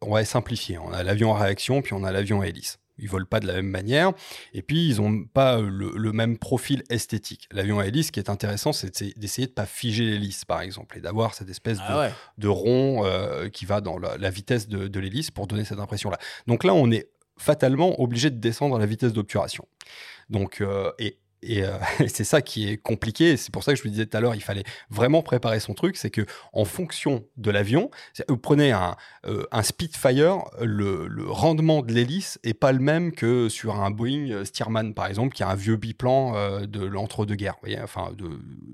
on 0.03 0.15
va 0.15 0.25
simplifier. 0.25 0.79
On 0.79 0.93
a 0.93 1.03
l'avion 1.03 1.35
à 1.35 1.39
réaction, 1.39 1.83
puis 1.83 1.93
on 1.95 2.05
a 2.05 2.11
l'avion 2.11 2.41
à 2.41 2.49
hélice. 2.49 2.79
Ils 2.99 3.09
volent 3.09 3.27
pas 3.27 3.41
de 3.41 3.47
la 3.47 3.55
même 3.55 3.69
manière, 3.69 4.13
et 4.53 4.61
puis 4.61 4.89
ils 4.89 5.01
n'ont 5.01 5.25
pas 5.25 5.59
le, 5.59 6.13
même 6.13 6.37
profil 6.37 6.83
esthétique. 6.91 7.49
L'avion 7.51 7.79
à 7.79 7.87
hélice, 7.87 8.09
ce 8.09 8.13
qui 8.13 8.21
est 8.21 8.29
intéressant, 8.29 8.73
c'est 8.73 9.19
d'essayer 9.19 9.47
de 9.47 9.53
pas 9.53 9.65
figer 9.65 10.05
l'hélice, 10.05 10.45
par 10.45 10.61
exemple, 10.61 10.99
et 10.99 11.01
d'avoir 11.01 11.33
cette 11.33 11.49
espèce 11.49 11.79
ah 11.81 12.11
de, 12.37 12.49
rond 12.49 13.07
euh, 13.07 13.49
qui 13.49 13.65
va 13.65 13.81
dans 13.81 13.99
la, 13.99 14.31
vitesse 14.31 14.69
de, 14.69 14.87
de 14.87 15.01
l'hélice 15.01 15.31
pour 15.31 15.47
donner 15.47 15.65
cette 15.65 15.79
impression-là. 15.79 16.19
Donc 16.47 16.63
là, 16.63 16.75
on 16.75 16.91
est 16.91 17.10
fatalement 17.41 18.01
obligé 18.01 18.31
de 18.31 18.37
descendre 18.37 18.77
à 18.77 18.79
la 18.79 18.87
vitesse 18.87 19.13
d'obturation. 19.13 19.67
Donc, 20.29 20.61
euh, 20.61 20.93
et, 20.99 21.17
euh, 21.65 21.79
et, 22.01 22.09
c'est 22.09 22.25
ça 22.25 22.43
qui 22.43 22.69
est 22.69 22.77
compliqué. 22.77 23.39
C'est 23.39 23.51
pour 23.51 23.65
ça 23.65 23.73
que 23.73 23.79
je 23.79 23.83
vous 23.83 23.89
disais 23.89 24.05
tout 24.05 24.17
à 24.17 24.21
l'heure, 24.21 24.35
il 24.35 24.43
fallait 24.43 24.63
vraiment 24.91 25.23
préparer 25.23 25.59
son 25.59 25.73
truc. 25.73 25.97
C'est 25.97 26.11
que 26.11 26.27
en 26.53 26.67
fonction 26.67 27.25
de 27.39 27.51
l'avion, 27.51 27.91
vous 28.29 28.37
prenez 28.37 28.73
un, 28.73 28.95
euh, 29.27 29.45
un 29.53 29.63
Spitfire, 29.63 30.45
le, 30.61 31.09
rendement 31.29 31.81
de 31.81 31.93
l'hélice 31.93 32.39
est 32.45 32.55
pas 32.55 32.73
le 32.73 32.81
même 32.81 33.13
que 33.13 33.49
sur 33.49 33.77
un 33.77 33.91
Boeing 33.91 34.45
Stearman, 34.45 34.93
par 34.93 35.07
exemple, 35.07 35.35
qui 35.35 35.43
a 35.43 35.49
un 35.49 35.55
vieux 35.55 35.77
biplan 35.77 36.61
de 36.67 36.85
l'entre-deux-guerres, 36.85 37.57
enfin 37.83 38.13
de, 38.17 38.29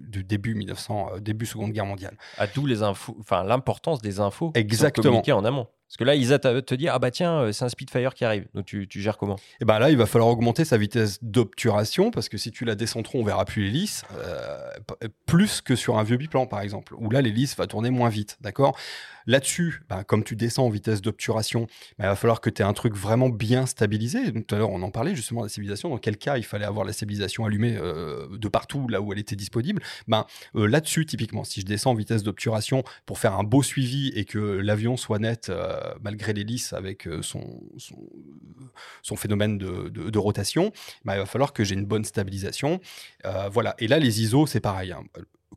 du 0.09 0.25
début 0.25 0.57
1900, 0.57 1.19
début 1.21 1.47
Seconde 1.47 1.71
Guerre 1.71 1.87
mondiale. 1.87 2.17
À 2.37 2.49
d'où 2.49 2.67
les 2.67 2.83
infos, 2.83 3.17
enfin 3.21 3.45
l'importance 3.45 4.03
des 4.03 4.19
infos 4.19 4.51
Exactement. 4.55 5.23
en 5.29 5.45
amont. 5.45 5.69
Parce 5.89 5.97
que 5.99 6.05
là, 6.05 6.15
ils 6.17 6.29
te, 6.39 6.75
dire 6.75 6.93
ah 6.95 6.99
bah 6.99 7.11
tiens, 7.11 7.43
euh, 7.43 7.53
c'est 7.53 7.65
un 7.65 7.69
Spitfire 7.69 8.15
qui 8.15 8.25
arrive. 8.25 8.47
Donc 8.55 8.67
tu, 8.67 8.89
tu 8.89 9.01
gères 9.01 9.17
comment? 9.17 9.37
Et 9.37 9.63
eh 9.63 9.65
bah 9.65 9.79
là, 9.79 9.91
il 9.91 9.97
va 9.97 10.07
falloir 10.07 10.31
augmenter 10.31 10.65
sa 10.65 10.77
vitesse 10.77 11.19
d'obturation 11.23 12.11
parce 12.11 12.29
que 12.29 12.39
si 12.39 12.51
tu 12.51 12.65
la 12.65 12.75
descends 12.75 13.03
trop, 13.03 13.21
on 13.21 13.25
verra 13.25 13.45
plus 13.45 13.63
l'hélice, 13.63 14.05
euh, 14.17 14.71
plus 15.27 15.61
que 15.61 15.77
sur 15.77 15.99
un 15.99 16.03
vieux 16.03 16.17
biplan 16.17 16.47
par 16.47 16.61
exemple, 16.61 16.95
où 16.99 17.09
là 17.11 17.23
l'hélice 17.23 17.57
va 17.57 17.67
tourner 17.67 17.91
moins 17.91 18.09
vite, 18.09 18.37
d'accord? 18.41 18.77
Là-dessus, 19.27 19.83
bah, 19.89 20.05
comme 20.05 20.25
tu 20.25 20.37
descends 20.37 20.67
en 20.67 20.71
vitesse 20.71 21.03
d'obturation, 21.03 21.67
bah, 21.99 22.05
il 22.05 22.07
va 22.07 22.17
falloir 22.17 22.41
que 22.41 22.51
tu 22.51 22.63
aies 22.63 22.65
un 22.65 22.73
truc 22.73 22.95
vraiment 22.95 23.29
bien 23.29 23.67
stabilisé. 23.67 24.33
tout 24.33 24.55
à 24.55 24.59
l'heure, 24.59 24.71
on 24.71 24.83
en 24.83 24.91
parlait 24.91 25.15
justement 25.15 25.41
de 25.41 25.47
la 25.47 25.51
stabilisation. 25.51 25.89
Dans 25.89 25.99
quel 25.99 26.17
cas 26.17 26.37
il 26.37 26.45
fallait 26.45 26.65
avoir 26.65 26.87
la 26.87 26.93
stabilisation 26.93 27.45
allumée 27.45 27.77
euh, 27.77 28.29
de 28.37 28.49
partout 28.49 28.89
là 28.89 29.01
où 29.01 29.13
elle 29.13 29.19
était 29.19 29.37
disponible? 29.37 29.83
Ben, 30.09 30.27
Là-dessus, 30.55 31.07
typiquement, 31.07 31.45
si 31.45 31.61
je 31.61 31.67
descends 31.67 31.93
en 31.93 31.95
vitesse 31.95 32.23
d'obturation 32.23 32.83
pour 33.05 33.19
faire 33.19 33.35
un 33.35 33.45
beau 33.45 33.63
suivi 33.63 34.09
et 34.15 34.25
que 34.25 34.39
l'avion 34.39 34.97
soit 34.97 35.19
net 35.19 35.51
malgré 36.03 36.33
l'hélice 36.33 36.73
avec 36.73 37.09
son, 37.23 37.61
son, 39.03 39.17
phénomène 39.17 39.59
de, 39.59 40.19
rotation, 40.19 40.73
ben, 41.05 41.15
il 41.15 41.19
va 41.19 41.27
falloir 41.27 41.53
que 41.53 41.65
j'ai 41.65 41.75
une 41.75 41.87
bonne 41.87 42.05
stabilisation. 42.05 42.81
voilà. 43.51 43.75
Et 43.79 43.89
là, 43.89 43.99
les 43.99 44.23
ISO, 44.23 44.47
c'est 44.47 44.61
pareil. 44.61 44.93
Hein 44.93 45.05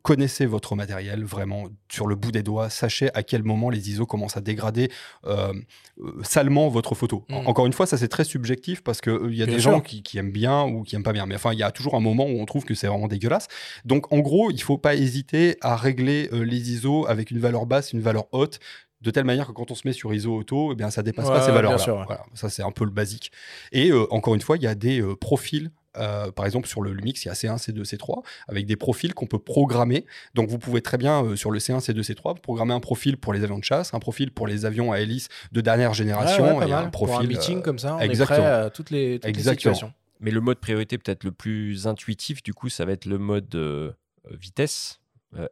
connaissez 0.02 0.46
votre 0.46 0.76
matériel 0.76 1.24
vraiment 1.24 1.68
sur 1.90 2.06
le 2.06 2.16
bout 2.16 2.32
des 2.32 2.42
doigts, 2.42 2.70
sachez 2.70 3.10
à 3.14 3.22
quel 3.22 3.42
moment 3.42 3.70
les 3.70 3.90
ISO 3.90 4.06
commencent 4.06 4.36
à 4.36 4.40
dégrader 4.40 4.90
euh, 5.26 5.52
euh, 6.00 6.12
salement 6.22 6.68
votre 6.68 6.94
photo. 6.94 7.24
Mm. 7.28 7.46
Encore 7.46 7.66
une 7.66 7.72
fois, 7.72 7.86
ça 7.86 7.96
c'est 7.96 8.08
très 8.08 8.24
subjectif 8.24 8.82
parce 8.82 9.00
qu'il 9.00 9.28
il 9.30 9.36
y 9.36 9.42
a 9.42 9.46
des 9.46 9.60
gens 9.60 9.80
qui, 9.80 10.18
aiment 10.18 10.32
bien 10.32 10.64
ou 10.64 10.82
qui 10.82 10.96
aiment 10.96 11.02
pas 11.02 11.12
bien. 11.12 11.26
Mais 11.26 11.34
enfin, 11.34 11.52
il 11.52 11.58
y 11.58 11.62
a 11.62 11.70
toujours 11.70 11.94
un 11.94 12.00
moment 12.00 12.24
où 12.24 12.40
on 12.40 12.46
trouve 12.46 12.64
que 12.64 12.74
c'est 12.74 12.86
vraiment 12.86 13.08
dégueulasse. 13.08 13.48
Donc 13.84 14.12
en 14.12 14.18
gros, 14.18 14.50
il 14.50 14.62
faut 14.62 14.78
pas 14.78 14.94
hésiter 14.94 15.56
à 15.60 15.76
régler 15.76 16.28
euh, 16.32 16.44
les 16.44 16.72
ISO 16.72 17.06
avec 17.06 17.30
une 17.30 17.38
valeur 17.38 17.66
basse, 17.66 17.92
une 17.92 18.00
valeur 18.00 18.26
haute 18.32 18.58
de 19.00 19.10
telle 19.10 19.24
manière 19.24 19.46
que 19.46 19.52
quand 19.52 19.70
on 19.70 19.74
se 19.74 19.88
met 19.88 19.94
sur 19.94 20.12
ISO 20.12 20.36
auto, 20.36 20.72
eh 20.72 20.74
bien 20.74 20.90
ça 20.90 21.02
dépasse 21.02 21.28
pas 21.28 21.40
ces 21.40 21.52
valeurs-là. 21.52 22.04
Voilà, 22.06 22.26
ça 22.34 22.50
c'est 22.50 22.62
un 22.62 22.70
peu 22.70 22.84
le 22.84 22.90
basique. 22.90 23.32
Et 23.72 23.92
encore 24.10 24.34
une 24.34 24.42
fois, 24.42 24.58
il 24.58 24.62
y 24.62 24.66
a 24.66 24.74
des 24.74 25.02
profils 25.18 25.70
euh, 25.96 26.30
par 26.30 26.46
exemple, 26.46 26.68
sur 26.68 26.82
le 26.82 26.92
Lumix, 26.92 27.24
il 27.24 27.28
y 27.28 27.30
a 27.30 27.34
C1, 27.34 27.58
C2, 27.58 27.84
C3, 27.84 28.22
avec 28.48 28.66
des 28.66 28.76
profils 28.76 29.12
qu'on 29.14 29.26
peut 29.26 29.38
programmer. 29.38 30.06
Donc, 30.34 30.48
vous 30.48 30.58
pouvez 30.58 30.82
très 30.82 30.98
bien, 30.98 31.24
euh, 31.24 31.36
sur 31.36 31.50
le 31.50 31.58
C1, 31.58 31.80
C2, 31.80 32.02
C3, 32.02 32.40
programmer 32.40 32.74
un 32.74 32.80
profil 32.80 33.16
pour 33.16 33.32
les 33.32 33.42
avions 33.42 33.58
de 33.58 33.64
chasse, 33.64 33.92
un 33.94 33.98
profil 33.98 34.30
pour 34.30 34.46
les 34.46 34.64
avions 34.64 34.92
à 34.92 35.00
hélice 35.00 35.28
de 35.52 35.60
dernière 35.60 35.94
génération, 35.94 36.62
et 36.62 36.72
un 36.72 36.90
profil. 36.90 37.14
Pour 37.14 37.20
un 37.20 37.26
meeting 37.26 37.58
euh, 37.58 37.62
comme 37.62 37.78
ça, 37.78 37.96
on 37.96 38.00
est 38.00 38.24
prêt 38.24 38.44
à 38.44 38.70
toutes 38.70 38.90
les, 38.90 39.18
toutes 39.18 39.36
les 39.36 39.42
situations. 39.42 39.92
Mais 40.20 40.30
le 40.30 40.40
mode 40.40 40.58
priorité, 40.58 40.98
peut-être 40.98 41.24
le 41.24 41.32
plus 41.32 41.86
intuitif, 41.86 42.42
du 42.42 42.52
coup, 42.52 42.68
ça 42.68 42.84
va 42.84 42.92
être 42.92 43.06
le 43.06 43.18
mode 43.18 43.94
vitesse. 44.30 44.98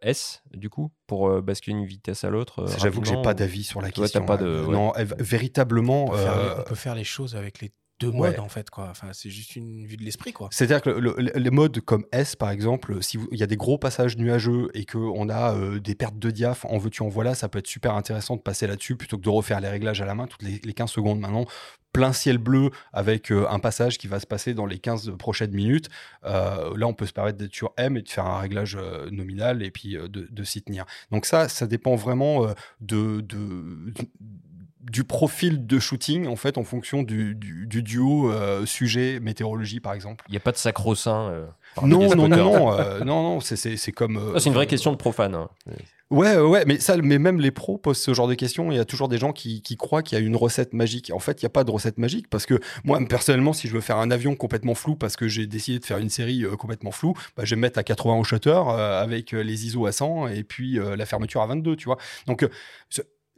S 0.02 0.42
du 0.52 0.68
coup 0.68 0.90
pour 1.06 1.40
basculer 1.40 1.76
une 1.76 1.86
vitesse 1.86 2.24
à 2.24 2.30
l'autre 2.30 2.66
J'avoue 2.80 3.00
que 3.00 3.06
j'ai 3.06 3.22
pas 3.22 3.32
d'avis 3.32 3.62
sur 3.62 3.80
la 3.80 3.92
question. 3.92 4.26
Pas 4.26 4.36
de, 4.36 4.66
Non, 4.68 4.92
véritablement. 5.20 6.06
on 6.06 6.62
peut, 6.64 6.74
faire 6.74 6.96
les 6.96 7.04
choses 7.04 7.36
avec 7.36 7.60
les 7.60 7.70
deux 8.00 8.10
modes 8.10 8.38
en 8.38 8.48
fait 8.48 8.70
quoi. 8.70 8.88
Enfin, 8.90 9.08
c'est 9.12 9.30
juste 9.30 9.56
une 9.56 9.86
vue 9.86 9.96
de 9.96 10.04
l'esprit 10.04 10.32
quoi. 10.32 10.48
C'est-à-dire 10.52 10.82
que 10.82 10.90
les 11.38 11.50
modes 11.50 11.80
comme 11.80 12.04
S 12.12 12.36
par 12.36 12.50
exemple, 12.50 13.02
si 13.02 13.18
il 13.32 13.38
y 13.38 13.42
a 13.42 13.46
des 13.46 13.56
gros 13.56 13.78
passages 13.78 14.16
nuageux 14.16 14.68
et 14.74 14.84
que 14.84 14.98
on 14.98 15.28
a 15.28 15.54
euh, 15.54 15.80
des 15.80 15.94
pertes 15.94 16.18
de 16.18 16.30
diaph 16.30 16.64
en 16.64 16.78
veux-tu 16.78 17.02
en 17.02 17.08
voilà, 17.08 17.34
ça 17.34 17.48
peut 17.48 17.58
être 17.58 17.66
super 17.66 17.94
intéressant 17.94 18.36
de 18.36 18.40
passer 18.40 18.66
là-dessus 18.66 18.96
plutôt 18.96 19.16
que 19.16 19.22
de 19.22 19.28
refaire 19.28 19.60
les 19.60 19.68
réglages 19.68 20.00
à 20.00 20.06
la 20.06 20.14
main 20.14 20.26
toutes 20.26 20.42
les, 20.42 20.58
15 20.72 20.90
secondes 20.90 21.20
maintenant. 21.20 21.44
Plein 21.92 22.12
ciel 22.12 22.38
bleu 22.38 22.70
avec 22.92 23.32
euh, 23.32 23.48
un 23.48 23.58
passage 23.58 23.98
qui 23.98 24.06
va 24.06 24.20
se 24.20 24.26
passer 24.26 24.54
dans 24.54 24.66
les 24.66 24.78
15 24.78 25.16
prochaines 25.18 25.52
minutes. 25.52 25.88
Euh, 26.24 26.76
là, 26.76 26.86
on 26.86 26.92
peut 26.92 27.06
se 27.06 27.14
permettre 27.14 27.38
d'être 27.38 27.54
sur 27.54 27.72
M 27.78 27.96
et 27.96 28.02
de 28.02 28.08
faire 28.08 28.26
un 28.26 28.38
réglage 28.38 28.78
nominal 29.10 29.62
et 29.62 29.70
puis 29.70 29.96
de, 29.96 30.44
s'y 30.44 30.62
tenir. 30.62 30.84
Donc 31.10 31.24
ça, 31.24 31.48
ça 31.48 31.66
dépend 31.66 31.96
vraiment 31.96 32.46
de, 32.80 33.22
de 33.22 33.92
du 34.90 35.04
profil 35.04 35.66
de 35.66 35.78
shooting 35.78 36.26
en 36.26 36.36
fait 36.36 36.58
en 36.58 36.64
fonction 36.64 37.02
du, 37.02 37.34
du, 37.34 37.66
du 37.66 37.82
duo 37.82 38.30
euh, 38.32 38.64
sujet 38.66 39.20
météorologie 39.20 39.80
par 39.80 39.92
exemple. 39.92 40.24
Il 40.28 40.32
n'y 40.32 40.36
a 40.36 40.40
pas 40.40 40.52
de 40.52 40.56
sacro-saint. 40.56 41.30
euh, 41.30 41.46
Non 41.82 42.14
non 42.14 42.28
non 42.28 42.36
non 42.36 42.72
euh, 42.72 43.00
non 43.04 43.22
non 43.22 43.40
c'est 43.40 43.56
c'est 43.56 43.76
c'est 43.76 43.92
comme 43.92 44.34
c'est 44.38 44.48
une 44.48 44.54
vraie 44.54 44.66
question 44.66 44.90
de 44.92 44.96
profane. 44.96 45.34
hein. 45.34 45.48
Ouais, 46.10 46.38
ouais, 46.38 46.64
mais 46.66 46.78
ça, 46.80 46.96
mais 46.96 47.18
même 47.18 47.38
les 47.38 47.50
pros 47.50 47.76
posent 47.76 47.98
ce 48.00 48.14
genre 48.14 48.28
de 48.28 48.32
questions. 48.32 48.72
Il 48.72 48.76
y 48.78 48.80
a 48.80 48.86
toujours 48.86 49.08
des 49.08 49.18
gens 49.18 49.34
qui, 49.34 49.60
qui 49.60 49.76
croient 49.76 50.02
qu'il 50.02 50.18
y 50.18 50.22
a 50.22 50.24
une 50.24 50.36
recette 50.36 50.72
magique. 50.72 51.10
En 51.12 51.18
fait, 51.18 51.42
il 51.42 51.44
n'y 51.44 51.48
a 51.48 51.50
pas 51.50 51.64
de 51.64 51.70
recette 51.70 51.98
magique 51.98 52.30
parce 52.30 52.46
que 52.46 52.58
moi, 52.82 52.98
personnellement, 53.06 53.52
si 53.52 53.68
je 53.68 53.74
veux 53.74 53.82
faire 53.82 53.98
un 53.98 54.10
avion 54.10 54.34
complètement 54.34 54.74
flou 54.74 54.96
parce 54.96 55.16
que 55.16 55.28
j'ai 55.28 55.46
décidé 55.46 55.80
de 55.80 55.84
faire 55.84 55.98
une 55.98 56.08
série 56.08 56.46
complètement 56.58 56.92
floue, 56.92 57.12
bah, 57.36 57.44
je 57.44 57.50
vais 57.50 57.56
me 57.56 57.60
mettre 57.60 57.78
à 57.78 57.82
80 57.82 58.14
au 58.20 58.24
shutter 58.24 58.58
avec 58.68 59.32
les 59.32 59.66
ISO 59.66 59.84
à 59.84 59.92
100 59.92 60.28
et 60.28 60.44
puis 60.44 60.78
la 60.96 61.04
fermeture 61.04 61.42
à 61.42 61.46
22, 61.46 61.76
tu 61.76 61.84
vois. 61.84 61.98
Donc, 62.26 62.48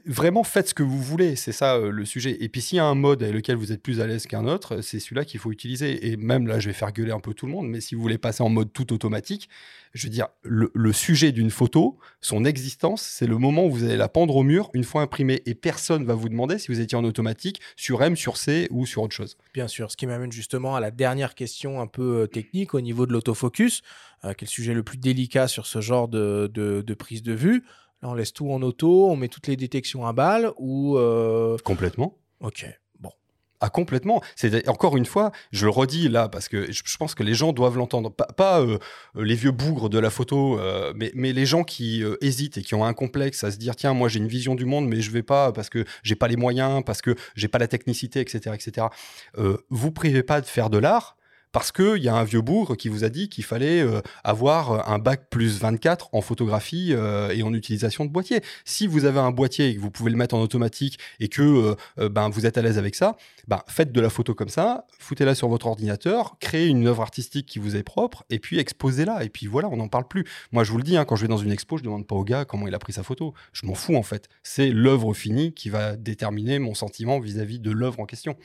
Vraiment, 0.07 0.45
faites 0.45 0.69
ce 0.69 0.75
que 0.75 0.83
vous 0.83 1.01
voulez, 1.01 1.37
c'est 1.37 1.53
ça 1.53 1.77
euh, 1.77 1.91
le 1.91 2.05
sujet. 2.05 2.37
Et 2.41 2.49
puis, 2.49 2.61
s'il 2.61 2.77
y 2.77 2.79
a 2.81 2.85
un 2.85 2.95
mode 2.95 3.23
avec 3.23 3.35
lequel 3.35 3.57
vous 3.57 3.73
êtes 3.73 3.83
plus 3.83 4.01
à 4.01 4.07
l'aise 4.07 4.27
qu'un 4.27 4.47
autre, 4.47 4.77
euh, 4.77 4.83
c'est 4.83 4.99
celui-là 4.99 5.25
qu'il 5.25 5.41
faut 5.41 5.53
utiliser. 5.53 6.11
Et 6.11 6.17
même 6.17 6.47
là, 6.47 6.59
je 6.59 6.69
vais 6.69 6.73
faire 6.73 6.93
gueuler 6.93 7.13
un 7.13 7.21
peu 7.21 7.35
tout 7.35 7.47
le 7.47 7.53
monde, 7.53 7.69
mais 7.69 7.81
si 7.81 7.95
vous 7.95 8.03
voulez 8.03 8.19
passer 8.19 8.43
en 8.43 8.49
mode 8.49 8.73
tout 8.73 8.93
automatique, 8.93 9.49
je 9.93 10.07
veux 10.07 10.11
dire, 10.11 10.29
le, 10.43 10.93
sujet 10.93 11.33
d'une 11.33 11.51
photo, 11.51 11.99
son 12.21 12.45
existence, 12.45 13.03
c'est 13.03 13.27
le 13.27 13.39
moment 13.39 13.67
où 13.67 13.71
vous 13.71 13.85
allez 13.85 13.97
la 13.97 14.09
pendre 14.09 14.37
au 14.37 14.43
mur 14.43 14.71
une 14.75 14.85
fois 14.85 15.03
imprimée. 15.03 15.43
Et 15.47 15.55
personne 15.55 16.05
va 16.05 16.15
vous 16.15 16.29
demander 16.29 16.59
si 16.59 16.69
vous 16.69 16.81
étiez 16.81 16.97
en 16.97 17.05
automatique 17.05 17.61
sur 17.77 18.03
M, 18.03 18.17
sur 18.17 18.37
C 18.37 18.69
ou 18.71 18.87
sur 18.87 19.03
autre 19.03 19.15
chose. 19.15 19.37
Bien 19.55 19.69
sûr, 19.69 19.91
ce 19.91 19.97
qui 19.97 20.07
m'amène 20.07 20.33
justement 20.33 20.77
à 20.77 20.81
la 20.81 20.91
dernière 20.91 21.35
question 21.35 21.81
un 21.81 21.87
peu 21.87 22.23
euh, 22.23 22.27
technique 22.27 22.75
au 22.75 22.81
niveau 22.81 23.07
de 23.07 23.13
l'autofocus, 23.13 23.83
euh, 24.25 24.33
qui 24.33 24.45
est 24.45 24.49
le 24.49 24.51
sujet 24.51 24.75
le 24.75 24.83
plus 24.83 24.99
délicat 24.99 25.49
sur 25.49 25.67
ce 25.67 25.81
genre 25.81 26.09
de 26.09 26.95
prise 26.99 27.23
de 27.23 27.33
vue. 27.33 27.65
Là, 28.03 28.09
on 28.09 28.15
laisse 28.15 28.33
tout 28.33 28.51
en 28.51 28.63
auto, 28.63 29.11
on 29.11 29.17
met 29.17 29.29
toutes 29.29 29.47
les 29.47 29.57
détections 29.57 30.07
à 30.07 30.13
balles 30.13 30.53
ou... 30.57 30.97
euh, 30.97 31.57
Complètement. 31.65 32.17
Ok, 32.41 32.65
bon. 32.99 33.11
Ah, 33.61 33.69
complètement. 33.69 34.23
C'est 34.37 34.67
encore 34.71 34.97
une 34.97 35.05
fois, 35.05 35.33
je 35.53 35.67
le 35.67 35.71
redis 35.71 36.09
là 36.09 36.31
parce 36.31 36.49
que 36.49 36.73
je, 36.73 36.81
je 36.83 36.97
pense 36.97 37.15
que 37.15 37.23
les 37.23 37.35
gens 37.35 37.53
doivent 37.53 37.77
l'entendre. 37.77 38.11
Pas, 38.11 38.25
pas, 38.25 38.63
euh, 38.63 38.79
les 39.15 39.35
vieux 39.35 39.51
bougres 39.51 39.91
de 39.91 39.99
la 39.99 40.09
photo, 40.09 40.59
euh, 40.59 40.95
mais, 40.97 41.13
mais 41.15 41.35
les 41.35 41.45
gens 41.45 41.63
qui 41.63 42.03
euh, 42.03 42.17
hésitent 42.23 42.57
et 42.57 42.63
qui 42.63 42.75
ont 42.75 42.87
un 42.87 42.95
complexe 42.95 43.45
à 43.45 43.51
se 43.51 43.59
dire 43.59 43.77
tiens, 43.77 43.93
moi 43.93 44.09
j'ai 44.09 44.19
une 44.19 44.29
vision 44.29 44.55
du 44.55 44.65
monde, 44.65 44.89
mais 44.89 45.03
je 45.03 45.11
vais 45.11 45.23
pas 45.23 45.53
parce 45.53 45.69
que 45.69 45.85
j'ai 46.03 46.17
pas 46.17 46.27
les 46.29 46.37
moyens, 46.37 46.83
parce 46.87 47.03
que 47.03 47.15
j'ai 47.35 47.49
pas 47.49 47.59
la 47.59 47.69
technicité, 47.69 48.21
etc., 48.21 48.55
etc. 48.55 48.87
Euh, 49.37 49.59
vous 49.69 49.91
privez 49.93 50.23
pas 50.23 50.41
de 50.41 50.47
faire 50.47 50.71
de 50.71 50.79
l'art. 50.79 51.19
Parce 51.53 51.73
qu'il 51.73 52.03
y 52.03 52.09
a 52.09 52.15
un 52.15 52.25
vieux 52.25 52.41
bougre 52.41 52.77
qui 52.77 52.89
vous 52.89 53.05
a 53.05 53.09
dit 53.09 53.29
qu'il 53.29 53.45
fallait 53.45 53.81
euh, 53.81 54.01
avoir 54.25 54.89
un 54.89 54.99
bac 54.99 55.29
plus 55.31 55.59
24 55.59 56.11
en 56.13 56.21
photographie 56.21 56.93
euh, 56.93 57.31
et 57.31 57.43
en 57.43 57.53
utilisation 57.53 58.05
de 58.05 58.11
boîtier. 58.11 58.41
Si 58.65 58.87
vous 58.87 59.05
avez 59.05 59.19
un 59.21 59.31
boîtier 59.31 59.69
et 59.69 59.75
que 59.75 59.81
vous 59.81 59.91
pouvez 59.91 60.11
le 60.11 60.17
mettre 60.17 60.35
en 60.35 60.41
automatique 60.41 60.99
et 61.19 61.29
que 61.29 61.43
euh, 61.43 61.75
euh, 61.99 62.09
ben, 62.09 62.29
vous 62.29 62.47
êtes 62.47 62.59
à 62.59 62.63
l'aise 62.63 62.79
avec 62.79 62.95
ça, 62.95 63.17
bah, 63.49 63.65
faites 63.69 63.93
de 63.93 64.01
la 64.01 64.11
photo 64.11 64.35
comme 64.35 64.49
ça, 64.49 64.87
foutez-la 64.99 65.35
sur 65.35 65.49
votre 65.49 65.67
ordinateur, 65.67 66.37
créez 66.41 66.67
une 66.67 66.87
œuvre 66.87 67.03
artistique 67.03 67.47
qui 67.47 67.59
vous 67.59 67.77
est 67.77 67.83
propre, 67.83 68.25
et 68.31 68.39
puis 68.39 68.59
exposez-la. 68.59 69.25
Et 69.25 69.29
puis 69.29 69.47
voilà, 69.47 69.69
on 69.69 69.77
n'en 69.77 69.89
parle 69.89 70.07
plus. 70.07 70.25
Moi, 70.53 70.65
je 70.65 70.73
vous 70.73 70.79
le 70.79 70.85
dis, 70.85 70.97
hein, 70.97 71.05
quand 71.05 71.17
je 71.17 71.23
vais 71.23 71.29
dans 71.29 71.37
une 71.37 71.53
expo, 71.53 71.79
je 71.79 71.83
demande 71.83 72.07
pas 72.07 72.15
au 72.15 72.25
gars 72.25 72.45
comment 72.45 72.67
il 72.67 72.75
a 72.75 72.79
pris 72.79 72.93
sa 72.93 73.03
photo. 73.03 73.35
Je 73.53 73.67
m'en 73.67 73.75
fous, 73.75 73.97
en 73.97 74.03
fait. 74.03 74.29
C'est 74.43 74.71
l'œuvre 74.71 75.15
finie 75.15 75.53
qui 75.53 75.71
va 75.71 75.97
déterminer 75.97 76.59
mon 76.59 76.75
sentiment 76.75 77.19
vis-à-vis 77.19 77.59
de 77.59 77.71
l'œuvre 77.71 78.01
en 78.01 78.07
question. 78.07 78.37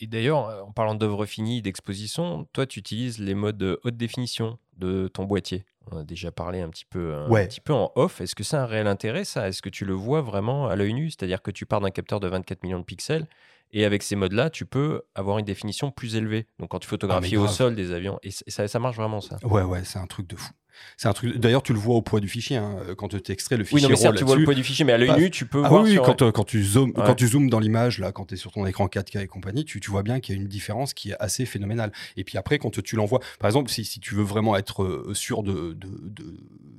Et 0.00 0.06
d'ailleurs, 0.06 0.48
euh, 0.48 0.60
en 0.62 0.72
parlant 0.72 0.94
d'œuvres 0.94 1.26
finies, 1.26 1.62
d'exposition, 1.62 2.46
toi, 2.52 2.66
tu 2.66 2.78
utilises 2.80 3.18
les 3.18 3.34
modes 3.34 3.56
de 3.58 3.80
haute 3.84 3.96
définition 3.96 4.58
de 4.76 5.08
ton 5.08 5.24
boîtier. 5.24 5.64
On 5.90 5.98
a 5.98 6.04
déjà 6.04 6.32
parlé 6.32 6.60
un 6.60 6.68
petit 6.68 6.84
peu, 6.84 7.14
un 7.14 7.30
Ouais. 7.30 7.46
petit 7.46 7.60
peu 7.60 7.72
en 7.72 7.92
off. 7.94 8.20
Est-ce 8.20 8.34
que 8.34 8.42
c'est 8.42 8.56
un 8.56 8.66
réel 8.66 8.86
intérêt, 8.88 9.24
ça? 9.24 9.48
Est-ce 9.48 9.62
que 9.62 9.68
tu 9.68 9.84
le 9.84 9.92
vois 9.94 10.20
vraiment 10.20 10.66
à 10.68 10.74
l'œil 10.76 10.92
nu? 10.94 11.10
C'est-à-dire 11.10 11.40
que 11.42 11.50
tu 11.52 11.64
pars 11.64 11.80
d'un 11.80 11.90
capteur 11.90 12.18
de 12.20 12.26
24 12.28 12.62
millions 12.64 12.80
de 12.80 12.84
pixels 12.84 13.26
et 13.72 13.84
avec 13.84 14.02
ces 14.02 14.16
modes-là, 14.16 14.50
tu 14.50 14.66
peux 14.66 15.02
avoir 15.14 15.38
une 15.38 15.44
définition 15.44 15.90
plus 15.92 16.16
élevée. 16.16 16.46
Donc, 16.58 16.70
quand 16.70 16.78
tu 16.80 16.88
photographies 16.88 17.36
au 17.36 17.46
sol 17.48 17.74
des 17.76 17.92
avions, 17.92 18.18
et 18.24 18.30
ça, 18.32 18.66
ça 18.68 18.78
marche 18.80 18.96
vraiment, 18.96 19.20
ça 19.20 19.36
Ouais, 19.44 19.62
ouais, 19.62 19.84
c'est 19.84 19.98
un 19.98 20.06
truc 20.06 20.26
de 20.28 20.36
fou. 20.36 20.52
C'est 20.96 21.08
un 21.08 21.12
truc. 21.12 21.36
D'ailleurs, 21.38 21.62
tu 21.62 21.72
le 21.72 21.78
vois 21.78 21.96
au 21.96 22.02
poids 22.02 22.20
du 22.20 22.28
fichier. 22.28 22.56
hein, 22.56 22.76
Quand 22.96 23.08
tu 23.08 23.32
extrais 23.32 23.56
le 23.56 23.62
Oui, 23.62 23.68
fichier 23.68 23.82
non, 23.82 23.88
mais 23.90 23.96
certes, 23.96 24.16
tu 24.16 24.24
vois 24.24 24.36
le 24.36 24.44
poids 24.44 24.54
du 24.54 24.64
fichier, 24.64 24.84
mais 24.84 24.92
à 24.92 24.98
l'œil 24.98 25.12
nu, 25.16 25.30
tu 25.30 25.46
peux 25.46 25.62
Ah 25.64 25.68
voir 25.68 25.82
oui, 25.82 25.88
oui, 25.90 25.94
sur- 25.94 26.02
quand, 26.04 26.22
euh, 26.22 26.32
quand 26.32 26.44
tu 26.44 26.62
zoomes, 26.64 26.90
Ouais. 26.96 27.02
quand 27.06 27.14
tu 27.14 27.26
zoomes 27.28 27.50
dans 27.50 27.58
l'image, 27.60 27.98
là, 27.98 28.12
quand 28.12 28.26
tu 28.26 28.34
es 28.34 28.36
sur 28.36 28.52
ton 28.52 28.66
écran 28.66 28.86
4K 28.88 29.16
et 29.22 29.26
compagnie, 29.26 29.64
tu, 29.64 29.80
tu 29.80 29.90
vois 29.90 30.02
bien 30.02 30.20
qu'il 30.20 30.34
y 30.34 30.38
a 30.38 30.40
une 30.40 30.48
différence 30.48 30.94
qui 30.94 31.10
est 31.10 31.16
assez 31.20 31.46
phénoménale. 31.46 31.92
Et 32.16 32.24
puis 32.24 32.38
après, 32.38 32.58
quand 32.58 32.82
tu 32.82 32.96
l'envoies, 32.96 33.20
par 33.38 33.48
exemple, 33.48 33.70
si, 33.70 33.84
si 33.84 34.00
tu 34.00 34.14
veux 34.14 34.22
vraiment 34.24 34.56
être 34.56 34.82
euh, 34.82 35.12
sûr 35.14 35.42
de, 35.42 35.72
de- 35.72 35.88
de- 36.02 36.36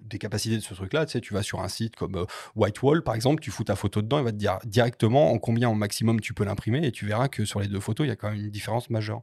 des 0.07 0.17
capacités 0.19 0.55
de 0.55 0.61
ce 0.61 0.73
truc-là, 0.73 1.05
tu 1.05 1.11
sais, 1.11 1.21
tu 1.21 1.33
vas 1.33 1.43
sur 1.43 1.59
un 1.61 1.67
site 1.67 1.95
comme 1.97 2.15
euh, 2.15 2.25
Whitewall, 2.55 3.03
par 3.03 3.13
exemple, 3.13 3.41
tu 3.41 3.51
fous 3.51 3.65
ta 3.65 3.75
photo 3.75 4.01
dedans, 4.01 4.19
il 4.19 4.23
va 4.23 4.31
te 4.31 4.37
dire 4.37 4.57
directement 4.65 5.31
en 5.31 5.37
combien 5.37 5.69
au 5.69 5.73
maximum 5.73 6.21
tu 6.21 6.33
peux 6.33 6.45
l'imprimer, 6.45 6.85
et 6.87 6.91
tu 6.93 7.05
verras 7.05 7.27
que 7.27 7.43
sur 7.43 7.59
les 7.59 7.67
deux 7.67 7.79
photos, 7.81 8.05
il 8.05 8.09
y 8.09 8.11
a 8.13 8.15
quand 8.15 8.29
même 8.31 8.39
une 8.39 8.49
différence 8.49 8.89
majeure. 8.89 9.21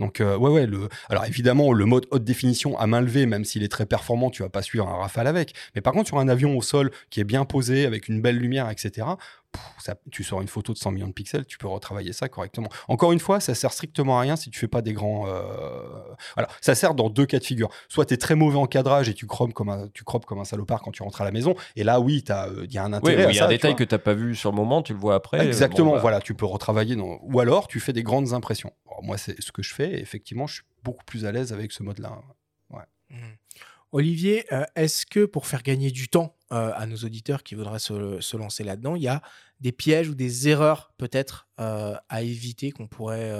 Donc, 0.00 0.20
euh, 0.20 0.36
ouais, 0.36 0.50
ouais. 0.50 0.66
Le... 0.66 0.88
Alors, 1.08 1.24
évidemment, 1.26 1.72
le 1.72 1.84
mode 1.84 2.06
haute 2.10 2.24
définition 2.24 2.76
à 2.78 2.86
main 2.88 3.00
levée, 3.00 3.26
même 3.26 3.44
s'il 3.44 3.62
est 3.62 3.68
très 3.68 3.86
performant, 3.86 4.30
tu 4.30 4.42
vas 4.42 4.48
pas 4.48 4.62
suivre 4.62 4.88
un 4.88 4.96
rafale 4.96 5.28
avec. 5.28 5.54
Mais 5.76 5.80
par 5.80 5.92
contre, 5.92 6.08
sur 6.08 6.18
un 6.18 6.26
avion 6.28 6.56
au 6.56 6.62
sol 6.62 6.90
qui 7.10 7.20
est 7.20 7.24
bien 7.24 7.44
posé, 7.44 7.86
avec 7.86 8.08
une 8.08 8.20
belle 8.20 8.38
lumière, 8.38 8.68
etc., 8.70 9.06
pff, 9.52 9.62
ça- 9.78 9.94
tu 10.10 10.24
sors 10.24 10.40
une 10.40 10.48
photo 10.48 10.72
de 10.72 10.78
100 10.78 10.90
millions 10.92 11.08
de 11.08 11.12
pixels, 11.12 11.44
tu 11.44 11.58
peux 11.58 11.66
retravailler 11.68 12.12
ça 12.12 12.28
correctement. 12.28 12.68
Encore 12.88 13.12
une 13.12 13.18
fois, 13.20 13.40
ça 13.40 13.54
sert 13.54 13.72
strictement 13.72 14.18
à 14.18 14.22
rien 14.22 14.36
si 14.36 14.50
tu 14.50 14.58
fais 14.58 14.68
pas 14.68 14.80
des 14.82 14.92
grands. 14.92 15.26
euh, 15.28 15.82
Voilà, 16.36 16.48
ça 16.60 16.74
sert 16.74 16.94
dans 16.94 17.10
deux 17.10 17.26
cas 17.26 17.38
de 17.38 17.44
figure. 17.44 17.68
Soit 17.88 18.06
tu 18.06 18.14
es 18.14 18.16
très 18.16 18.34
mauvais 18.34 18.56
en 18.58 18.66
cadrage 18.66 19.08
et 19.08 19.14
tu 19.14 19.26
croppes 19.26 19.52
comme 19.52 19.68
un, 19.68 19.88
tu 19.92 20.04
comme 20.04 20.38
un 20.38 20.44
salopard 20.44 20.80
quand 20.82 20.90
tu 20.92 21.02
rentres 21.02 21.20
à 21.20 21.24
la 21.24 21.30
maison. 21.30 21.54
Et 21.76 21.84
là, 21.84 22.00
oui, 22.00 22.24
il 22.26 22.72
y 22.72 22.78
a 22.78 22.84
un 22.84 22.92
intérêt. 22.92 23.14
il 23.30 23.36
y 23.36 23.38
a 23.38 23.42
un 23.44 23.46
ça, 23.46 23.46
détail 23.48 23.76
que 23.76 23.84
tu 23.84 23.94
n'as 23.94 23.98
pas 23.98 24.14
vu 24.14 24.34
sur 24.34 24.50
le 24.50 24.56
moment, 24.56 24.82
tu 24.82 24.92
le 24.92 24.98
vois 24.98 25.14
après. 25.14 25.44
Exactement, 25.46 25.90
Bon, 25.90 25.94
bah, 25.96 26.00
voilà, 26.00 26.20
tu 26.20 26.34
peux 26.34 26.46
retravailler. 26.46 26.96
Dans... 26.96 27.18
Ou 27.22 27.40
alors, 27.40 27.68
tu 27.68 27.80
fais 27.80 27.92
des 27.92 28.02
grandes 28.02 28.32
impressions. 28.32 28.72
Alors, 29.00 29.06
moi, 29.06 29.16
c'est 29.16 29.40
ce 29.40 29.50
que 29.50 29.62
je 29.62 29.72
fais. 29.72 29.94
Et 29.94 30.00
effectivement, 30.00 30.46
je 30.46 30.54
suis 30.54 30.62
beaucoup 30.84 31.04
plus 31.04 31.24
à 31.24 31.32
l'aise 31.32 31.52
avec 31.52 31.72
ce 31.72 31.82
mode-là. 31.82 32.22
Mhm. 33.10 33.36
Olivier, 33.92 34.44
euh, 34.52 34.64
est-ce 34.76 35.04
que 35.04 35.24
pour 35.24 35.48
faire 35.48 35.64
gagner 35.64 35.90
du 35.90 36.08
temps 36.08 36.36
euh, 36.52 36.70
à 36.76 36.86
nos 36.86 36.98
auditeurs 36.98 37.42
qui 37.42 37.56
voudraient 37.56 37.80
se, 37.80 38.20
se 38.20 38.36
lancer 38.36 38.62
là-dedans, 38.62 38.94
il 38.94 39.02
y 39.02 39.08
a 39.08 39.20
des 39.60 39.72
pièges 39.72 40.08
ou 40.08 40.14
des 40.14 40.48
erreurs 40.48 40.92
peut-être 40.96 41.48
euh, 41.58 41.96
à 42.08 42.22
éviter 42.22 42.70
qu'on 42.70 42.86
pourrait, 42.86 43.32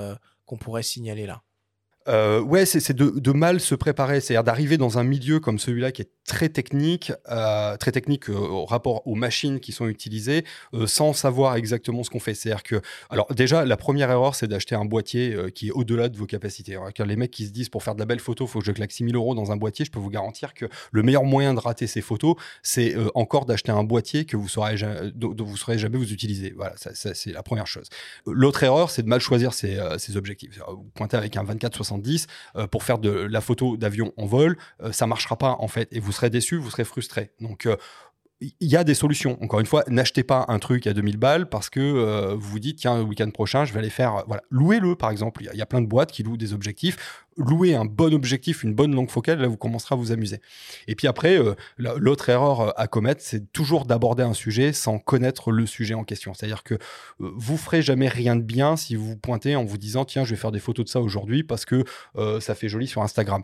qu'on 0.46 0.56
pourrait 0.56 0.82
signaler 0.82 1.26
là? 1.26 1.42
Ouais, 2.40 2.66
c'est 2.66 2.80
c'est 2.80 2.94
de, 2.94 3.11
de 3.11 3.30
mal 3.30 3.61
se 3.61 3.76
préparer, 3.76 4.20
c'est-à-dire 4.20 4.42
d'arriver 4.42 4.76
dans 4.76 4.98
un 4.98 5.04
milieu 5.04 5.38
comme 5.38 5.61
celui-là 5.61 5.92
qui 5.92 6.02
est 6.02 6.11
très 6.26 6.48
technique, 6.48 7.12
euh, 7.28 7.76
très 7.76 7.92
technique 7.92 8.28
euh, 8.28 8.34
au 8.34 8.64
rapport 8.64 9.06
aux 9.06 9.14
machines 9.14 9.58
qui 9.58 9.72
sont 9.72 9.88
utilisées, 9.88 10.44
euh, 10.74 10.86
sans 10.86 11.12
savoir 11.12 11.56
exactement 11.56 12.04
ce 12.04 12.10
qu'on 12.10 12.20
fait. 12.20 12.34
C'est-à-dire 12.34 12.62
que, 12.62 12.80
alors 13.08 13.26
déjà, 13.34 13.64
la 13.64 13.76
première 13.76 14.10
erreur, 14.10 14.34
c'est 14.34 14.46
d'acheter 14.46 14.74
un 14.74 14.84
boîtier 14.84 15.36
qui 15.54 15.68
est 15.68 15.72
au-delà 15.72 16.08
de 16.08 16.16
vos 16.16 16.26
capacités. 16.26 16.78
Les 17.04 17.16
mecs 17.16 17.30
qui 17.30 17.46
se 17.46 17.50
disent 17.50 17.68
pour 17.68 17.82
faire 17.82 17.94
de 17.94 18.00
la 18.00 18.06
belle 18.06 18.20
photo, 18.20 18.46
faut 18.46 18.60
que 18.60 18.64
je 18.64 18.72
claque 18.72 18.92
6000 18.92 19.14
euros 19.16 19.34
dans 19.34 19.50
un 19.50 19.56
boîtier, 19.56 19.84
je 19.84 19.90
peux 19.90 19.98
vous 19.98 20.10
garantir 20.10 20.54
que 20.54 20.66
le 20.92 21.02
meilleur 21.02 21.24
moyen 21.24 21.54
de 21.54 21.60
rater 21.60 21.86
ces 21.86 22.00
photos, 22.00 22.36
c'est 22.62 22.94
encore 23.14 23.46
d'acheter 23.46 23.72
un 23.72 23.84
boîtier 23.84 24.24
que 24.24 24.36
vous 24.36 24.48
saurez 24.48 24.76
saurez 25.56 25.78
jamais 25.78 25.96
vous 25.96 26.12
utiliser. 26.12 26.52
Voilà, 26.56 26.74
c'est 26.76 27.32
la 27.32 27.42
première 27.42 27.66
chose. 27.66 27.88
L'autre 28.26 28.62
erreur, 28.62 28.90
c'est 28.90 29.02
de 29.02 29.08
mal 29.08 29.20
choisir 29.20 29.52
ses, 29.54 29.78
objectifs. 30.16 30.60
Vous 30.68 30.90
pointez 30.94 31.16
avec 31.16 31.36
un 31.36 31.44
24-70 31.44 32.26
euh, 32.56 32.66
pour 32.66 32.84
faire 32.84 32.98
de 32.98 33.10
la 33.10 33.40
photo 33.40 33.76
d'avion 33.76 34.12
en 34.16 34.26
vol, 34.26 34.56
ça 34.92 35.06
marchera 35.06 35.36
pas 35.36 35.56
en 35.58 35.68
fait, 35.68 35.88
et 35.92 36.00
vous 36.00 36.12
déçu, 36.28 36.56
vous 36.56 36.70
serez 36.70 36.84
frustré. 36.84 37.30
Donc 37.40 37.64
euh, 37.64 37.76
il 38.42 38.68
y 38.70 38.74
a 38.76 38.84
des 38.84 38.94
solutions. 38.94 39.36
Encore 39.42 39.60
une 39.60 39.66
fois, 39.66 39.84
n'achetez 39.88 40.22
pas 40.22 40.46
un 40.48 40.58
truc 40.58 40.86
à 40.86 40.94
2000 40.94 41.18
balles 41.18 41.50
parce 41.50 41.68
que 41.68 41.78
euh, 41.78 42.34
vous 42.34 42.52
vous 42.52 42.58
dites, 42.58 42.78
tiens, 42.78 42.96
le 42.96 43.02
week-end 43.04 43.28
prochain, 43.30 43.66
je 43.66 43.72
vais 43.74 43.80
aller 43.80 43.90
faire. 43.90 44.24
Voilà. 44.26 44.42
Louez-le, 44.50 44.96
par 44.96 45.10
exemple. 45.10 45.42
Il 45.52 45.58
y 45.58 45.60
a- 45.60 45.66
plein 45.66 45.82
de 45.82 45.86
boîtes 45.86 46.10
qui 46.10 46.22
louent 46.22 46.38
des 46.38 46.54
objectifs. 46.54 47.26
Louez 47.36 47.74
un 47.74 47.84
bon 47.84 48.14
objectif, 48.14 48.62
une 48.62 48.72
bonne 48.74 48.94
longue 48.94 49.10
focale, 49.10 49.40
là, 49.40 49.46
vous 49.46 49.58
commencerez 49.58 49.94
à 49.94 49.98
vous 49.98 50.10
amuser. 50.10 50.40
Et 50.88 50.94
puis 50.94 51.06
après, 51.06 51.38
euh, 51.38 51.54
la- 51.76 51.96
l'autre 51.96 52.30
erreur 52.30 52.72
à 52.80 52.86
commettre, 52.86 53.20
c'est 53.22 53.52
toujours 53.52 53.84
d'aborder 53.84 54.22
un 54.22 54.32
sujet 54.32 54.72
sans 54.72 54.98
connaître 54.98 55.52
le 55.52 55.66
sujet 55.66 55.92
en 55.92 56.04
question. 56.04 56.32
C'est-à-dire 56.32 56.62
que 56.62 56.74
euh, 56.76 56.78
vous 57.36 57.58
ferez 57.58 57.82
jamais 57.82 58.08
rien 58.08 58.36
de 58.36 58.42
bien 58.42 58.78
si 58.78 58.96
vous 58.96 59.04
vous 59.06 59.16
pointez 59.18 59.54
en 59.54 59.66
vous 59.66 59.76
disant, 59.76 60.06
tiens, 60.06 60.24
je 60.24 60.30
vais 60.30 60.40
faire 60.40 60.50
des 60.52 60.60
photos 60.60 60.86
de 60.86 60.90
ça 60.90 61.02
aujourd'hui 61.02 61.42
parce 61.42 61.66
que 61.66 61.84
ça 62.40 62.54
fait 62.54 62.70
joli 62.70 62.86
sur 62.86 63.02
Instagram 63.02 63.42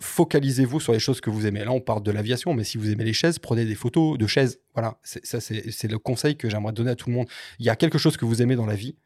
focalisez-vous 0.00 0.80
sur 0.80 0.92
les 0.92 0.98
choses 0.98 1.20
que 1.20 1.30
vous 1.30 1.46
aimez. 1.46 1.64
Là, 1.64 1.72
on 1.72 1.80
parle 1.80 2.02
de 2.02 2.10
l'aviation, 2.10 2.54
mais 2.54 2.64
si 2.64 2.78
vous 2.78 2.90
aimez 2.90 3.04
les 3.04 3.12
chaises, 3.12 3.38
prenez 3.38 3.64
des 3.64 3.74
photos 3.74 4.18
de 4.18 4.26
chaises. 4.26 4.60
Voilà, 4.74 4.98
ça, 5.02 5.40
c'est, 5.40 5.90
le 5.90 5.98
conseil 5.98 6.36
que 6.36 6.48
j'aimerais 6.48 6.72
donner 6.72 6.90
à 6.90 6.96
tout 6.96 7.08
le 7.08 7.14
monde. 7.14 7.28
Il 7.58 7.66
y 7.66 7.70
a 7.70 7.76
quelque 7.76 7.98
chose 7.98 8.16
que 8.16 8.24
vous 8.24 8.42
aimez 8.42 8.56
dans 8.56 8.66
la 8.66 8.74
vie, 8.74 8.96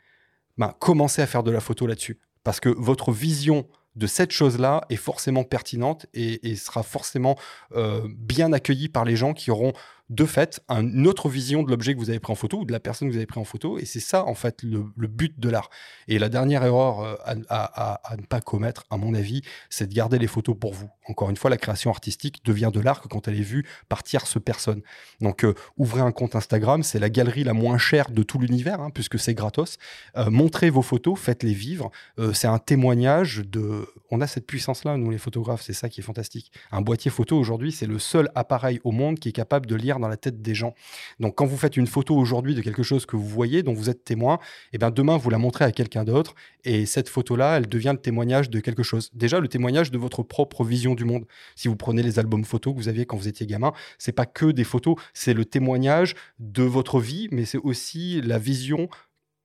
ben, 0.58 0.74
commencez 0.78 1.22
à 1.22 1.26
faire 1.26 1.42
de 1.42 1.50
la 1.50 1.60
photo 1.60 1.86
là-dessus. 1.86 2.18
Parce 2.44 2.60
que 2.60 2.68
votre 2.68 3.12
vision 3.12 3.66
de 3.96 4.06
cette 4.06 4.32
chose-là 4.32 4.84
est 4.90 4.96
forcément 4.96 5.44
pertinente 5.44 6.06
et, 6.14 6.50
et 6.50 6.56
sera 6.56 6.82
forcément 6.82 7.38
euh, 7.74 8.06
bien 8.08 8.52
accueillie 8.52 8.88
par 8.88 9.04
les 9.04 9.16
gens 9.16 9.34
qui 9.34 9.50
auront 9.50 9.72
de 10.12 10.26
fait 10.26 10.60
une 10.68 11.06
autre 11.06 11.30
vision 11.30 11.62
de 11.62 11.70
l'objet 11.70 11.94
que 11.94 11.98
vous 11.98 12.10
avez 12.10 12.20
pris 12.20 12.32
en 12.32 12.36
photo 12.36 12.60
ou 12.60 12.64
de 12.66 12.72
la 12.72 12.80
personne 12.80 13.08
que 13.08 13.12
vous 13.12 13.18
avez 13.18 13.26
pris 13.26 13.40
en 13.40 13.44
photo. 13.44 13.78
Et 13.78 13.86
c'est 13.86 14.00
ça, 14.00 14.26
en 14.26 14.34
fait, 14.34 14.62
le, 14.62 14.82
but 15.08 15.40
de 15.40 15.48
l'art. 15.48 15.70
Et 16.06 16.18
la 16.18 16.28
dernière 16.28 16.62
erreur 16.62 17.00
euh, 17.00 17.14
à, 17.48 18.16
ne 18.18 18.26
pas 18.26 18.42
commettre, 18.42 18.84
à 18.90 18.98
mon 18.98 19.14
avis, 19.14 19.40
c'est 19.70 19.86
de 19.86 19.94
garder 19.94 20.18
les 20.18 20.26
photos 20.26 20.54
pour 20.58 20.74
vous. 20.74 20.90
Encore 21.06 21.30
une 21.30 21.36
fois, 21.36 21.50
la 21.50 21.56
création 21.56 21.90
artistique 21.90 22.44
devient 22.44 22.70
de 22.72 22.80
l'art 22.80 23.02
quand 23.02 23.28
elle 23.28 23.38
est 23.38 23.42
vue 23.42 23.66
par 23.88 24.02
tierce 24.02 24.38
personne. 24.42 24.82
Donc, 25.20 25.44
euh, 25.44 25.54
ouvrez 25.76 26.00
un 26.00 26.12
compte 26.12 26.36
Instagram, 26.36 26.82
c'est 26.82 26.98
la 26.98 27.10
galerie 27.10 27.44
la 27.44 27.54
moins 27.54 27.78
chère 27.78 28.10
de 28.10 28.22
tout 28.22 28.38
l'univers, 28.38 28.80
hein, 28.80 28.90
puisque 28.90 29.18
c'est 29.18 29.34
gratos. 29.34 29.78
Euh, 30.16 30.30
montrez 30.30 30.70
vos 30.70 30.82
photos, 30.82 31.18
faites-les 31.18 31.54
vivre. 31.54 31.90
c'est 32.32 32.46
un 32.46 32.58
témoignage 32.58 33.42
de. 33.46 33.86
On 34.10 34.20
a 34.20 34.26
cette 34.26 34.46
puissance-là, 34.46 34.96
nous 34.96 35.10
les 35.10 35.18
photographes, 35.18 35.62
c'est 35.62 35.72
ça 35.72 35.88
qui 35.88 36.00
est 36.00 36.04
fantastique. 36.04 36.52
Un 36.70 36.82
boîtier 36.82 37.10
photo 37.10 37.38
aujourd'hui, 37.38 37.72
c'est 37.72 37.86
le 37.86 37.98
seul 37.98 38.30
appareil 38.34 38.80
au 38.84 38.92
monde 38.92 39.18
qui 39.18 39.28
est 39.28 39.32
capable 39.32 39.66
de 39.66 39.74
lire 39.74 39.98
dans 39.98 40.08
la 40.08 40.16
tête 40.16 40.42
des 40.42 40.54
gens. 40.54 40.74
Donc 41.20 41.36
quand 41.36 41.46
vous 41.46 41.56
faites 41.56 41.76
une 41.76 41.86
photo 41.86 42.16
aujourd'hui 42.16 42.54
de 42.54 42.60
quelque 42.60 42.82
chose 42.82 43.06
que 43.06 43.16
vous 43.16 43.28
voyez, 43.28 43.62
dont 43.62 43.72
vous 43.72 43.90
êtes 43.90 44.04
témoin, 44.04 44.34
et 44.34 44.74
eh 44.74 44.78
bien 44.78 44.90
demain 44.90 45.16
vous 45.16 45.30
la 45.30 45.38
montrez 45.38 45.64
à 45.64 45.72
quelqu'un 45.72 46.04
d'autre 46.04 46.34
et 46.64 46.86
cette 46.86 47.08
photo-là, 47.08 47.56
elle 47.56 47.68
devient 47.68 47.92
le 47.92 48.00
témoignage 48.00 48.48
de 48.48 48.60
quelque 48.60 48.82
chose. 48.82 49.10
Déjà 49.14 49.40
le 49.40 49.48
témoignage 49.48 49.90
de 49.90 49.98
votre 49.98 50.22
propre 50.22 50.64
vision 50.64 50.91
du 50.94 51.04
monde. 51.04 51.26
Si 51.56 51.68
vous 51.68 51.76
prenez 51.76 52.02
les 52.02 52.18
albums 52.18 52.44
photos 52.44 52.74
que 52.74 52.78
vous 52.78 52.88
aviez 52.88 53.06
quand 53.06 53.16
vous 53.16 53.28
étiez 53.28 53.46
gamin, 53.46 53.72
c'est 53.98 54.12
pas 54.12 54.26
que 54.26 54.46
des 54.46 54.64
photos, 54.64 54.96
c'est 55.14 55.34
le 55.34 55.44
témoignage 55.44 56.14
de 56.38 56.62
votre 56.62 57.00
vie, 57.00 57.28
mais 57.30 57.44
c'est 57.44 57.58
aussi 57.58 58.20
la 58.22 58.38
vision 58.38 58.88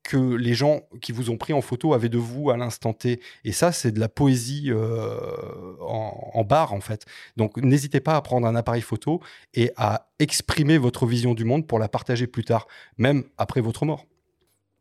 que 0.07 0.35
les 0.35 0.53
gens 0.53 0.81
qui 1.01 1.11
vous 1.11 1.29
ont 1.29 1.37
pris 1.37 1.51
en 1.51 1.61
photo 1.61 1.93
avaient 1.93 2.09
de 2.09 2.17
vous 2.17 2.49
à 2.49 2.55
l'instant 2.55 2.93
T. 2.93 3.19
Et 3.43 3.51
ça, 3.51 3.73
c'est 3.73 3.91
de 3.91 3.99
la 3.99 4.07
poésie 4.07 4.71
euh, 4.71 5.19
en, 5.81 6.43
barre, 6.45 6.73
en 6.73 6.79
fait. 6.79 7.05
Donc, 7.35 7.57
n'hésitez 7.57 7.99
pas 7.99 8.15
à 8.15 8.21
prendre 8.21 8.47
un 8.47 8.55
appareil 8.55 8.81
photo 8.81 9.21
et 9.53 9.71
à 9.75 10.09
exprimer 10.19 10.77
votre 10.77 11.05
vision 11.05 11.33
du 11.33 11.43
monde 11.43 11.67
pour 11.67 11.77
la 11.77 11.89
partager 11.89 12.25
plus 12.25 12.45
tard, 12.45 12.67
même 12.97 13.25
après 13.37 13.59
votre 13.59 13.83
mort. 13.85 14.05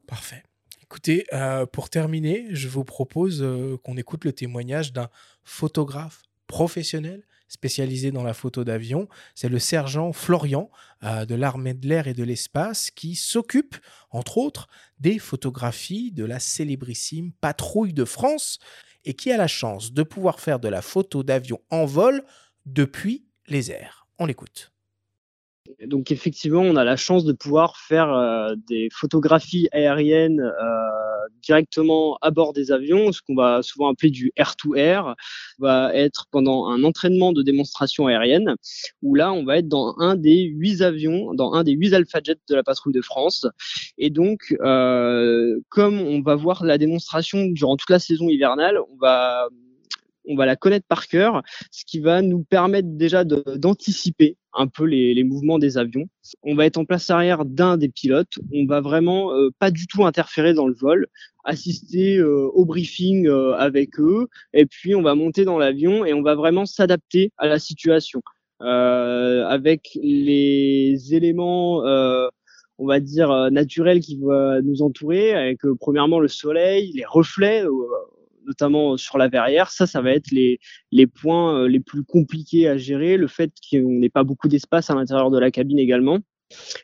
Parfait. 0.07 0.45
Écoutez, 0.85 1.27
euh, 1.33 1.67
pour 1.67 1.91
terminer, 1.91 2.47
je 2.51 2.69
vous 2.69 2.85
propose 2.85 3.43
euh, 3.43 3.77
qu'on 3.83 3.97
écoute 3.97 4.25
le 4.25 4.33
témoignage 4.33 4.93
d'un 4.93 5.09
photographe 5.43 6.23
professionnel 6.47 7.25
spécialisé 7.49 8.11
dans 8.11 8.23
la 8.23 8.35
photo 8.35 8.65
d'avion. 8.65 9.09
C'est 9.35 9.49
le 9.49 9.59
sergent 9.59 10.13
Florian 10.13 10.71
euh, 11.05 11.25
de 11.25 11.35
l'armée 11.35 11.75
de 11.75 11.89
l'air 11.89 12.09
et 12.09 12.15
de 12.15 12.25
l'espace 12.25 12.91
qui 12.91 13.15
s'occupe, 13.15 13.77
entre 14.11 14.39
autres, 14.39 14.69
des 14.99 15.19
photographies 15.19 16.13
de 16.13 16.25
la 16.25 16.41
célébrissime 16.41 17.33
patrouille 17.41 17.93
de 17.93 18.05
France 18.05 18.59
et 19.05 19.15
qui 19.15 19.31
a 19.31 19.37
la 19.37 19.47
chance 19.47 19.93
de 19.93 20.03
pouvoir 20.03 20.41
faire 20.41 20.59
de 20.59 20.69
la 20.69 20.83
photo 20.83 21.23
d'avion 21.23 21.61
en 21.71 21.85
vol 21.85 22.25
depuis 22.65 23.25
les 23.47 23.71
airs. 23.71 24.07
On 24.19 24.27
l'écoute. 24.27 24.73
Donc 25.85 26.11
effectivement, 26.11 26.61
on 26.61 26.77
a 26.77 26.85
la 26.85 26.97
chance 26.97 27.25
de 27.25 27.33
pouvoir 27.33 27.77
faire 27.77 28.13
euh, 28.13 28.55
des 28.69 28.89
photographies 28.93 29.69
aériennes 29.73 30.41
euh, 30.41 30.96
directement 31.43 32.19
à 32.23 32.31
bord 32.31 32.53
des 32.53 32.73
avions, 32.73 33.13
ce 33.13 33.21
qu'on 33.23 33.35
va 33.35 33.63
souvent 33.63 33.91
appeler 33.91 34.11
du 34.11 34.33
air-to-air, 34.37 35.15
va 35.59 35.95
être 35.95 36.27
pendant 36.31 36.67
un 36.69 36.83
entraînement 36.85 37.33
de 37.33 37.43
démonstration 37.43 38.07
aérienne, 38.07 38.57
où 39.03 39.15
là, 39.15 39.33
on 39.33 39.45
va 39.45 39.59
être 39.59 39.69
dans 39.69 39.95
un 39.99 40.17
des 40.17 40.43
huit 40.43 40.83
avions, 40.83 41.35
dans 41.35 41.53
un 41.53 41.65
des 41.65 41.73
huit 41.73 41.95
Alpha 41.95 42.21
Jets 42.23 42.39
de 42.49 42.55
la 42.55 42.63
patrouille 42.63 42.93
de 42.93 43.03
France. 43.03 43.47
Et 43.99 44.11
donc, 44.11 44.55
euh, 44.61 45.61
comme 45.69 46.01
on 46.01 46.21
va 46.21 46.35
voir 46.35 46.65
la 46.65 46.79
démonstration 46.79 47.47
durant 47.47 47.77
toute 47.77 47.91
la 47.91 47.99
saison 47.99 48.29
hivernale, 48.29 48.79
on 48.79 48.97
va 49.01 49.49
on 50.27 50.37
va 50.37 50.47
la 50.47 50.57
connaître 50.57 50.87
par 50.87 51.07
cœur, 51.09 51.43
ce 51.71 51.85
qui 51.85 52.01
va 52.01 52.23
nous 52.23 52.45
permettre 52.45 52.89
déjà 52.91 53.25
d'anticiper 53.25 54.37
un 54.57 54.67
peu 54.67 54.85
les, 54.85 55.23
mouvements 55.25 55.59
des 55.59 55.79
avions. 55.79 56.09
On 56.43 56.55
va 56.55 56.67
être 56.67 56.79
en 56.79 56.85
place 56.85 57.11
arrière 57.11 57.45
d'un 57.45 57.77
des 57.77 57.89
pilotes. 57.89 58.39
On 58.53 58.67
va 58.67 58.81
vraiment 58.81 59.33
euh, 59.33 59.51
pas 59.59 59.71
du 59.71 59.87
tout 59.87 60.05
interférer 60.05 60.55
dans 60.55 60.67
le 60.67 60.75
vol, 60.75 61.07
assister 61.45 62.17
euh, 62.17 62.49
au 62.55 62.65
briefing 62.65 63.27
euh, 63.27 63.55
avec 63.57 64.01
eux, 64.01 64.29
et 64.55 64.67
puis 64.67 64.95
on 64.95 65.03
va 65.03 65.15
monter 65.15 65.45
dans 65.45 65.59
l'avion 65.59 66.05
et 66.05 66.13
on 66.15 66.23
va 66.23 66.35
vraiment 66.35 66.67
s'adapter 66.67 67.33
à 67.39 67.47
la 67.47 67.59
situation 67.59 68.23
avec 68.59 69.99
les 70.03 70.97
éléments 71.13 71.83
on 72.79 72.87
va 72.87 73.01
dire 73.01 73.51
naturels 73.51 74.01
qui 74.01 74.19
vont 74.19 74.63
nous 74.63 74.81
entourer 74.81 75.35
avec 75.35 75.59
premièrement 75.79 76.21
le 76.21 76.29
soleil, 76.29 76.91
les 76.95 77.05
reflets 77.05 77.65
notamment 78.47 78.97
sur 78.97 79.19
la 79.19 79.29
verrière. 79.29 79.71
Ça, 79.71 79.87
ça 79.87 80.01
va 80.01 80.13
être 80.13 80.31
les, 80.31 80.59
points 81.07 81.61
euh, 81.61 81.69
les 81.69 81.81
plus 81.81 82.05
compliqués 82.05 82.69
à 82.69 82.77
gérer, 82.77 83.17
le 83.17 83.27
fait 83.27 83.53
qu'on 83.71 83.99
n'ait 83.99 84.09
pas 84.09 84.25
beaucoup 84.25 84.49
d'espace 84.49 84.91
à 84.91 84.95
l'intérieur 84.95 85.31
de 85.31 85.39
la 85.39 85.51
cabine 85.51 85.79
également. 85.79 86.21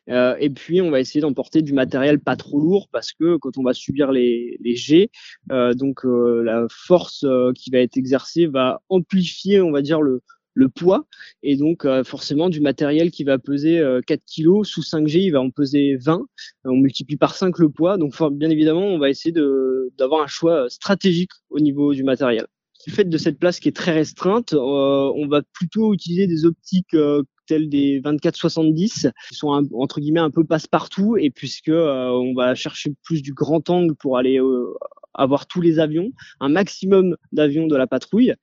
Euh, 0.09 0.37
et 0.41 0.51
puis, 0.51 0.81
on 0.81 0.91
va 0.91 1.01
essayer 1.01 1.21
d'emporter 1.21 1.63
du 1.63 1.73
matériel 1.73 2.21
pas 2.21 2.37
trop 2.37 2.59
lourd 2.59 2.89
parce 2.91 3.13
que 3.13 3.37
quand 3.37 3.59
on 3.59 3.63
va 3.63 3.73
subir 3.73 4.11
les, 4.11 4.59
jets, 4.75 5.11
euh, 5.51 5.75
donc 5.75 6.05
euh, 6.05 6.43
la 6.43 6.67
force 6.69 7.25
euh, 7.25 7.53
qui 7.53 7.71
va 7.71 7.79
être 7.79 7.97
exercée 7.97 8.47
va 8.47 8.81
amplifier, 8.89 9.61
on 9.61 9.71
va 9.71 9.83
dire, 9.83 10.01
le, 10.01 10.23
le 10.55 10.69
poids. 10.69 11.07
Et 11.43 11.57
donc 11.57 11.85
euh, 11.85 12.05
forcément 12.05 12.49
du 12.49 12.61
matériel 12.61 13.11
qui 13.11 13.25
va 13.25 13.39
peser 13.39 13.83
4 14.07 14.21
euh, 14.21 14.61
kg 14.61 14.65
sous 14.65 14.83
5G 14.83 15.21
il 15.21 15.31
va 15.31 15.41
en 15.41 15.51
peser 15.51 15.97
20 15.97 16.23
on 16.65 16.77
multiplie 16.77 17.17
par 17.17 17.35
5 17.35 17.59
le 17.59 17.69
poids. 17.69 17.97
Donc 17.99 18.15
bien 18.33 18.51
évidemment 18.51 18.87
on 18.87 18.99
va 18.99 19.11
essayer 19.11 19.35
d'avoir 19.99 20.23
un 20.23 20.27
choix 20.27 20.69
stratégique 20.69 21.33
au 21.51 21.61
niveau 21.61 21.95
du 21.95 22.05
matériel. 22.05 22.47
Du 22.87 22.93
fait 22.93 23.05
de 23.05 23.17
cette 23.17 23.39
place 23.39 23.61
qui 23.61 23.69
est 23.69 23.77
très 23.77 23.93
restreinte 23.93 24.55
euh, 24.55 25.13
on 25.15 25.27
va 25.29 25.43
plutôt 25.53 25.95
utiliser 25.95 26.27
des 26.27 26.45
optiques 26.45 26.97
telles 27.47 27.69
des 27.69 28.01
24-70 28.01 29.11
qui 29.29 29.35
sont 29.35 29.49
entre 29.75 30.01
guillemets 30.01 30.21
un 30.21 30.31
peu 30.31 30.45
passe-partout. 30.45 31.17
Et 31.17 31.31
puisque 31.31 31.71
on 31.71 32.35
va 32.35 32.55
chercher 32.55 32.93
plus 33.05 33.23
du 33.23 33.35
grand 33.35 33.69
angle 33.71 33.95
pour 33.95 34.19
aller 34.19 34.41
avoir 35.15 35.47
tous 35.47 35.61
les 35.61 35.79
avions, 35.79 36.13
un 36.41 36.49
maximum 36.49 37.17
d'avions 37.33 37.67
de 37.67 37.77
la 37.77 37.87
patrouille. 37.87 38.35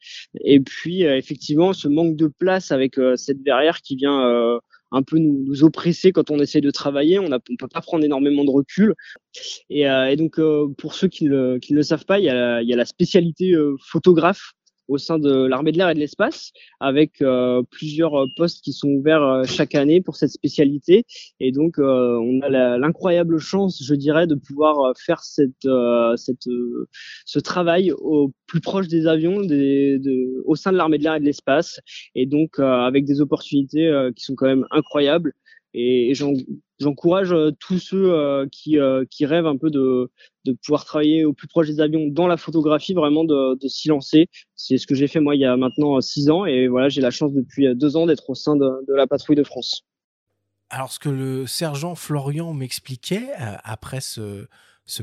Et 0.42 0.60
puis, 0.60 1.06
euh, 1.06 1.18
effectivement, 1.18 1.74
ce 1.74 1.88
manque 1.88 2.16
de 2.16 2.28
place 2.28 2.72
avec 2.72 2.98
euh, 2.98 3.16
cette 3.16 3.42
verrière 3.44 3.82
qui 3.82 3.96
vient 3.96 4.26
euh, 4.26 4.60
un 4.92 5.04
peu 5.04 5.18
nous, 5.18 5.64
oppresser 5.64 6.12
quand 6.12 6.32
on 6.32 6.40
essaie 6.40 6.62
de 6.62 6.72
travailler. 6.72 7.20
On 7.20 7.30
ne 7.30 7.38
peut 7.38 7.68
pas 7.68 7.82
prendre 7.82 8.04
énormément 8.04 8.44
de 8.44 8.50
recul. 8.50 8.96
Et, 9.70 9.82
et 9.82 10.16
donc, 10.16 10.42
pour 10.78 10.96
ceux 10.96 11.08
qui 11.08 11.26
ne 11.26 11.60
le, 11.70 11.84
savent 11.84 12.06
pas, 12.06 12.18
il 12.18 12.26
y 12.26 12.30
a, 12.30 12.64
il 12.64 12.68
y 12.68 12.74
a 12.74 12.76
la 12.76 12.86
spécialité 12.86 13.54
photographe 13.80 14.54
au 14.90 14.98
sein 14.98 15.20
de 15.20 15.46
l'armée 15.46 15.72
de 15.72 15.78
l'air 15.78 15.90
et 15.90 15.94
de 15.94 16.00
l'espace, 16.00 16.52
avec 16.80 17.22
euh, 17.22 17.62
plusieurs 17.70 18.16
euh, 18.16 18.26
postes 18.36 18.64
qui 18.64 18.74
sont 18.74 18.90
ouverts 18.90 19.24
euh, 19.24 19.44
chaque 19.46 19.76
année 19.76 20.02
pour 20.02 20.16
cette 20.16 20.32
spécialité. 20.32 21.06
Et 21.40 21.52
donc, 21.52 21.76
on 21.78 22.42
a 22.42 22.78
l'incroyable 22.78 23.38
chance, 23.40 23.82
je 23.84 23.94
dirais, 23.94 24.28
de 24.28 24.36
pouvoir 24.36 24.94
faire 24.98 25.22
cette, 25.22 25.68
cette, 26.16 26.48
ce 27.26 27.40
travail 27.40 27.92
au 27.92 28.32
plus 28.48 28.60
proche 28.60 28.88
des 28.88 29.06
avions, 29.08 29.42
des, 29.42 30.00
de, 30.00 30.42
au 30.46 30.56
sein 30.56 30.72
de 30.72 30.78
l'armée 30.78 30.98
de 30.98 31.04
l'air 31.04 31.16
et 31.16 31.20
de 31.20 31.26
l'espace, 31.26 31.80
et 32.16 32.26
donc 32.26 32.60
avec 32.60 33.06
des 33.06 33.22
opportunités 33.22 33.92
qui 34.16 34.26
sont 34.26 34.36
quand 34.36 34.48
même 34.48 34.66
incroyables. 34.72 35.34
Et, 35.82 36.14
j'encourage 36.80 37.32
euh, 37.32 37.52
tous 37.52 37.80
ceux 37.80 38.12
euh, 38.12 38.48
qui, 38.52 38.78
euh, 38.78 39.06
qui 39.10 39.26
rêvent 39.26 39.48
un 39.48 39.58
peu 39.58 39.70
de, 39.70 40.12
pouvoir 40.64 40.84
travailler 40.84 41.26
au 41.26 41.32
plus 41.32 41.48
proche 41.48 41.68
des 41.68 41.80
avions 41.80 42.08
dans 42.08 42.28
la 42.28 42.36
photographie, 42.36 42.94
vraiment 42.94 43.24
de, 43.24 43.56
de 43.56 43.68
s'y 43.68 43.88
lancer. 43.88 44.28
C'est 44.56 44.78
ce 44.78 44.88
que 44.88 44.96
j'ai 44.96 45.08
fait 45.08 45.20
moi 45.20 45.36
il 45.36 45.42
y 45.42 45.46
a 45.46 45.56
maintenant 45.56 46.02
six 46.02 46.30
ans 46.30 46.46
et 46.46 46.68
voilà, 46.68 46.90
j'ai 46.90 47.02
la 47.02 47.12
chance 47.12 47.34
depuis 47.34 47.74
deux 47.76 47.96
ans 47.96 48.08
d'être 48.08 48.30
au 48.30 48.36
sein 48.36 48.56
de, 48.56 48.84
la 48.88 49.08
patrouille 49.08 49.36
de 49.36 49.44
France. 49.44 49.84
Alors 50.72 50.92
ce 50.92 51.00
que 51.00 51.10
le 51.10 51.46
sergent 51.46 51.94
Florian 51.96 52.54
m'expliquait 52.54 53.30
après 53.64 54.02
ce 54.02 54.48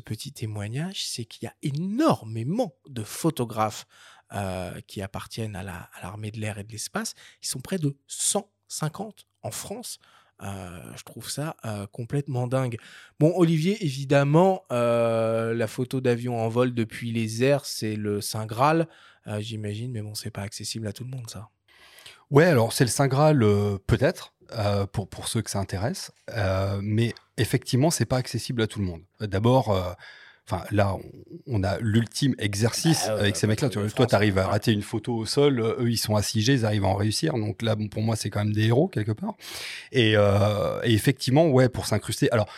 petit 0.04 0.32
témoignage, 0.32 1.06
c'est 1.06 1.24
qu'il 1.24 1.44
y 1.44 1.48
a 1.48 1.54
énormément 1.62 2.74
de 2.88 3.02
photographes 3.02 3.86
qui 4.88 5.00
appartiennent 5.00 5.54
à 5.54 5.62
l'armée 6.02 6.32
de 6.32 6.40
l'air 6.40 6.58
et 6.58 6.64
de 6.64 6.72
l'espace. 6.72 7.14
Ils 7.42 7.46
sont 7.46 7.60
près 7.60 7.78
de 7.78 7.96
150 8.08 9.26
en 9.42 9.50
France. 9.52 10.00
Euh, 10.42 10.80
je 10.96 11.02
trouve 11.02 11.30
ça 11.30 11.56
euh, 11.64 11.86
complètement 11.86 12.46
dingue. 12.46 12.76
Bon, 13.18 13.32
Olivier, 13.36 13.82
évidemment, 13.84 14.64
euh, 14.70 15.54
la 15.54 15.66
photo 15.66 16.00
d'avion 16.00 16.38
en 16.38 16.48
vol 16.48 16.74
depuis 16.74 17.10
les 17.10 17.42
airs, 17.42 17.64
c'est 17.64 17.96
le 17.96 18.20
Saint 18.20 18.46
Graal, 18.46 18.88
j'imagine, 19.38 19.90
mais 19.90 20.02
bon, 20.02 20.14
c'est 20.14 20.30
pas 20.30 20.42
accessible 20.42 20.86
à 20.86 20.92
tout 20.92 21.02
le 21.04 21.10
monde, 21.10 21.28
ça. 21.28 21.48
Ouais, 22.30 22.44
alors 22.44 22.72
c'est 22.72 22.84
le 22.84 22.90
Saint 22.90 23.08
Graal, 23.08 23.40
peut-être, 23.86 24.34
pour, 24.92 25.08
pour 25.08 25.26
ceux 25.26 25.42
que 25.42 25.50
ça 25.50 25.58
intéresse, 25.58 26.12
mais 26.80 27.12
effectivement, 27.36 27.90
c'est 27.90 28.06
pas 28.06 28.18
accessible 28.18 28.62
à 28.62 28.68
tout 28.68 28.78
le 28.78 28.84
monde. 28.84 29.02
D'abord, 29.18 29.96
Enfin, 30.48 30.64
là, 30.70 30.96
on, 31.48 31.64
a 31.64 31.78
l'ultime 31.80 32.36
exercice 32.38 33.06
ah 33.08 33.14
avec 33.14 33.34
ces 33.34 33.48
mecs-là. 33.48 33.68
Toi, 33.68 34.06
tu 34.06 34.14
arrives 34.14 34.38
à 34.38 34.46
rater 34.46 34.72
une 34.72 34.82
photo 34.82 35.16
au 35.16 35.26
sol, 35.26 35.58
euh, 35.58 35.74
eux, 35.80 35.90
ils 35.90 35.96
sont 35.96 36.14
assiégés, 36.14 36.52
ils 36.52 36.64
arrivent 36.64 36.84
à 36.84 36.88
en 36.88 36.94
réussir. 36.94 37.34
Donc 37.34 37.62
là, 37.62 37.74
bon, 37.74 37.88
pour 37.88 38.02
moi, 38.02 38.14
c'est 38.14 38.30
quand 38.30 38.44
même 38.44 38.52
des 38.52 38.66
héros 38.66 38.86
quelque 38.86 39.10
part. 39.10 39.34
Et, 39.90 40.12
euh, 40.16 40.80
et 40.84 40.94
effectivement, 40.94 41.48
ouais, 41.48 41.68
pour 41.68 41.86
s'incruster. 41.86 42.30
Alors, 42.30 42.48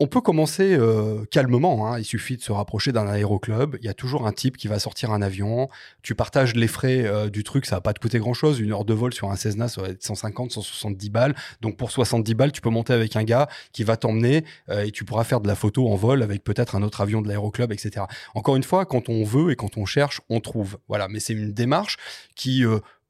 on 0.00 0.06
peut 0.06 0.20
commencer 0.20 0.76
euh, 0.76 1.24
calmement. 1.30 1.88
Hein. 1.88 1.98
Il 1.98 2.04
suffit 2.04 2.36
de 2.36 2.42
se 2.42 2.52
rapprocher 2.52 2.92
d'un 2.92 3.08
aéroclub. 3.08 3.76
Il 3.80 3.84
y 3.84 3.88
a 3.88 3.94
toujours 3.94 4.26
un 4.26 4.32
type 4.32 4.56
qui 4.56 4.68
va 4.68 4.78
sortir 4.78 5.10
un 5.10 5.22
avion. 5.22 5.68
Tu 6.02 6.14
partages 6.14 6.54
les 6.54 6.68
frais 6.68 7.04
euh, 7.04 7.28
du 7.28 7.42
truc, 7.42 7.66
ça 7.66 7.76
va 7.76 7.80
pas 7.80 7.92
te 7.92 7.98
coûter 7.98 8.20
grand 8.20 8.34
chose. 8.34 8.60
Une 8.60 8.72
heure 8.72 8.84
de 8.84 8.94
vol 8.94 9.12
sur 9.12 9.30
un 9.30 9.36
Cessna, 9.36 9.66
ça 9.66 9.82
va 9.82 9.88
être 9.88 10.02
150, 10.02 10.52
170 10.52 11.10
balles. 11.10 11.34
Donc 11.60 11.76
pour 11.76 11.90
70 11.90 12.34
balles, 12.34 12.52
tu 12.52 12.60
peux 12.60 12.70
monter 12.70 12.92
avec 12.92 13.16
un 13.16 13.24
gars 13.24 13.48
qui 13.72 13.82
va 13.82 13.96
t'emmener 13.96 14.44
euh, 14.68 14.84
et 14.84 14.92
tu 14.92 15.04
pourras 15.04 15.24
faire 15.24 15.40
de 15.40 15.48
la 15.48 15.56
photo 15.56 15.88
en 15.88 15.96
vol 15.96 16.22
avec 16.22 16.44
peut-être 16.44 16.76
un 16.76 16.82
autre 16.82 17.00
avion 17.00 17.20
de 17.20 17.26
l'aéroclub, 17.26 17.72
etc. 17.72 18.06
Encore 18.34 18.54
une 18.54 18.62
fois, 18.62 18.86
quand 18.86 19.08
on 19.08 19.24
veut 19.24 19.50
et 19.50 19.56
quand 19.56 19.76
on 19.78 19.84
cherche, 19.84 20.20
on 20.28 20.38
trouve. 20.40 20.78
Voilà. 20.86 21.08
Mais 21.08 21.18
c'est 21.18 21.32
une 21.32 21.52
démarche 21.52 21.96
qui 22.36 22.64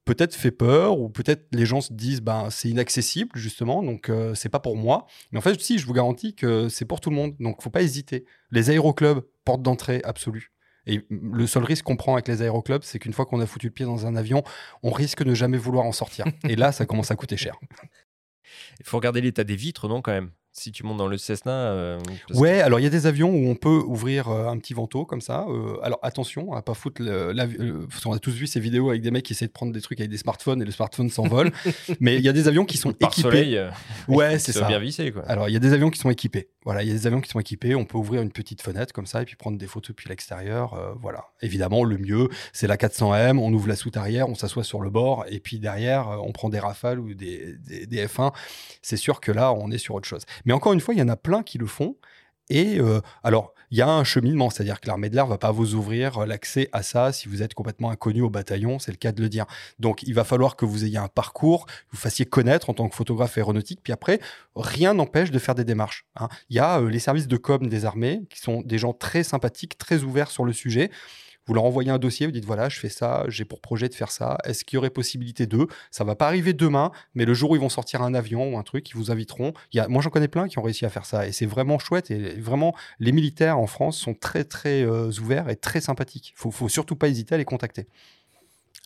peut-être 0.09 0.35
fait 0.35 0.51
peur 0.51 0.99
ou 0.99 1.11
peut-être 1.11 1.47
les 1.53 1.67
gens 1.67 1.83
se 1.83 1.93
disent 1.93 2.23
ben 2.23 2.49
c'est 2.49 2.71
inaccessible 2.71 3.31
justement 3.35 3.83
donc 3.83 4.09
euh, 4.09 4.35
c'est 4.35 4.49
pas 4.49 4.59
pour 4.59 4.75
moi. 4.75 5.07
Mais 5.31 5.39
en 5.39 5.43
fait 5.43 5.61
si 5.61 5.79
je 5.79 5.87
vous 5.87 5.93
garantis 5.93 6.35
que 6.35 6.71
c'est 6.71 6.87
pour 6.87 7.01
tout 7.01 7.11
le 7.11 7.17
monde 7.17 7.35
donc 7.41 7.63
faut 7.63 7.69
pas 7.69 7.83
hésiter. 7.83 8.25
Les 8.51 8.71
aéroclubs 8.71 9.21
porte 9.45 9.61
d'entrée 9.63 10.01
absolue. 10.05 10.53
Et 10.87 11.05
le 11.11 11.47
seul 11.47 11.63
risque 11.63 11.85
qu'on 11.85 11.97
prend 11.97 12.15
avec 12.15 12.27
les 12.27 12.41
aéroclubs 12.41 12.83
c'est 12.85 12.99
qu'une 12.99 13.13
fois 13.13 13.27
qu'on 13.27 13.41
a 13.41 13.47
foutu 13.47 13.67
le 13.67 13.73
pied 13.73 13.85
dans 13.85 14.07
un 14.07 14.17
avion 14.17 14.43
on 14.83 14.93
risque 14.93 15.23
de 15.23 15.35
jamais 15.35 15.59
vouloir 15.59 15.85
en 15.85 15.93
sortir. 15.93 16.25
Et 16.49 16.57
là 16.57 16.73
ça 16.73 16.87
commence 16.87 17.11
à 17.11 17.17
coûter 17.17 17.37
cher. 17.37 17.57
Il 18.81 18.87
faut 18.87 18.97
regarder 18.97 19.21
l'état 19.21 19.45
des 19.45 19.57
vitres 19.57 19.89
non 19.89 20.01
quand 20.01 20.13
même? 20.13 20.31
Si 20.59 20.73
tu 20.73 20.85
montes 20.85 20.99
dans 20.99 21.07
le 21.07 21.17
Cessna. 21.17 21.53
Euh, 21.53 21.99
ouais, 22.35 22.61
alors 22.61 22.81
il 22.81 22.83
y 22.83 22.87
a 22.87 22.91
des 22.91 23.07
avions 23.07 23.31
où 23.31 23.49
on 23.49 23.55
peut 23.55 23.83
ouvrir 23.87 24.29
euh, 24.29 24.49
un 24.49 24.59
petit 24.59 24.75
vantaux 24.75 25.05
comme 25.05 25.21
ça. 25.21 25.47
Euh, 25.49 25.79
alors 25.83 25.99
attention 26.03 26.53
à 26.53 26.63
pas 26.63 26.75
foutre. 26.75 27.03
La, 27.03 27.47
on 28.05 28.13
a 28.13 28.19
tous 28.19 28.33
vu 28.33 28.47
ces 28.47 28.61
vidéos 28.61 28.91
avec 28.91 29.03
des 29.03 29.11
mecs 29.11 29.25
qui 29.25 29.33
essaient 29.33 29.47
de 29.47 29.53
prendre 29.53 29.73
des 29.73 29.81
trucs 29.81 30.01
avec 30.01 30.11
des 30.11 30.19
smartphones 30.19 30.61
et 30.61 30.65
le 30.65 30.71
smartphone 30.71 31.11
s'envole. 31.11 31.53
mais 32.01 32.17
il 32.17 32.23
y 32.23 32.29
a 32.29 32.33
des 32.33 32.49
avions 32.49 32.65
qui 32.65 32.77
sont 32.77 32.93
Par 32.93 33.11
équipés. 33.11 33.23
Soleil, 33.23 33.71
ouais, 34.09 34.39
c'est 34.39 34.53
ça. 34.53 34.67
bien 34.67 34.79
vissé, 34.79 35.13
quoi. 35.13 35.23
Alors 35.27 35.49
il 35.49 35.53
y 35.53 35.57
a 35.57 35.61
des 35.61 35.73
avions 35.73 35.91
qui 35.91 35.99
sont 35.99 36.11
équipés. 36.11 36.49
Voilà, 36.65 36.83
il 36.83 36.89
y 36.89 36.91
a 36.91 36.95
des 36.95 37.07
avions 37.07 37.21
qui 37.21 37.31
sont 37.31 37.41
équipés. 37.41 37.75
On 37.75 37.85
peut 37.85 37.99
ouvrir 37.99 38.21
une 38.21 38.33
petite 38.33 38.61
fenêtre 38.61 38.93
comme 38.93 39.07
ça 39.07 39.23
et 39.23 39.25
puis 39.25 39.37
prendre 39.37 39.57
des 39.57 39.67
photos 39.67 39.91
depuis 39.91 40.09
l'extérieur. 40.09 40.97
voilà. 41.01 41.25
Évidemment, 41.41 41.85
le 41.85 41.97
mieux, 41.97 42.29
c'est 42.53 42.67
la 42.67 42.77
400M. 42.77 43.39
On 43.39 43.53
ouvre 43.53 43.69
la 43.69 43.77
soute 43.77 43.97
arrière, 43.97 44.29
on 44.29 44.35
s'assoit 44.35 44.65
sur 44.65 44.81
le 44.81 44.91
bord 44.91 45.25
et 45.29 45.41
puis 45.41 45.59
derrière, 45.59 46.09
on 46.23 46.33
prend 46.33 46.49
des 46.51 46.59
Rafales 46.59 47.01
ou 47.01 47.15
des, 47.15 47.55
des, 47.59 47.87
des 47.87 48.07
F1. 48.07 48.33
C'est 48.83 48.97
sûr 48.97 49.21
que 49.21 49.33
là, 49.33 49.53
on 49.53 49.71
est 49.71 49.79
sur 49.79 49.95
autre 49.95 50.09
chose. 50.09 50.25
Mais 50.49 50.55
encore 50.55 50.73
une 50.73 50.81
fois, 50.81 50.95
il 50.95 50.99
y 50.99 51.03
en 51.03 51.09
a 51.09 51.17
plein 51.17 51.43
qui 51.43 51.59
le 51.59 51.67
font. 51.67 51.95
Et 52.49 52.81
euh, 52.81 53.03
alors, 53.23 53.53
il 53.71 53.77
y 53.77 53.83
a 53.83 53.91
un 53.91 54.03
cheminement, 54.03 54.49
c'est-à-dire 54.49 54.81
que 54.81 54.87
l'armée 54.87 55.11
de 55.11 55.15
l'air 55.15 55.27
va 55.27 55.37
pas 55.37 55.51
vous 55.51 55.75
ouvrir 55.75 56.25
l'accès 56.25 56.71
à 56.73 56.83
ça 56.83 57.13
si 57.13 57.29
vous 57.29 57.43
êtes 57.43 57.53
complètement 57.53 57.91
inconnu 57.91 58.23
au 58.23 58.31
bataillon, 58.31 58.79
c'est 58.79 58.91
le 58.91 58.97
cas 58.97 59.13
de 59.13 59.21
le 59.21 59.29
dire. 59.29 59.45
Donc, 59.79 60.03
il 60.05 60.15
va 60.15 60.25
falloir 60.25 60.57
que 60.57 60.65
vous 60.65 60.87
ayez 60.87 60.97
un 60.97 61.09
parcours, 61.09 61.67
que 61.67 61.73
vous 61.93 61.99
fassiez 61.99 62.25
connaître 62.25 62.71
en 62.71 62.73
tant 62.73 62.89
que 62.89 62.97
photographe 62.97 63.37
aéronautique, 63.37 63.81
puis 63.83 63.93
après, 63.93 64.21
rien 64.57 64.95
n'empêche 64.95 65.31
de 65.31 65.39
faire 65.39 65.55
des 65.55 65.65
démarches. 65.65 66.07
Hein. 66.17 66.29
Il 66.49 66.57
y 66.57 66.61
a 66.61 66.81
euh, 66.81 66.89
les 66.89 66.99
services 66.99 67.29
de 67.29 67.37
com 67.37 67.67
des 67.67 67.85
armées, 67.85 68.23
qui 68.31 68.41
sont 68.41 68.63
des 68.63 68.79
gens 68.79 68.95
très 68.95 69.25
sympathiques, 69.25 69.77
très 69.77 70.03
ouverts 70.03 70.31
sur 70.31 70.47
le 70.47 70.55
sujet. 70.55 70.91
Vous 71.49 71.55
leur 71.55 71.65
envoyez 71.65 71.91
un 71.91 71.99
dossier, 71.99 72.27
vous 72.27 72.33
dites 72.33 72.45
voilà, 72.45 72.69
je 72.69 72.79
fais 72.79 72.91
ça, 72.91 73.25
j'ai 73.29 73.47
pour 73.47 73.63
projet 73.63 73.89
de 73.89 73.95
faire 73.95 74.11
ça. 74.11 74.37
Est-ce 74.45 74.65
qu'il 74.65 74.77
y 74.77 74.79
aurait 74.79 74.91
possibilité 74.91 75.47
d'eux? 75.47 75.67
Ça 75.91 76.05
va 76.05 76.15
pas 76.15 76.27
arriver 76.27 76.53
demain, 76.53 76.93
mais 77.15 77.25
le 77.25 77.33
jour 77.33 77.53
où 77.53 77.57
ils 77.57 77.61
vont 77.61 77.71
sortir 77.71 78.03
un 78.03 78.13
avion 78.13 78.53
ou 78.53 78.59
un 78.59 78.63
truc, 78.63 78.91
ils 78.91 78.97
vous 78.97 79.11
inviteront. 79.11 79.55
Il 79.73 79.83
moi, 79.89 80.03
j'en 80.03 80.11
connais 80.11 80.29
plein 80.29 80.47
qui 80.47 80.59
ont 80.59 80.63
réussi 80.63 80.85
à 80.85 80.91
faire 80.91 81.07
ça 81.07 81.27
et 81.27 81.33
c'est 81.33 81.47
vraiment 81.47 81.79
chouette. 81.79 82.11
Et 82.11 82.39
vraiment, 82.39 82.75
les 82.99 83.13
militaires 83.13 83.59
en 83.59 83.67
France 83.67 83.97
sont 83.97 84.13
très 84.13 84.45
très 84.45 84.83
euh, 84.83 85.11
ouverts 85.23 85.49
et 85.49 85.57
très 85.57 85.81
sympathiques. 85.81 86.35
Faut, 86.37 86.51
faut 86.51 86.69
surtout 86.69 86.97
pas 86.97 87.09
hésiter 87.09 87.35
à 87.35 87.39
les 87.39 87.47
contacter. 87.47 87.89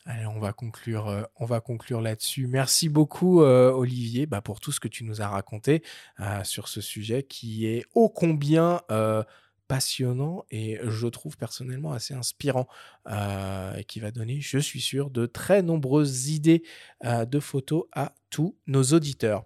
Allez, 0.05 0.25
on 0.25 0.39
va 0.39 0.53
conclure, 0.53 1.07
euh, 1.07 1.59
conclure 1.59 1.99
là-dessus. 1.99 2.47
Merci 2.47 2.87
beaucoup, 2.87 3.41
euh, 3.41 3.71
Olivier, 3.71 4.25
bah, 4.25 4.41
pour 4.41 4.61
tout 4.61 4.71
ce 4.71 4.79
que 4.79 4.87
tu 4.87 5.03
nous 5.03 5.21
as 5.21 5.27
raconté 5.27 5.83
sur 6.43 6.69
ce 6.69 6.79
sujet 6.79 7.23
qui 7.23 7.67
est 7.67 7.83
ô 7.93 8.09
combien 8.09 8.81
passionnant 9.73 10.45
et 10.51 10.77
je 10.83 11.07
trouve 11.07 11.35
personnellement 11.35 11.93
assez 11.93 12.13
inspirant 12.13 12.67
euh, 13.09 13.75
et 13.75 13.83
qui 13.83 13.99
va 13.99 14.11
donner, 14.11 14.39
je 14.39 14.59
suis 14.59 14.81
sûr, 14.81 15.09
de 15.09 15.25
très 15.25 15.63
nombreuses 15.63 16.29
idées 16.29 16.61
euh, 17.05 17.25
de 17.25 17.39
photos 17.39 17.85
à 17.91 18.13
tous 18.29 18.55
nos 18.67 18.83
auditeurs. 18.83 19.45